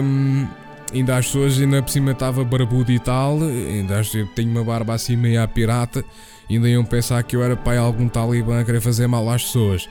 Um, 0.02 0.46
ainda 0.92 1.16
as 1.16 1.26
pessoas, 1.26 1.58
ainda 1.58 1.82
por 1.82 1.90
cima 1.90 2.12
estava 2.12 2.44
barbudo 2.44 2.92
e 2.92 2.98
tal, 2.98 3.38
ainda 3.42 4.00
eu 4.14 4.26
tenho 4.28 4.50
uma 4.50 4.64
barba 4.64 4.94
assim 4.94 5.16
meio 5.16 5.42
à 5.42 5.48
pirata, 5.48 6.04
ainda 6.48 6.68
iam 6.68 6.84
pensar 6.84 7.22
que 7.22 7.34
eu 7.34 7.42
era 7.42 7.56
pai 7.56 7.76
algum 7.76 8.08
talibã 8.08 8.60
a 8.60 8.64
querer 8.64 8.80
fazer 8.80 9.06
mal 9.06 9.28
às 9.28 9.44
pessoas. 9.44 9.88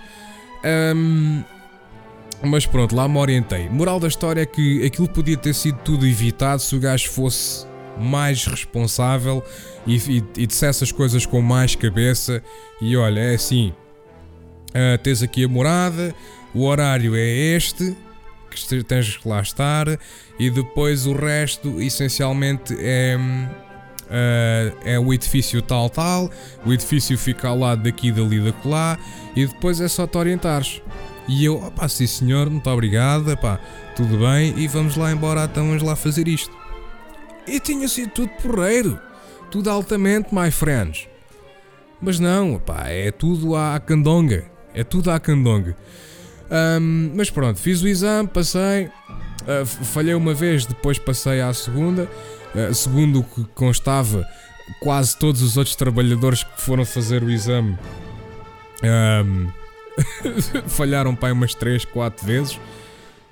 Um, 0.95 1.43
mas 2.43 2.66
pronto, 2.66 2.95
lá 2.95 3.07
me 3.07 3.18
orientei. 3.18 3.70
Moral 3.70 3.99
da 3.99 4.07
história 4.07 4.41
é 4.41 4.45
que 4.45 4.86
aquilo 4.86 5.07
podia 5.07 5.38
ter 5.38 5.53
sido 5.53 5.78
tudo 5.80 6.05
evitado 6.05 6.61
se 6.61 6.76
o 6.76 6.80
gajo 6.80 7.09
fosse 7.09 7.66
mais 7.97 8.45
responsável 8.45 9.43
e, 9.88 9.95
e, 9.95 10.24
e 10.38 10.47
dissesse 10.47 10.84
as 10.84 10.91
coisas 10.91 11.26
com 11.26 11.41
mais 11.41 11.76
cabeça. 11.76 12.43
E 12.82 12.95
olha, 12.97 13.20
é 13.20 13.36
assim: 13.36 13.74
uh, 14.76 14.97
tens 15.01 15.23
aqui 15.23 15.45
a 15.45 15.47
morada, 15.47 16.13
o 16.53 16.65
horário 16.65 17.15
é 17.15 17.26
este, 17.26 17.95
que 18.49 18.84
tens 18.84 19.17
que 19.17 19.28
lá 19.28 19.41
estar, 19.41 19.88
e 20.38 20.49
depois 20.49 21.05
o 21.05 21.13
resto, 21.13 21.82
essencialmente, 21.82 22.76
é. 22.80 23.17
Uh, 24.05 24.78
é 24.86 24.99
o 24.99 25.11
edifício 25.11 25.63
tal 25.63 25.89
tal, 25.89 26.30
o 26.63 26.71
edifício 26.71 27.17
fica 27.17 27.47
ao 27.47 27.57
lado 27.57 27.82
daqui, 27.82 28.11
dali, 28.11 28.39
da 28.39 28.53
lá, 28.63 28.99
e 29.36 29.47
depois 29.47 29.82
é 29.82 29.88
só 29.88 30.05
te 30.05 30.15
orientares. 30.15 30.80
E 31.28 31.43
eu, 31.43 31.55
opá, 31.55 31.88
sim 31.89 32.05
senhor, 32.05 32.47
muito 32.47 32.69
obrigado, 32.69 33.36
pá, 33.36 33.59
tudo 33.95 34.19
bem, 34.19 34.53
e 34.57 34.67
vamos 34.67 34.95
lá 34.95 35.11
embora, 35.11 35.45
então 35.45 35.65
vamos 35.65 35.82
lá 35.82 35.95
fazer 35.95 36.28
isto. 36.28 36.55
E 37.47 37.59
tinha 37.59 37.88
sido 37.88 38.11
tudo 38.11 38.30
porreiro. 38.41 38.99
Tudo 39.51 39.69
altamente, 39.69 40.34
my 40.34 40.51
friends. 40.51 41.07
Mas 42.01 42.19
não, 42.19 42.59
pá, 42.59 42.89
é 42.89 43.11
tudo 43.11 43.55
à 43.55 43.80
candonga. 43.80 44.45
É 44.76 44.84
tudo 44.84 45.09
à 45.09 45.19
candonga. 45.19 45.76
Um, 46.80 47.11
mas 47.15 47.30
pronto, 47.30 47.59
fiz 47.59 47.82
o 47.82 47.88
exame, 47.88 48.28
passei. 48.28 48.86
Uh, 49.41 49.65
falhei 49.65 50.13
uma 50.13 50.34
vez, 50.34 50.65
depois 50.65 50.99
passei 50.99 51.41
à 51.41 51.51
segunda. 51.53 52.07
Uh, 52.53 52.73
segundo 52.73 53.21
o 53.21 53.23
que 53.23 53.43
constava, 53.55 54.28
quase 54.80 55.17
todos 55.17 55.41
os 55.41 55.57
outros 55.57 55.76
trabalhadores 55.76 56.43
que 56.43 56.61
foram 56.61 56.86
fazer 56.86 57.23
o 57.23 57.32
exame 57.32 57.78
um, 58.84 59.47
falharam 60.67 61.15
para 61.15 61.34
umas 61.34 61.53
3, 61.53 61.86
4 61.86 62.26
vezes. 62.26 62.55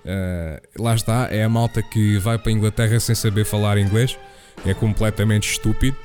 Uh, 0.05 0.81
lá 0.81 0.95
está, 0.95 1.27
é 1.31 1.43
a 1.43 1.49
malta 1.49 1.81
que 1.81 2.17
vai 2.17 2.37
para 2.37 2.51
a 2.51 2.53
Inglaterra 2.53 2.99
sem 2.99 3.15
saber 3.15 3.45
falar 3.45 3.77
inglês. 3.77 4.17
É 4.65 4.73
completamente 4.73 5.49
estúpido, 5.49 5.97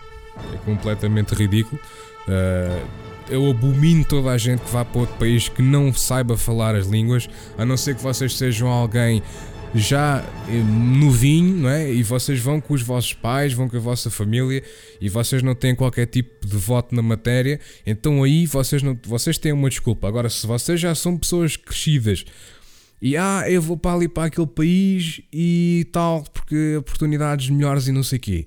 é 0.55 0.57
completamente 0.65 1.35
ridículo. 1.35 1.81
Uh, 2.27 3.08
eu 3.31 3.51
abomino 3.51 4.05
toda 4.05 4.31
a 4.31 4.39
gente 4.39 4.61
que 4.61 4.71
vá 4.71 4.85
para 4.85 5.01
outro 5.01 5.17
país 5.17 5.49
que 5.49 5.63
não 5.63 5.93
saiba 5.93 6.37
falar 6.37 6.75
as 6.75 6.87
línguas, 6.87 7.29
a 7.57 7.65
não 7.65 7.77
ser 7.77 7.95
que 7.95 8.03
vocês 8.03 8.37
sejam 8.37 8.69
alguém 8.69 9.23
já 9.75 10.25
eh, 10.49 10.53
novinho, 10.99 11.57
não 11.57 11.69
é? 11.69 11.93
E 11.93 12.03
vocês 12.03 12.41
vão 12.41 12.61
com 12.61 12.75
os 12.75 12.83
vossos 12.83 13.13
pais, 13.13 13.53
vão 13.53 13.69
com 13.69 13.77
a 13.77 13.81
vossa 13.81 14.11
família 14.11 14.63
e 15.01 15.09
vocês 15.09 15.43
não 15.43 15.55
têm 15.55 15.75
qualquer 15.75 16.07
tipo 16.07 16.47
de 16.47 16.57
voto 16.57 16.95
na 16.95 17.03
matéria, 17.03 17.61
então 17.87 18.23
aí 18.23 18.47
vocês, 18.47 18.83
não, 18.83 18.99
vocês 19.05 19.39
têm 19.39 19.53
uma 19.53 19.69
desculpa. 19.69 20.09
Agora, 20.09 20.29
se 20.29 20.47
vocês 20.47 20.81
já 20.81 20.95
são 20.95 21.17
pessoas 21.17 21.57
crescidas 21.57 22.25
e 23.01 23.17
ah, 23.17 23.45
eu 23.49 23.63
vou 23.63 23.77
para 23.77 23.95
ali 23.95 24.09
para 24.09 24.25
aquele 24.25 24.47
país 24.47 25.21
e 25.33 25.87
tal, 25.93 26.25
porque 26.33 26.77
oportunidades 26.77 27.49
melhores 27.51 27.87
e 27.87 27.93
não 27.93 28.03
sei 28.03 28.19
o 28.19 28.21
quê. 28.21 28.47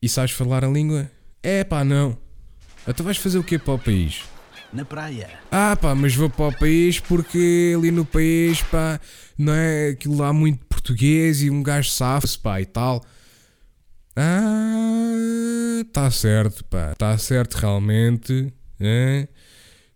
E 0.00 0.08
sabes 0.08 0.32
falar 0.32 0.64
a 0.64 0.68
língua? 0.68 1.10
É 1.42 1.62
pá, 1.62 1.84
não. 1.84 2.16
Então 2.90 3.04
vais 3.04 3.16
fazer 3.16 3.38
o 3.38 3.44
quê 3.44 3.58
para 3.58 3.74
o 3.74 3.78
país? 3.78 4.22
Na 4.72 4.84
praia. 4.84 5.30
Ah 5.50 5.76
pá, 5.76 5.94
mas 5.94 6.14
vou 6.14 6.30
para 6.30 6.48
o 6.48 6.58
país 6.58 7.00
porque 7.00 7.74
ali 7.76 7.90
no 7.90 8.04
país 8.04 8.62
pá, 8.62 9.00
não 9.36 9.52
é 9.52 9.90
aquilo 9.90 10.18
lá 10.18 10.32
muito 10.32 10.64
português 10.66 11.42
e 11.42 11.50
um 11.50 11.62
gajo 11.62 11.90
safa-se 11.90 12.38
pá 12.38 12.60
e 12.60 12.66
tal. 12.66 13.04
Ah, 14.14 15.84
tá 15.92 16.10
certo 16.10 16.64
pá, 16.64 16.94
tá 16.96 17.16
certo 17.18 17.54
realmente. 17.54 18.52
É? 18.78 19.28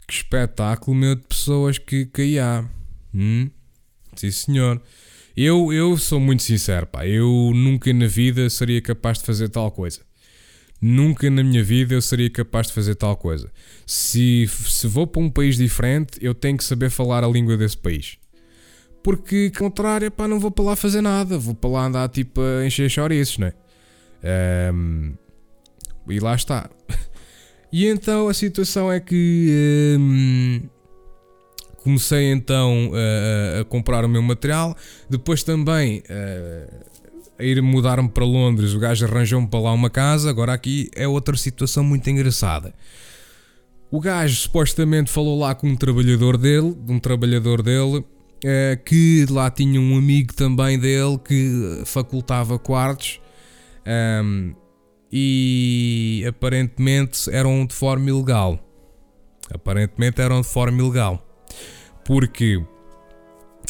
Que 0.06 0.14
espetáculo 0.14 0.96
meu 0.96 1.14
de 1.14 1.22
pessoas 1.22 1.78
que, 1.78 2.06
que 2.06 2.38
há. 2.38 2.64
Hum? 3.14 3.50
Sim, 4.14 4.30
senhor. 4.30 4.82
Eu, 5.36 5.72
eu 5.72 5.96
sou 5.96 6.20
muito 6.20 6.42
sincero, 6.42 6.86
pá. 6.86 7.06
Eu 7.06 7.52
nunca 7.54 7.92
na 7.92 8.06
vida 8.06 8.48
seria 8.50 8.80
capaz 8.80 9.18
de 9.18 9.24
fazer 9.24 9.48
tal 9.48 9.70
coisa. 9.70 10.00
Nunca 10.86 11.30
na 11.30 11.42
minha 11.42 11.64
vida 11.64 11.94
eu 11.94 12.02
seria 12.02 12.28
capaz 12.28 12.66
de 12.66 12.74
fazer 12.74 12.94
tal 12.94 13.16
coisa. 13.16 13.50
Se, 13.86 14.46
se 14.46 14.86
vou 14.86 15.06
para 15.06 15.22
um 15.22 15.30
país 15.30 15.56
diferente, 15.56 16.18
eu 16.20 16.34
tenho 16.34 16.58
que 16.58 16.64
saber 16.64 16.90
falar 16.90 17.24
a 17.24 17.26
língua 17.26 17.56
desse 17.56 17.78
país. 17.78 18.18
Porque, 19.02 19.50
contrário, 19.56 20.10
pá, 20.10 20.28
não 20.28 20.38
vou 20.38 20.50
para 20.50 20.62
lá 20.62 20.76
fazer 20.76 21.00
nada. 21.00 21.38
Vou 21.38 21.54
para 21.54 21.70
lá 21.70 21.86
andar 21.86 22.06
tipo 22.10 22.38
a 22.38 22.66
encher 22.66 22.90
chouriços, 22.90 23.38
não 23.38 23.46
é? 23.46 23.54
Um, 24.74 25.14
e 26.06 26.20
lá 26.20 26.34
está. 26.34 26.68
E 27.72 27.88
então 27.88 28.28
a 28.28 28.34
situação 28.34 28.92
é 28.92 29.00
que 29.00 29.96
um, 29.98 30.60
comecei 31.78 32.30
então 32.30 32.92
a, 32.94 33.62
a, 33.62 33.64
comprar 33.64 34.04
o 34.04 34.08
meu 34.08 34.22
material. 34.22 34.76
Depois 35.10 35.42
também 35.42 36.00
uh, 36.00 36.93
a 37.38 37.44
ir 37.44 37.60
mudar-me 37.62 38.08
para 38.08 38.24
Londres. 38.24 38.74
O 38.74 38.78
gajo 38.78 39.04
arranjou-me 39.04 39.46
para 39.46 39.60
lá 39.60 39.72
uma 39.72 39.90
casa. 39.90 40.30
Agora 40.30 40.52
aqui 40.52 40.90
é 40.94 41.06
outra 41.06 41.36
situação 41.36 41.82
muito 41.84 42.08
engraçada. 42.08 42.74
O 43.90 44.00
gajo 44.00 44.34
supostamente 44.34 45.10
falou 45.10 45.38
lá 45.38 45.54
com 45.54 45.68
um 45.68 45.76
trabalhador 45.76 46.36
dele, 46.36 46.76
um 46.88 46.98
trabalhador 46.98 47.62
dele, 47.62 47.98
uh, 47.98 48.84
que 48.84 49.26
lá 49.30 49.50
tinha 49.50 49.80
um 49.80 49.96
amigo 49.96 50.34
também 50.34 50.78
dele 50.78 51.18
que 51.18 51.82
facultava 51.84 52.58
quartos. 52.58 53.20
Um, 53.86 54.54
e 55.12 56.24
aparentemente 56.26 57.30
eram 57.30 57.64
de 57.64 57.74
forma 57.74 58.08
ilegal. 58.08 58.58
Aparentemente 59.52 60.20
eram 60.20 60.40
de 60.40 60.48
forma 60.48 60.82
ilegal. 60.82 61.24
Porque 62.04 62.56
uh, 62.56 62.64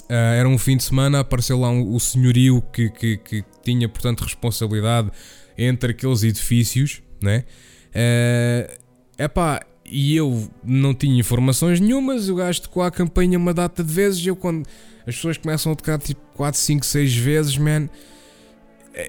era 0.09 0.49
um 0.49 0.57
fim 0.57 0.79
de 0.79 0.85
semana, 0.85 1.21
apareceu 1.21 1.61
lá 1.61 1.71
o 1.71 2.01
senhorio 2.01 2.63
que, 2.73 2.89
que, 2.89 3.19
que, 3.19 3.45
tinha, 3.65 3.89
portanto, 3.89 4.23
responsabilidade 4.23 5.11
entre 5.57 5.93
aqueles 5.93 6.23
edifícios, 6.23 7.03
né? 7.23 7.45
Uh, 7.91 9.23
epá, 9.23 9.65
e 9.85 10.17
eu 10.17 10.49
não 10.65 10.95
tinha 10.95 11.19
informações 11.19 11.81
nenhumas, 11.81 12.29
o 12.29 12.35
gajo 12.37 12.63
tocou 12.63 12.83
a 12.83 12.91
campanha 12.91 13.39
uma 13.39 13.55
data 13.55 13.85
de 13.85 13.93
vezes, 13.93 14.27
eu 14.27 14.35
quando 14.35 14.67
as 15.07 15.15
pessoas 15.15 15.37
começam 15.37 15.73
a 15.73 15.77
tocar 15.77 15.99
tipo 15.99 16.21
4, 16.35 16.59
5, 16.59 16.85
6 16.87 17.17
vezes, 17.17 17.59
man 17.59 17.89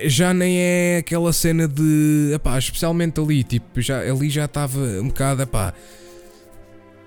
já 0.06 0.34
nem 0.34 0.58
é 0.58 0.98
aquela 0.98 1.32
cena 1.32 1.68
de. 1.68 2.32
Epá, 2.34 2.58
especialmente 2.58 3.20
ali, 3.20 3.44
tipo, 3.44 3.82
já, 3.82 4.00
ali 4.00 4.30
já 4.30 4.46
estava 4.46 4.80
um 4.80 5.08
bocado. 5.08 5.44
Epá, 5.44 5.74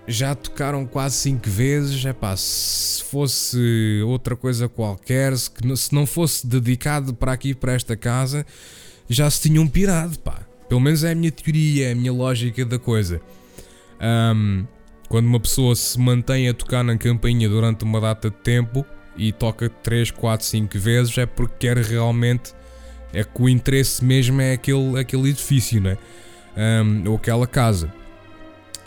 já 0.09 0.35
tocaram 0.35 0.87
quase 0.87 1.17
5 1.17 1.49
vezes. 1.49 2.05
Epá, 2.05 2.35
se 2.35 3.05
fosse 3.05 4.03
outra 4.07 4.35
coisa 4.35 4.69
qualquer, 4.69 5.37
se, 5.37 5.51
se 5.77 5.95
não 5.95 6.07
fosse 6.07 6.47
dedicado 6.47 7.13
para 7.15 7.33
aqui, 7.33 7.55
para 7.55 7.75
esta 7.75 7.97
casa, 7.97 8.45
já 9.09 9.31
se 9.31 9.43
tinham 9.43 9.69
pirado. 9.69 10.19
Pá. 10.19 10.41
Pelo 10.69 10.81
menos 10.81 11.05
é 11.05 11.13
a 11.13 11.15
minha 11.15 11.31
teoria, 11.31 11.89
é 11.89 11.93
a 11.93 11.95
minha 11.95 12.13
lógica 12.13 12.65
da 12.65 12.79
coisa. 12.79 13.21
Um, 14.01 14.67
quando 15.09 15.27
uma 15.27 15.41
pessoa 15.41 15.77
se 15.77 15.99
mantém 15.99 16.49
a 16.49 16.55
tocar 16.55 16.83
na 16.83 16.97
campainha 16.97 17.49
durante 17.49 17.85
uma 17.85 18.01
data 18.01 18.31
de 18.31 18.37
tempo 18.37 18.85
e 19.17 19.33
toca 19.33 19.69
3, 19.69 20.11
4, 20.11 20.47
5 20.47 20.79
vezes, 20.79 21.19
é 21.19 21.27
porque 21.27 21.69
quer 21.69 21.77
realmente 21.79 22.53
é 23.13 23.25
que 23.25 23.43
o 23.43 23.49
interesse 23.49 24.05
mesmo 24.05 24.41
é 24.41 24.53
aquele, 24.53 24.99
aquele 24.99 25.31
edifício, 25.31 25.81
né? 25.81 25.97
Um, 26.57 27.09
ou 27.09 27.17
aquela 27.17 27.47
casa. 27.47 27.93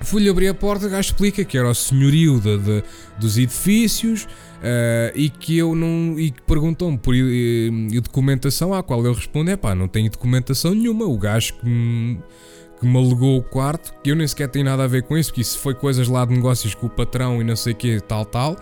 Fui-lhe 0.04 0.30
abrir 0.30 0.48
a 0.48 0.54
porta, 0.54 0.88
o 0.88 0.90
gajo 0.90 1.12
explica 1.12 1.44
que 1.46 1.58
era 1.58 1.70
o 1.70 1.76
senhorio 1.76 2.40
de, 2.40 2.58
de 2.58 2.84
dos 3.20 3.38
edifícios 3.38 4.24
uh, 4.24 5.12
e 5.16 5.30
que 5.30 5.58
eu 5.58 5.76
não. 5.76 6.20
e 6.20 6.34
perguntou-me 6.46 6.98
por 6.98 7.14
uh, 7.14 8.02
documentação, 8.02 8.74
à 8.74 8.82
qual 8.82 9.06
eu 9.06 9.14
respondo: 9.14 9.52
é 9.52 9.56
pá, 9.56 9.76
não 9.76 9.88
tenho 9.88 10.10
documentação 10.10 10.74
nenhuma. 10.74 11.06
O 11.06 11.18
gajo 11.18 11.54
que 11.54 11.66
me, 11.66 12.20
que 12.80 12.86
me 12.86 12.98
alegou 12.98 13.38
o 13.38 13.44
quarto, 13.44 13.94
que 14.04 14.12
eu 14.12 14.16
nem 14.16 14.28
sequer 14.28 14.50
tenho 14.50 14.66
nada 14.66 14.84
a 14.84 14.88
ver 14.88 15.04
com 15.04 15.18
isso, 15.18 15.30
porque 15.30 15.42
isso 15.42 15.60
foi 15.60 15.76
coisas 15.76 16.08
lá 16.08 16.26
de 16.26 16.34
negócios 16.34 16.74
com 16.74 16.88
o 16.88 16.90
patrão 16.90 17.40
e 17.40 17.44
não 17.44 17.56
sei 17.56 17.74
o 17.74 17.76
que, 17.76 18.00
tal, 18.02 18.26
tal. 18.26 18.58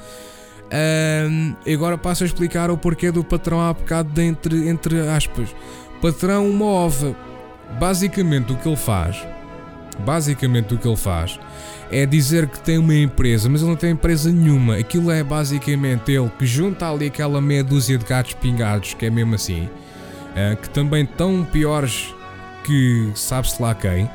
Um, 0.71 1.55
agora 1.71 1.97
passo 1.97 2.23
a 2.23 2.27
explicar 2.27 2.69
o 2.69 2.77
porquê 2.77 3.11
do 3.11 3.23
patrão 3.23 3.59
há 3.59 3.73
bocado 3.73 4.11
de 4.11 4.21
entre, 4.21 4.69
entre 4.69 4.99
aspas. 5.07 5.55
Patrão 6.01 6.49
uma 6.49 6.65
ova. 6.65 7.15
Basicamente 7.79 8.51
o 8.51 8.55
que 8.55 8.67
ele 8.67 8.75
faz, 8.75 9.23
basicamente 9.99 10.73
o 10.73 10.77
que 10.77 10.87
ele 10.87 10.97
faz 10.97 11.39
é 11.91 12.05
dizer 12.05 12.47
que 12.47 12.59
tem 12.59 12.77
uma 12.77 12.95
empresa, 12.95 13.49
mas 13.49 13.61
ele 13.61 13.69
não 13.69 13.77
tem 13.77 13.91
empresa 13.91 14.31
nenhuma. 14.31 14.77
Aquilo 14.77 15.11
é 15.11 15.23
basicamente 15.23 16.11
ele 16.11 16.29
que 16.37 16.45
junta 16.45 16.89
ali 16.89 17.07
aquela 17.07 17.41
meia 17.41 17.63
dúzia 17.63 17.97
de 17.97 18.05
gatos 18.05 18.33
pingados, 18.33 18.93
que 18.93 19.05
é 19.05 19.09
mesmo 19.09 19.35
assim, 19.35 19.63
uh, 19.63 20.55
que 20.61 20.69
também 20.69 21.05
tão 21.05 21.43
piores 21.43 22.13
que 22.63 23.11
sabe-se 23.15 23.61
lá 23.61 23.73
quem. 23.73 24.09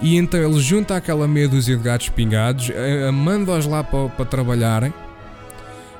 E 0.00 0.16
então 0.16 0.40
ele 0.40 0.60
junta 0.60 0.96
aquela 0.96 1.26
meia 1.28 1.48
dúzia 1.48 1.76
de 1.76 1.82
gatos 1.82 2.08
pingados, 2.08 2.68
uh, 2.70 3.12
manda-os 3.12 3.66
lá 3.66 3.84
para, 3.84 4.08
para 4.08 4.24
trabalharem 4.24 4.92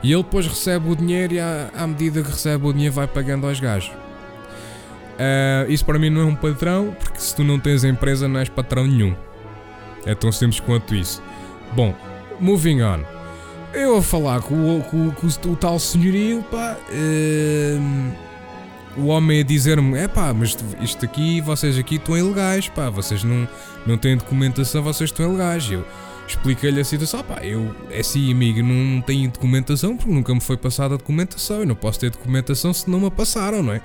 e 0.02 0.12
ele 0.12 0.22
depois 0.22 0.46
recebe 0.46 0.90
o 0.90 0.96
dinheiro 0.96 1.34
e 1.34 1.40
à, 1.40 1.70
à 1.74 1.86
medida 1.86 2.22
que 2.22 2.30
recebe 2.30 2.66
o 2.66 2.72
dinheiro 2.72 2.94
vai 2.94 3.06
pagando 3.06 3.46
aos 3.46 3.58
gajos. 3.58 3.90
Uh, 5.16 5.70
isso 5.70 5.84
para 5.84 5.98
mim 5.98 6.10
não 6.10 6.20
é 6.20 6.24
um 6.24 6.34
patrão, 6.34 6.94
porque 6.98 7.18
se 7.18 7.34
tu 7.34 7.42
não 7.42 7.58
tens 7.58 7.84
empresa 7.84 8.28
não 8.28 8.40
és 8.40 8.48
patrão 8.48 8.86
nenhum. 8.86 9.14
É 10.04 10.14
tão 10.14 10.30
simples 10.30 10.60
quanto 10.60 10.94
isso. 10.94 11.22
Bom, 11.74 11.94
moving 12.38 12.82
on. 12.82 13.00
Eu 13.72 13.96
a 13.96 14.02
falar 14.02 14.40
com 14.42 14.78
o, 14.78 14.82
com, 14.84 15.10
com 15.10 15.26
o, 15.26 15.52
o 15.52 15.56
tal 15.56 15.78
senhorio, 15.78 16.42
pá. 16.44 16.76
Uh, 16.90 18.26
o 18.96 19.06
homem 19.06 19.40
a 19.40 19.42
dizer-me: 19.42 19.98
é 19.98 20.08
pá, 20.08 20.32
mas 20.32 20.56
isto 20.80 21.04
aqui, 21.04 21.40
vocês 21.40 21.76
aqui 21.78 21.96
estão 21.96 22.16
ilegais, 22.16 22.68
pá. 22.68 22.88
Vocês 22.88 23.24
não, 23.24 23.48
não 23.86 23.98
têm 23.98 24.16
documentação, 24.16 24.82
vocês 24.82 25.10
estão 25.10 25.28
ilegais. 25.28 25.70
Eu, 25.70 25.84
expliquei-lhe 26.26 26.80
a 26.80 26.84
situação. 26.84 27.22
Pá, 27.22 27.44
eu, 27.44 27.74
é 27.90 28.00
assim, 28.00 28.30
amigo, 28.32 28.62
não 28.62 29.00
tenho 29.00 29.30
documentação 29.30 29.96
porque 29.96 30.12
nunca 30.12 30.34
me 30.34 30.40
foi 30.40 30.56
passada 30.56 30.94
a 30.94 30.98
documentação. 30.98 31.60
Eu 31.60 31.66
não 31.66 31.74
posso 31.74 32.00
ter 32.00 32.10
documentação 32.10 32.72
se 32.72 32.88
não 32.88 33.00
me 33.00 33.10
passaram, 33.10 33.62
não 33.62 33.72
é? 33.72 33.82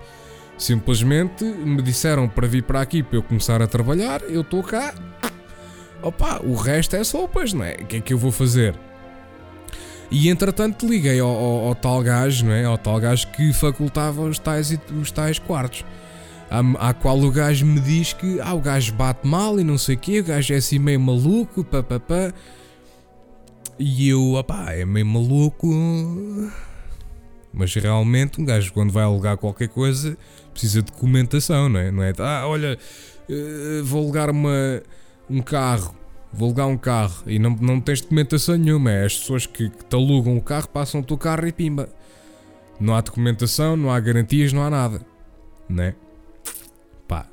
Simplesmente 0.62 1.44
me 1.44 1.82
disseram 1.82 2.30
para 2.30 2.48
vir 2.48 2.62
para 2.62 2.82
aqui 2.82 3.02
para 3.02 3.18
eu 3.18 3.24
começar 3.24 3.62
a 3.64 3.68
trabalhar. 3.68 4.22
Eu 4.22 4.42
estou 4.42 4.62
cá. 4.62 4.94
Opa, 6.04 6.40
o 6.44 6.54
resto 6.54 6.96
é 6.96 7.04
sopas, 7.04 7.52
não 7.52 7.66
é? 7.66 7.74
O 7.82 7.86
que 7.86 7.98
é 7.98 8.00
que 8.00 8.14
eu 8.14 8.18
vou 8.18 8.32
fazer? 8.32 8.76
E 10.12 10.30
entretanto 10.30 10.88
liguei 10.88 11.20
ao, 11.20 11.30
ao, 11.30 11.68
ao, 11.68 11.76
tal 11.76 12.04
gajo, 12.04 12.46
não 12.46 12.52
é? 12.52 12.64
Ao 12.64 12.78
tal 12.78 13.00
gajo 13.00 13.28
que 13.30 13.52
facultava 13.54 14.22
os 14.22 14.38
tais, 14.38 14.78
os 15.02 15.12
tais 15.12 15.40
quartos 15.40 15.84
à, 16.80 16.94
qual 16.94 17.18
o 17.18 17.32
gajo 17.32 17.66
me 17.66 17.80
diz 17.80 18.14
que 18.14 18.40
ah, 18.42 18.54
o 18.54 18.60
gajo 18.60 18.94
bate 18.94 19.26
mal 19.26 19.60
e 19.60 19.64
não 19.64 19.78
sei 19.78 19.96
o 19.96 19.98
quê, 19.98 20.20
o 20.20 20.24
gajo 20.24 20.54
é 20.54 20.58
assim 20.58 20.78
meio 20.78 21.00
maluco, 21.00 21.64
papapá. 21.64 22.34
E 23.80 24.10
eu, 24.10 24.34
opá, 24.34 24.74
é 24.74 24.86
meio 24.86 25.06
maluco. 25.06 25.68
Mas 27.54 27.74
realmente 27.76 28.40
um 28.40 28.46
gajo 28.46 28.72
quando 28.72 28.92
vai 28.92 29.04
alugar 29.04 29.38
qualquer 29.38 29.68
coisa 29.68 30.18
precisa 30.52 30.82
de 30.82 30.92
documentação, 30.92 31.70
não 31.70 31.80
é? 31.80 31.92
Não 31.92 32.04
é? 32.04 32.14
Ah, 32.20 32.48
olha, 32.48 32.78
eh, 33.30 33.82
vou 33.84 34.04
alugar 34.04 34.30
uma, 34.30 34.82
um 35.30 35.42
carro, 35.42 35.96
vou 36.32 36.48
alugar 36.48 36.68
um 36.68 36.78
carro 36.78 37.24
e 37.26 37.40
não, 37.40 37.52
não 37.52 37.80
tens 37.80 38.02
documentação 38.02 38.58
nenhuma. 38.58 38.92
É 38.92 39.06
as 39.06 39.18
pessoas 39.18 39.46
que, 39.46 39.70
que 39.70 39.86
te 39.86 39.96
alugam 39.96 40.38
o 40.38 40.42
carro 40.42 40.68
passam 40.70 41.02
o 41.02 41.04
teu 41.04 41.18
carro 41.18 41.48
e 41.48 41.52
pimba. 41.52 41.90
Não 42.80 42.96
há 42.96 43.02
documentação, 43.02 43.78
não 43.78 43.92
há 43.92 44.00
garantias, 44.00 44.52
não 44.52 44.64
há 44.64 44.70
nada, 44.70 45.02
não 45.70 45.84
é? 45.84 45.96
Pá, 47.08 47.28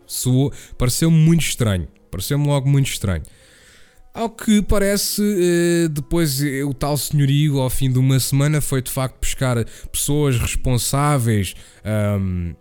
pareceu-me 0.77 1.17
muito 1.17 1.43
estranho. 1.43 1.89
Pareceu-me 2.11 2.47
logo 2.47 2.69
muito 2.69 2.89
estranho. 2.89 3.23
Ao 4.15 4.29
que 4.29 4.63
parece, 4.63 5.23
eh, 5.23 5.89
depois 5.89 6.43
eh, 6.43 6.65
o 6.65 6.75
tal 6.75 6.97
senhorio, 6.97 7.61
ao 7.61 7.71
fim 7.71 7.91
de 7.91 7.99
uma 7.99 8.19
semana, 8.19 8.61
foi 8.61 8.83
de 8.83 8.91
facto 8.91 9.21
buscar 9.21 9.65
pessoas 9.93 10.39
responsáveis 10.39 11.55
um, 12.21 12.55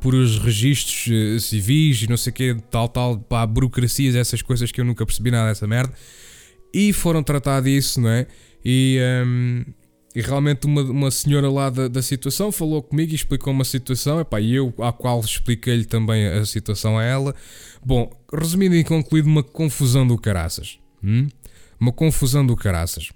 por 0.00 0.14
os 0.14 0.38
registros 0.38 1.08
eh, 1.10 1.38
civis 1.38 2.02
e 2.02 2.10
não 2.10 2.16
sei 2.16 2.30
o 2.30 2.34
que, 2.34 2.56
tal, 2.70 2.88
tal, 2.88 3.18
pá, 3.18 3.46
burocracias, 3.46 4.14
essas 4.14 4.42
coisas 4.42 4.70
que 4.70 4.80
eu 4.80 4.84
nunca 4.84 5.06
percebi 5.06 5.30
nada 5.30 5.48
dessa 5.48 5.66
merda. 5.66 5.94
E 6.74 6.92
foram 6.92 7.22
tratar 7.22 7.62
disso, 7.62 8.00
não 8.00 8.10
é? 8.10 8.26
E, 8.64 8.98
um, 9.24 9.64
e 10.14 10.20
realmente 10.20 10.66
uma, 10.66 10.82
uma 10.82 11.10
senhora 11.10 11.48
lá 11.50 11.70
da, 11.70 11.86
da 11.86 12.02
situação 12.02 12.50
falou 12.50 12.82
comigo 12.82 13.12
e 13.12 13.14
explicou 13.14 13.52
uma 13.52 13.64
situação, 13.64 14.20
epá, 14.20 14.40
e 14.40 14.54
eu 14.54 14.74
à 14.78 14.92
qual 14.92 15.20
expliquei-lhe 15.20 15.84
também 15.84 16.26
a 16.26 16.44
situação 16.44 16.98
a 16.98 17.04
ela. 17.04 17.34
Bom, 17.84 18.10
resumindo 18.32 18.74
e 18.74 18.82
concluído, 18.82 19.26
uma 19.26 19.42
confusão 19.42 20.06
do 20.06 20.18
caraças. 20.18 20.78
Hum? 21.02 21.28
Uma 21.78 21.92
confusão 21.92 22.44
do 22.44 22.56
caraças. 22.56 23.10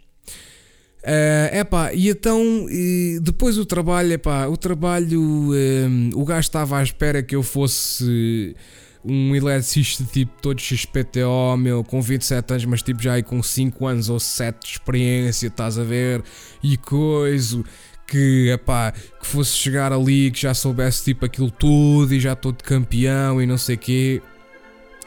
Uh, 1.02 1.54
epá, 1.54 1.92
e 1.92 2.08
então 2.08 2.66
e 2.70 3.18
depois 3.20 3.58
o 3.58 3.66
trabalho, 3.66 4.12
epá, 4.12 4.46
o 4.46 4.56
trabalho, 4.56 5.20
um, 5.20 6.10
o 6.14 6.24
gajo 6.24 6.46
estava 6.46 6.78
à 6.78 6.82
espera 6.82 7.22
que 7.22 7.36
eu 7.36 7.42
fosse 7.42 8.56
um 9.04 9.36
eletricista 9.36 10.02
tipo 10.04 10.32
todo 10.40 10.60
XPTO, 10.60 11.56
meu, 11.58 11.84
com 11.84 12.00
27 12.00 12.52
anos, 12.52 12.64
mas 12.64 12.82
tipo 12.82 13.02
já 13.02 13.14
aí 13.14 13.22
com 13.22 13.42
5 13.42 13.86
anos 13.86 14.08
ou 14.08 14.18
7 14.18 14.60
de 14.60 14.72
experiência, 14.72 15.48
estás 15.48 15.78
a 15.78 15.84
ver? 15.84 16.22
E 16.62 16.76
coisa 16.78 17.62
que, 18.06 18.50
epá, 18.50 18.92
que 18.92 19.26
fosse 19.26 19.52
chegar 19.52 19.92
ali, 19.92 20.30
que 20.30 20.40
já 20.40 20.54
soubesse 20.54 21.04
tipo 21.04 21.26
aquilo 21.26 21.50
tudo 21.50 22.14
e 22.14 22.20
já 22.20 22.34
de 22.34 22.52
campeão 22.62 23.42
e 23.42 23.46
não 23.46 23.58
sei 23.58 23.76
quê. 23.76 24.22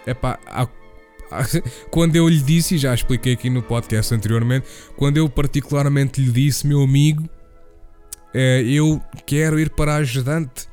Epá, 0.05 0.39
há, 0.45 0.67
quando 1.89 2.15
eu 2.15 2.29
lhe 2.29 2.39
disse, 2.39 2.75
e 2.75 2.77
já 2.77 2.93
expliquei 2.93 3.33
aqui 3.33 3.49
no 3.49 3.63
podcast 3.63 4.13
anteriormente, 4.13 4.67
quando 4.95 5.17
eu 5.17 5.27
particularmente 5.27 6.21
lhe 6.21 6.31
disse, 6.31 6.67
meu 6.67 6.83
amigo, 6.83 7.27
é, 8.33 8.61
eu 8.61 9.01
quero 9.25 9.59
ir 9.59 9.71
para 9.71 9.95
ajudante 9.95 10.67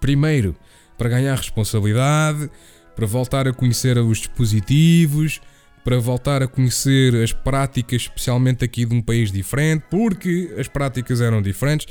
primeiro 0.00 0.54
para 0.98 1.08
ganhar 1.08 1.34
responsabilidade, 1.36 2.50
para 2.94 3.06
voltar 3.06 3.46
a 3.46 3.52
conhecer 3.52 3.96
os 3.96 4.18
dispositivos, 4.18 5.40
para 5.84 5.98
voltar 5.98 6.42
a 6.42 6.46
conhecer 6.48 7.14
as 7.14 7.32
práticas, 7.32 8.02
especialmente 8.02 8.64
aqui 8.64 8.84
de 8.84 8.94
um 8.94 9.00
país 9.00 9.32
diferente, 9.32 9.84
porque 9.88 10.52
as 10.58 10.68
práticas 10.68 11.20
eram 11.20 11.40
diferentes. 11.40 11.86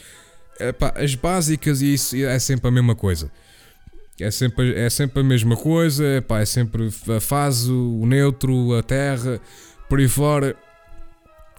Epá, 0.60 0.94
as 0.96 1.16
básicas 1.16 1.82
e 1.82 1.94
isso 1.94 2.16
é 2.16 2.38
sempre 2.38 2.68
a 2.68 2.72
mesma 2.72 2.94
coisa. 2.94 3.32
É 4.20 4.30
sempre, 4.32 4.76
é 4.76 4.90
sempre 4.90 5.22
a 5.22 5.24
mesma 5.24 5.56
coisa, 5.56 6.18
epá, 6.18 6.42
é 6.42 6.46
sempre 6.46 6.90
a 7.16 7.20
fase, 7.22 7.72
o 7.72 8.06
neutro, 8.06 8.76
a 8.76 8.84
terra, 8.84 9.40
por 9.88 10.00
aí 10.00 10.08
fora. 10.08 10.56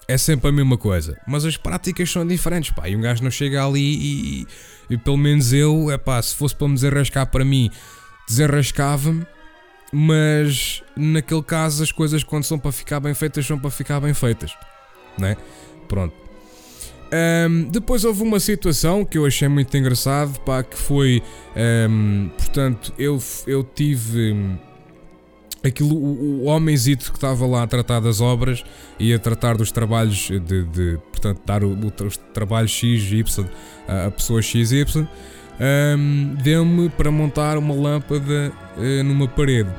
É 0.07 0.17
sempre 0.17 0.49
a 0.49 0.53
mesma 0.53 0.77
coisa. 0.77 1.21
Mas 1.27 1.45
as 1.45 1.57
práticas 1.57 2.11
são 2.11 2.27
diferentes, 2.27 2.71
pá. 2.71 2.89
E 2.89 2.97
um 2.97 3.01
gajo 3.01 3.23
não 3.23 3.31
chega 3.31 3.65
ali 3.65 3.81
e, 3.81 4.47
e, 4.91 4.97
pelo 4.97 5.17
menos 5.17 5.53
eu, 5.53 5.91
epá, 5.91 6.21
se 6.21 6.35
fosse 6.35 6.55
para 6.55 6.69
me 6.69 6.75
desenrascar 6.75 7.27
para 7.27 7.45
mim, 7.45 7.71
desenrascava-me. 8.29 9.27
Mas 9.91 10.83
naquele 10.95 11.43
caso 11.43 11.83
as 11.83 11.91
coisas 11.91 12.23
quando 12.23 12.45
são 12.45 12.59
para 12.59 12.71
ficar 12.71 13.01
bem 13.01 13.15
feitas 13.15 13.47
são 13.47 13.59
para 13.59 13.71
ficar 13.71 14.01
bem 14.01 14.13
feitas. 14.13 14.55
Né? 15.19 15.37
Pronto. 15.89 16.15
Um, 17.11 17.65
depois 17.71 18.05
houve 18.05 18.23
uma 18.23 18.39
situação 18.39 19.03
que 19.03 19.17
eu 19.17 19.25
achei 19.25 19.49
muito 19.49 19.75
engraçado, 19.75 20.39
pá, 20.41 20.63
que 20.63 20.77
foi, 20.77 21.23
um, 21.91 22.29
portanto, 22.37 22.93
eu, 22.99 23.19
eu 23.47 23.65
tive 23.65 24.59
aquilo, 25.69 25.95
o, 25.95 26.43
o 26.43 26.45
homenzito 26.45 27.11
que 27.11 27.17
estava 27.17 27.47
lá 27.47 27.63
a 27.63 27.67
tratar 27.67 28.01
das 28.01 28.21
obras 28.21 28.65
e 28.99 29.13
a 29.13 29.19
tratar 29.19 29.57
dos 29.57 29.71
trabalhos 29.71 30.29
de, 30.29 30.65
de 30.65 30.99
portanto, 31.11 31.41
dar 31.47 31.63
o, 31.63 31.71
o, 31.71 32.07
os 32.07 32.17
trabalhos 32.35 32.71
X, 32.71 33.11
Y 33.11 33.47
a, 33.87 34.11
pessoa 34.11 34.43
X, 34.43 34.73
Y, 34.73 35.09
deu-me 36.43 36.89
para 36.89 37.11
montar 37.11 37.57
uma 37.59 37.75
lâmpada 37.75 38.53
uh, 38.77 39.05
numa 39.05 39.29
parede. 39.29 39.71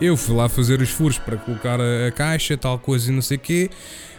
Eu 0.00 0.16
fui 0.16 0.34
lá 0.34 0.48
fazer 0.48 0.80
os 0.80 0.90
furos 0.90 1.18
para 1.18 1.36
colocar 1.36 1.80
a, 1.80 2.08
a 2.08 2.10
caixa, 2.10 2.56
tal 2.56 2.78
coisa 2.78 3.10
e 3.10 3.14
não 3.14 3.22
sei 3.22 3.36
o 3.36 3.40
quê 3.40 3.70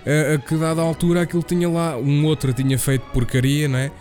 a, 0.06 0.36
a 0.36 0.38
que 0.38 0.56
dada 0.56 0.82
altura 0.82 1.22
aquilo 1.22 1.44
tinha 1.44 1.68
lá, 1.70 1.98
um 1.98 2.26
outro 2.26 2.54
tinha 2.54 2.78
feito 2.78 3.06
porcaria, 3.12 3.68
né? 3.68 3.92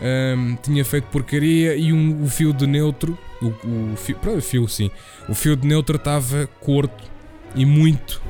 Um, 0.00 0.56
tinha 0.56 0.84
feito 0.84 1.04
porcaria 1.04 1.74
e 1.74 1.92
um, 1.92 2.22
o 2.22 2.28
fio 2.28 2.52
de 2.52 2.66
neutro, 2.66 3.18
o, 3.40 3.46
o 3.46 3.96
fio, 3.96 4.16
pronto, 4.16 4.42
fio 4.42 4.68
sim, 4.68 4.90
o 5.26 5.34
fio 5.34 5.56
de 5.56 5.66
neutro 5.66 5.96
estava 5.96 6.46
curto 6.60 7.04
e 7.54 7.64
muito 7.64 8.20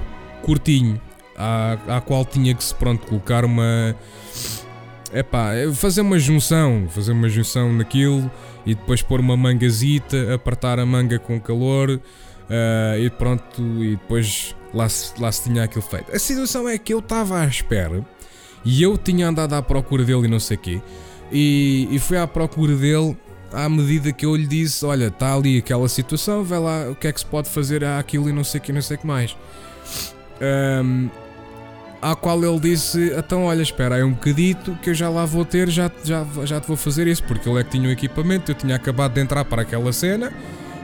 curtinho, 0.42 1.00
à, 1.36 1.76
à 1.88 2.00
qual 2.00 2.24
tinha 2.24 2.54
que 2.54 2.62
se 2.62 2.72
pronto 2.72 3.04
colocar 3.06 3.44
uma 3.44 3.96
é 5.12 5.72
fazer 5.72 6.00
uma 6.00 6.18
junção, 6.18 6.88
fazer 6.90 7.12
uma 7.12 7.28
junção 7.28 7.72
naquilo 7.72 8.30
e 8.64 8.74
depois 8.74 9.02
pôr 9.02 9.20
uma 9.20 9.36
mangazita, 9.36 10.34
apertar 10.34 10.78
a 10.78 10.86
manga 10.86 11.18
com 11.18 11.40
calor 11.40 11.90
uh, 11.90 12.98
e 12.98 13.08
pronto, 13.10 13.62
e 13.82 13.96
depois 13.96 14.54
lá 14.74 14.88
se, 14.88 15.20
lá 15.20 15.30
se 15.30 15.44
tinha 15.44 15.64
aquilo 15.64 15.82
feito. 15.82 16.14
A 16.14 16.18
situação 16.18 16.68
é 16.68 16.76
que 16.76 16.92
eu 16.92 16.98
estava 16.98 17.40
à 17.40 17.46
espera 17.46 18.04
e 18.64 18.82
eu 18.82 18.98
tinha 18.98 19.28
andado 19.28 19.54
à 19.54 19.62
procura 19.62 20.04
dele 20.04 20.26
e 20.26 20.28
não 20.28 20.40
sei 20.40 20.56
o 20.56 20.60
quê. 20.60 20.82
E, 21.32 21.88
e 21.90 21.98
fui 21.98 22.16
à 22.16 22.26
procura 22.26 22.74
dele 22.76 23.16
à 23.52 23.68
medida 23.68 24.12
que 24.12 24.24
eu 24.26 24.34
lhe 24.34 24.46
disse: 24.46 24.84
Olha, 24.84 25.06
está 25.06 25.34
ali 25.34 25.58
aquela 25.58 25.88
situação, 25.88 26.44
vai 26.44 26.58
lá 26.58 26.90
o 26.90 26.94
que 26.94 27.06
é 27.06 27.12
que 27.12 27.20
se 27.20 27.26
pode 27.26 27.48
fazer 27.48 27.84
àquilo 27.84 28.28
e 28.28 28.32
não 28.32 28.44
sei 28.44 28.60
o 28.60 28.62
que, 28.62 28.72
não 28.72 28.82
sei 28.82 28.96
que 28.96 29.06
mais. 29.06 29.36
Um, 30.84 31.08
à 32.00 32.14
qual 32.14 32.42
ele 32.44 32.60
disse: 32.60 33.12
Então, 33.16 33.44
olha, 33.44 33.62
espera 33.62 33.96
aí 33.96 34.04
um 34.04 34.12
bocadito 34.12 34.76
que 34.82 34.90
eu 34.90 34.94
já 34.94 35.08
lá 35.08 35.24
vou 35.24 35.44
ter, 35.44 35.68
já, 35.68 35.90
já, 36.04 36.26
já 36.44 36.60
te 36.60 36.68
vou 36.68 36.76
fazer 36.76 37.06
isso, 37.06 37.24
porque 37.24 37.48
ele 37.48 37.60
é 37.60 37.64
que 37.64 37.70
tinha 37.70 37.88
o 37.88 37.92
equipamento, 37.92 38.50
eu 38.50 38.54
tinha 38.54 38.76
acabado 38.76 39.14
de 39.14 39.20
entrar 39.20 39.44
para 39.44 39.62
aquela 39.62 39.92
cena 39.92 40.32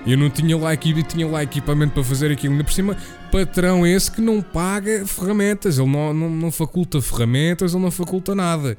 eu 0.07 0.19
não 0.19 0.29
tinha 0.29 0.57
lá, 0.57 0.77
tinha 0.77 1.27
lá 1.27 1.43
equipamento 1.43 1.95
para 1.95 2.03
fazer 2.03 2.33
aquilo. 2.33 2.55
Ainda 2.55 2.65
por 2.65 2.73
cima, 2.73 2.97
patrão 3.31 3.87
esse 3.87 4.11
que 4.11 4.21
não 4.21 4.43
paga 4.43 5.07
ferramentas. 5.07 5.79
Ele 5.79 5.89
não, 5.89 6.13
não, 6.13 6.29
não 6.29 6.51
faculta 6.51 7.01
ferramentas, 7.01 7.73
ele 7.73 7.83
não 7.83 7.91
faculta 7.91 8.35
nada. 8.35 8.77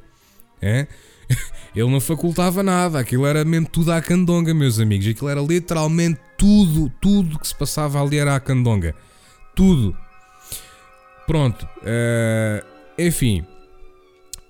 É? 0.60 0.86
Ele 1.74 1.90
não 1.90 2.00
facultava 2.00 2.62
nada. 2.62 3.00
Aquilo 3.00 3.26
era 3.26 3.44
mesmo 3.44 3.68
tudo 3.68 3.92
à 3.92 4.00
candonga, 4.00 4.54
meus 4.54 4.78
amigos. 4.78 5.06
Aquilo 5.08 5.28
era 5.28 5.40
literalmente 5.40 6.20
tudo, 6.38 6.90
tudo 7.00 7.38
que 7.38 7.48
se 7.48 7.54
passava 7.54 8.00
ali 8.02 8.18
era 8.18 8.34
à 8.34 8.40
candonga. 8.40 8.94
Tudo. 9.54 9.96
Pronto. 11.26 11.66
Uh, 11.78 12.64
enfim. 12.98 13.44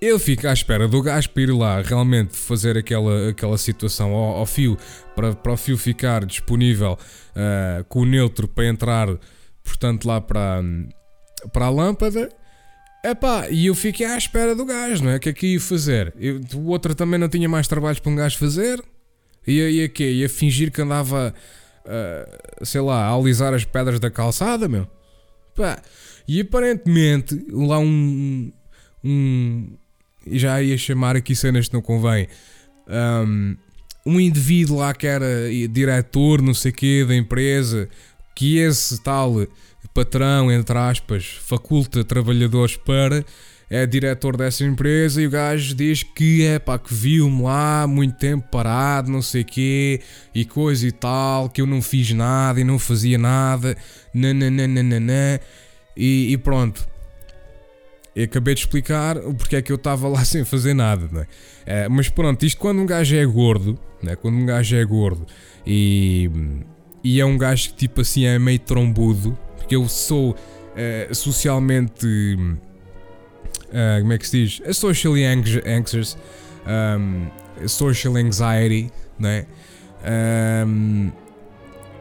Eu 0.01 0.19
fico 0.19 0.47
à 0.47 0.53
espera 0.53 0.87
do 0.87 1.01
gajo 1.01 1.29
para 1.31 1.43
ir 1.43 1.51
lá 1.51 1.81
realmente 1.81 2.35
fazer 2.35 2.77
aquela, 2.77 3.29
aquela 3.29 3.57
situação 3.57 4.13
ao, 4.13 4.37
ao 4.37 4.45
fio, 4.45 4.77
para, 5.15 5.33
para 5.33 5.53
o 5.53 5.57
fio 5.57 5.77
ficar 5.77 6.25
disponível 6.25 6.93
uh, 7.31 7.83
com 7.85 8.01
o 8.01 8.05
neutro 8.05 8.47
para 8.47 8.67
entrar, 8.67 9.07
portanto, 9.63 10.05
lá 10.05 10.21
para, 10.21 10.61
para 11.51 11.65
a 11.65 11.69
lâmpada. 11.69 12.29
Epá, 13.05 13.47
e 13.49 13.67
eu 13.67 13.75
fiquei 13.75 14.05
à 14.05 14.17
espera 14.17 14.55
do 14.55 14.65
gajo, 14.65 15.03
não 15.03 15.11
é? 15.11 15.17
O 15.17 15.19
que 15.19 15.29
é 15.29 15.33
que 15.33 15.45
ia 15.53 15.61
fazer? 15.61 16.11
Eu, 16.19 16.41
o 16.55 16.69
outro 16.69 16.95
também 16.95 17.19
não 17.19 17.29
tinha 17.29 17.47
mais 17.47 17.67
trabalhos 17.67 17.99
para 17.99 18.11
um 18.11 18.15
gajo 18.15 18.35
fazer? 18.37 18.83
Ia, 19.45 19.69
ia 19.69 19.87
quê? 19.87 20.09
Ia 20.11 20.27
fingir 20.27 20.71
que 20.71 20.81
andava, 20.81 21.31
uh, 21.85 22.65
sei 22.65 22.81
lá, 22.81 23.05
a 23.05 23.13
alisar 23.13 23.53
as 23.53 23.63
pedras 23.63 23.99
da 23.99 24.09
calçada, 24.09 24.67
meu? 24.67 24.87
Pá. 25.55 25.79
E 26.27 26.41
aparentemente, 26.41 27.45
lá 27.51 27.77
um, 27.77 28.51
um, 29.03 29.77
já 30.25 30.59
ia 30.63 30.75
chamar 30.75 31.15
aqui 31.15 31.35
cenas 31.35 31.67
que 31.67 31.75
não 31.75 31.81
convém. 31.83 32.27
Um, 32.87 33.55
um 34.03 34.19
indivíduo 34.19 34.77
lá 34.77 34.95
que 34.95 35.05
era 35.05 35.27
diretor, 35.69 36.41
não 36.41 36.55
sei 36.55 36.71
quê, 36.71 37.05
da 37.07 37.15
empresa, 37.15 37.87
que 38.35 38.57
esse 38.57 38.99
tal 39.03 39.35
patrão, 39.93 40.51
entre 40.51 40.77
aspas, 40.77 41.25
faculta 41.25 42.03
trabalhadores 42.03 42.77
para, 42.77 43.25
é 43.69 43.85
diretor 43.85 44.37
dessa 44.37 44.63
empresa 44.63 45.21
e 45.21 45.27
o 45.27 45.29
gajo 45.29 45.73
diz 45.73 46.03
que 46.03 46.43
é 46.45 46.59
pá, 46.59 46.77
que 46.77 46.93
viu-me 46.93 47.41
lá 47.41 47.87
muito 47.87 48.15
tempo 48.17 48.47
parado, 48.51 49.11
não 49.11 49.21
sei 49.21 49.43
quê, 49.43 50.01
e 50.33 50.45
coisa 50.45 50.87
e 50.87 50.91
tal, 50.91 51.49
que 51.49 51.61
eu 51.61 51.65
não 51.65 51.81
fiz 51.81 52.11
nada 52.11 52.59
e 52.59 52.63
não 52.63 52.77
fazia 52.77 53.17
nada, 53.17 53.75
nananana, 54.13 55.41
e, 55.95 56.31
e 56.31 56.37
pronto. 56.37 56.87
Eu 58.15 58.23
acabei 58.23 58.53
de 58.53 58.61
explicar 58.61 59.17
o 59.17 59.33
porquê 59.33 59.57
é 59.57 59.61
que 59.61 59.71
eu 59.71 59.75
estava 59.75 60.07
lá 60.07 60.23
sem 60.25 60.45
fazer 60.45 60.73
nada, 60.73 61.09
não 61.11 61.21
é? 61.21 61.27
é? 61.65 61.89
mas 61.89 62.07
pronto, 62.07 62.45
isto 62.45 62.59
quando 62.59 62.79
um 62.79 62.85
gajo 62.85 63.15
é 63.15 63.25
gordo, 63.25 63.77
né? 64.01 64.15
quando 64.15 64.35
um 64.35 64.45
gajo 64.45 64.75
é 64.75 64.85
gordo 64.85 65.25
e, 65.65 66.29
e 67.03 67.19
é 67.19 67.25
um 67.25 67.37
gajo 67.37 67.69
que 67.69 67.75
tipo 67.75 68.01
assim 68.01 68.25
é 68.25 68.39
meio 68.39 68.59
trombudo, 68.59 69.37
porque 69.65 69.75
eu 69.75 69.89
sou 69.89 70.31
uh, 70.31 71.15
socialmente. 71.15 72.37
Uh, 73.65 73.99
como 74.01 74.13
é 74.13 74.17
que 74.17 74.27
se 74.27 74.45
diz? 74.45 74.61
A 74.65 74.73
socially 74.73 75.25
anxious, 75.25 76.17
um, 76.67 77.27
social 77.67 78.15
anxiety, 78.15 78.91
né? 79.19 79.47
Um, 80.65 81.11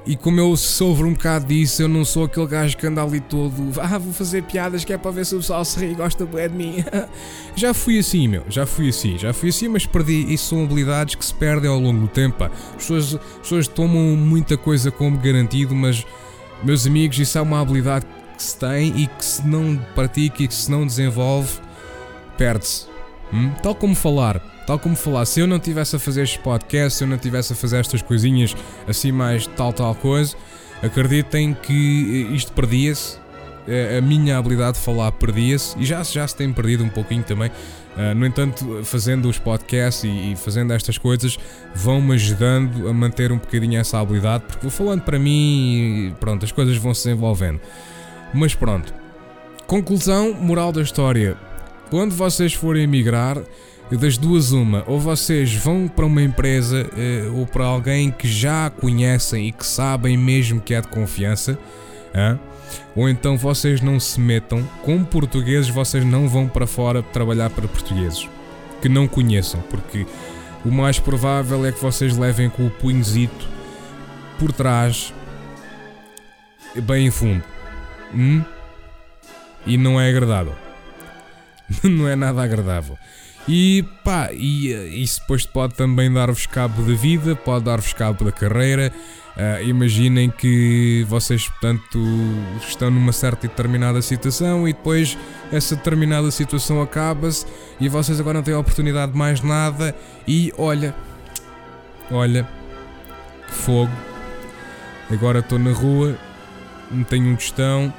e 0.07 0.17
como 0.17 0.39
eu 0.39 0.55
sofro 0.55 1.07
um 1.09 1.15
bocado 1.15 1.47
disso, 1.47 1.81
eu 1.81 1.89
não 1.89 2.05
sou 2.05 2.25
aquele 2.25 2.47
gajo 2.47 2.77
que 2.77 2.87
anda 2.87 3.03
ali 3.03 3.21
todo. 3.21 3.81
Ah, 3.81 3.97
vou 3.97 4.13
fazer 4.13 4.43
piadas 4.43 4.85
que 4.85 4.93
é 4.93 4.99
para 4.99 5.11
ver 5.11 5.25
se 5.25 5.35
o 5.35 5.39
pessoal 5.39 5.65
se 5.65 5.81
ri 5.81 5.93
e 5.93 5.95
gosta 5.95 6.27
bem 6.27 6.47
de 6.51 6.55
mim. 6.55 6.85
já 7.57 7.73
fui 7.73 7.99
assim, 7.99 8.29
meu. 8.29 8.45
Já 8.51 8.67
fui 8.67 8.91
assim. 8.91 9.17
Já 9.17 9.33
fui 9.33 9.49
assim, 9.49 9.69
mas 9.69 9.87
perdi. 9.87 10.33
Isso 10.33 10.51
são 10.51 10.63
habilidades 10.63 11.15
que 11.15 11.25
se 11.25 11.33
perdem 11.33 11.71
ao 11.71 11.81
longo 11.81 12.03
do 12.03 12.09
tempo. 12.09 12.45
As, 12.45 12.51
pessoas, 12.77 13.15
as 13.15 13.39
pessoas 13.39 13.67
tomam 13.67 14.15
muita 14.15 14.59
coisa 14.59 14.91
como 14.91 15.17
garantido, 15.17 15.75
mas, 15.75 16.07
meus 16.63 16.87
amigos, 16.87 17.19
isso 17.19 17.37
é 17.37 17.41
uma 17.41 17.61
habilidade 17.61 18.07
que 18.37 18.43
se 18.43 18.59
tem 18.59 18.89
e 18.97 19.07
que 19.07 19.25
se 19.25 19.47
não 19.47 19.77
pratica 19.95 20.43
e 20.43 20.49
que 20.49 20.55
se 20.55 20.71
não 20.71 20.87
desenvolve, 20.87 21.59
perde-se. 22.37 22.87
Hum? 23.33 23.51
Tal 23.63 23.75
como 23.75 23.95
falar. 23.95 24.39
Tal 24.67 24.79
como 24.79 24.97
falar, 24.97 25.27
se 25.27 25.41
eu 25.41 25.47
não 25.47 25.59
tivesse 25.59 25.95
a 25.97 25.99
fazer 25.99 26.23
estes 26.23 26.41
podcasts, 26.43 26.95
se 26.95 27.05
eu 27.05 27.09
não 27.09 27.19
tivesse 27.19 27.53
a 27.53 27.57
fazer 27.57 27.79
estas 27.79 28.01
coisinhas 28.01 28.57
assim 28.89 29.13
mais 29.13 29.47
tal 29.47 29.75
tal 29.75 29.95
coisa, 29.95 30.35
acreditem 30.83 31.53
que 31.53 32.29
isto 32.33 32.51
perdia-se. 32.53 33.19
A 33.97 34.01
minha 34.01 34.39
habilidade 34.39 34.79
de 34.79 34.85
falar 34.85 35.13
perdia-se 35.13 35.79
e 35.79 35.85
já, 35.85 36.03
já 36.03 36.27
se 36.27 36.37
tem 36.37 36.53
perdido 36.53 36.83
um 36.85 36.89
pouquinho 36.89 37.23
também. 37.23 37.51
Uh, 37.97 38.15
no 38.15 38.27
entanto, 38.27 38.81
fazendo 38.85 39.29
os 39.29 39.39
podcasts 39.39 40.03
e, 40.03 40.33
e 40.33 40.37
fazendo 40.37 40.73
estas 40.73 40.99
coisas 40.99 41.39
vão-me 41.75 42.15
ajudando 42.15 42.89
a 42.89 42.93
manter 42.93 43.31
um 43.31 43.39
bocadinho 43.39 43.79
essa 43.79 44.01
habilidade, 44.01 44.45
porque 44.49 44.63
vou 44.63 44.71
falando 44.71 45.03
para 45.03 45.19
mim 45.19 46.09
e 46.09 46.15
pronto, 46.19 46.45
as 46.45 46.51
coisas 46.51 46.77
vão 46.77 46.93
se 46.93 47.05
desenvolvendo. 47.05 47.61
Mas 48.33 48.55
pronto. 48.55 48.93
Conclusão, 49.67 50.35
moral 50.35 50.73
da 50.73 50.83
história. 50.83 51.37
Quando 51.89 52.15
vocês 52.15 52.53
forem 52.53 52.83
emigrar, 52.83 53.39
das 53.91 54.17
duas 54.17 54.51
uma, 54.51 54.83
ou 54.87 54.99
vocês 54.99 55.55
vão 55.55 55.87
para 55.87 56.05
uma 56.05 56.23
empresa 56.23 56.85
uh, 56.85 57.39
ou 57.39 57.47
para 57.47 57.65
alguém 57.65 58.11
que 58.11 58.27
já 58.27 58.71
conhecem 58.71 59.49
e 59.49 59.53
que 59.53 59.65
sabem 59.65 60.17
mesmo 60.17 60.61
que 60.61 60.75
é 60.75 60.81
de 60.81 60.89
confiança, 60.89 61.53
uh, 61.53 62.39
ou 62.95 63.09
então 63.09 63.37
vocês 63.37 63.81
não 63.81 63.99
se 63.99 64.21
metam, 64.21 64.63
com 64.83 65.05
portugueses 65.05 65.69
vocês 65.69 66.05
não 66.05 66.29
vão 66.29 66.49
para 66.49 66.67
fora 66.67 67.03
trabalhar 67.03 67.51
para 67.51 67.69
portugueses 67.69 68.29
que 68.81 68.89
não 68.89 69.09
conheçam, 69.09 69.61
porque 69.63 70.07
o 70.65 70.71
mais 70.71 70.99
provável 70.99 71.65
é 71.65 71.73
que 71.73 71.83
vocês 71.83 72.17
levem 72.17 72.51
com 72.51 72.67
o 72.67 72.71
punhozito 72.71 73.49
por 74.39 74.53
trás, 74.53 75.13
bem 76.83 77.07
em 77.07 77.11
fundo. 77.11 77.43
Hum? 78.15 78.43
E 79.67 79.77
não 79.77 80.01
é 80.01 80.09
agradável. 80.09 80.55
não 81.83 82.09
é 82.09 82.15
nada 82.15 82.43
agradável. 82.43 82.99
E 83.47 83.85
pá, 84.03 84.31
e, 84.33 85.03
isso 85.03 85.21
depois 85.21 85.45
pode 85.45 85.75
também 85.75 86.13
dar-vos 86.13 86.47
cabo 86.47 86.83
da 86.83 86.95
vida, 86.95 87.37
pode 87.37 87.65
dar-vos 87.65 87.93
cabo 87.93 88.25
da 88.25 88.33
carreira. 88.33 88.93
Uh, 89.37 89.65
imaginem 89.65 90.31
que 90.31 91.05
vocês, 91.09 91.49
portanto, 91.49 92.01
estão 92.61 92.89
numa 92.89 93.13
certa 93.13 93.47
e 93.47 93.49
determinada 93.49 94.01
situação 94.01 94.69
e 94.69 94.73
depois 94.73 95.19
essa 95.51 95.75
determinada 95.75 96.31
situação 96.31 96.81
acaba-se 96.81 97.45
e 97.81 97.89
vocês 97.89 98.21
agora 98.21 98.39
não 98.39 98.45
têm 98.45 98.55
a 98.55 98.59
oportunidade 98.61 99.11
de 99.11 99.19
mais 99.19 99.41
nada. 99.41 99.95
E 100.27 100.53
olha, 100.57 100.95
olha, 102.13 102.49
que 103.49 103.55
fogo. 103.55 103.93
Agora 105.11 105.41
estou 105.41 105.59
na 105.59 105.73
rua, 105.73 106.17
não 106.91 107.03
tenho 107.03 107.27
um 107.27 107.35
tostão, 107.35 107.93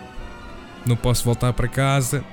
não 0.86 0.96
posso 0.96 1.26
voltar 1.26 1.52
para 1.52 1.68
casa. 1.68 2.24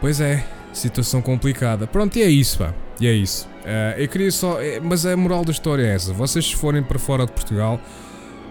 Pois 0.00 0.20
é, 0.20 0.46
situação 0.72 1.20
complicada. 1.20 1.88
Pronto, 1.88 2.16
e 2.16 2.22
é 2.22 2.28
isso, 2.28 2.58
pá. 2.58 2.72
E 3.00 3.06
é 3.06 3.12
isso. 3.12 3.51
Uh, 3.62 4.00
eu 4.00 4.08
queria 4.08 4.30
só. 4.30 4.60
Eh, 4.60 4.80
mas 4.80 5.06
a 5.06 5.16
moral 5.16 5.44
da 5.44 5.52
história 5.52 5.84
é 5.84 5.94
essa: 5.94 6.12
vocês, 6.12 6.46
se 6.46 6.56
forem 6.56 6.82
para 6.82 6.98
fora 6.98 7.24
de 7.24 7.32
Portugal, 7.32 7.80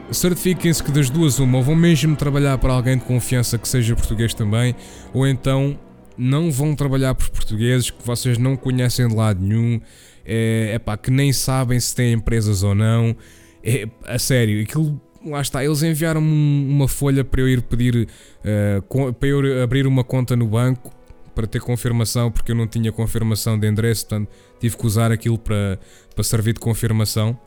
certifiquem-se 0.10 0.82
que 0.82 0.92
das 0.92 1.10
duas, 1.10 1.40
uma, 1.40 1.58
ou 1.58 1.64
vão 1.64 1.76
mesmo 1.76 2.16
trabalhar 2.16 2.58
para 2.58 2.74
alguém 2.74 2.98
de 2.98 3.04
confiança 3.04 3.58
que 3.58 3.68
seja 3.68 3.96
português 3.96 4.34
também, 4.34 4.74
ou 5.14 5.28
então 5.28 5.78
não 6.18 6.52
vão 6.52 6.76
trabalhar 6.76 7.16
por 7.16 7.30
portugueses 7.30 7.90
que 7.90 8.06
vocês 8.06 8.38
não 8.38 8.56
conhecem 8.56 9.08
de 9.08 9.16
lado 9.16 9.42
nenhum, 9.42 9.82
é, 10.26 10.72
é 10.74 10.80
pá, 10.80 10.96
que 10.96 11.12
nem 11.12 11.34
sabem 11.34 11.80
se 11.80 11.96
têm 11.96 12.14
empresas 12.14 12.64
ou 12.64 12.76
não. 12.76 13.16
É, 13.64 13.88
a 14.06 14.18
sério, 14.18 14.62
aquilo 14.62 15.00
lá 15.26 15.42
está, 15.42 15.64
eles 15.64 15.84
enviaram-me 15.84 16.66
uma 16.70 16.88
folha 16.88 17.24
para 17.24 17.42
eu 17.42 17.50
ir 17.50 17.62
pedir, 17.62 18.08
uh, 18.46 19.14
para 19.14 19.28
eu 19.28 19.62
abrir 19.64 19.86
uma 19.86 20.04
conta 20.04 20.36
no 20.36 20.48
banco 20.48 20.92
para 21.36 21.48
ter 21.48 21.62
confirmação, 21.62 22.32
porque 22.32 22.52
eu 22.52 22.56
não 22.56 22.68
tinha 22.68 22.92
confirmação 22.92 23.58
de 23.58 23.68
endereço, 23.68 24.08
portanto 24.08 24.30
tive 24.62 24.78
que 24.78 24.86
usar 24.86 25.12
aquilo 25.12 25.38
para, 25.38 25.78
para 26.16 26.24
servir 26.24 26.54
de 26.54 26.60
confirmação 26.60 27.38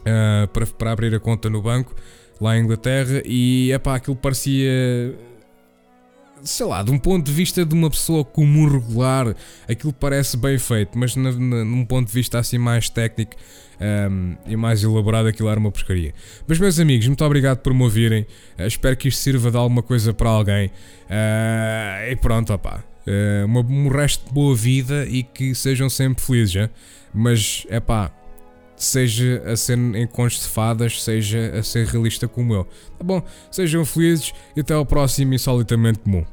uh, 0.00 0.46
para, 0.48 0.66
para 0.66 0.92
abrir 0.92 1.14
a 1.14 1.18
conta 1.18 1.50
no 1.50 1.60
banco 1.60 1.94
lá 2.40 2.56
em 2.56 2.62
Inglaterra 2.62 3.22
e 3.24 3.72
epá, 3.72 3.96
aquilo 3.96 4.16
parecia 4.16 5.16
sei 6.42 6.66
lá, 6.66 6.82
de 6.82 6.90
um 6.90 6.98
ponto 6.98 7.24
de 7.24 7.32
vista 7.32 7.64
de 7.64 7.74
uma 7.74 7.88
pessoa 7.88 8.22
comum 8.22 8.68
regular, 8.68 9.34
aquilo 9.66 9.92
parece 9.92 10.36
bem 10.36 10.58
feito, 10.58 10.98
mas 10.98 11.16
na, 11.16 11.32
na, 11.32 11.64
num 11.64 11.86
ponto 11.86 12.06
de 12.06 12.12
vista 12.12 12.38
assim 12.38 12.58
mais 12.58 12.90
técnico 12.90 13.34
um, 13.80 14.36
e 14.46 14.56
mais 14.56 14.82
elaborado, 14.82 15.28
aquilo 15.28 15.48
era 15.48 15.58
uma 15.58 15.70
porcaria. 15.70 16.12
Mas, 16.46 16.58
meus 16.58 16.78
amigos, 16.78 17.06
muito 17.06 17.24
obrigado 17.24 17.58
por 17.58 17.72
me 17.72 17.82
ouvirem. 17.82 18.26
Uh, 18.58 18.66
espero 18.66 18.96
que 18.96 19.08
isto 19.08 19.20
sirva 19.20 19.50
de 19.50 19.56
alguma 19.56 19.82
coisa 19.82 20.12
para 20.12 20.28
alguém. 20.28 20.68
Uh, 20.68 22.12
e 22.12 22.16
pronto, 22.16 22.52
opá. 22.52 22.84
Uh, 23.06 23.44
uma, 23.44 23.60
um 23.60 23.88
resto 23.88 24.26
de 24.26 24.32
boa 24.32 24.56
vida 24.56 25.06
e 25.06 25.22
que 25.22 25.54
sejam 25.54 25.90
sempre 25.90 26.24
felizes, 26.24 26.56
hein? 26.56 26.70
mas 27.12 27.66
é 27.68 27.78
pá, 27.78 28.10
seja 28.76 29.42
a 29.46 29.56
ser 29.56 29.78
em 29.78 30.06
contos 30.06 30.42
de 30.42 30.48
fadas, 30.48 31.02
seja 31.02 31.52
a 31.58 31.62
ser 31.62 31.86
realista 31.86 32.26
como 32.26 32.54
eu. 32.54 32.64
Tá 32.98 33.04
bom? 33.04 33.22
Sejam 33.50 33.84
felizes 33.84 34.32
e 34.56 34.60
até 34.60 34.74
ao 34.74 34.86
próximo 34.86 35.34
Insolitamente 35.34 36.00
Comum. 36.00 36.24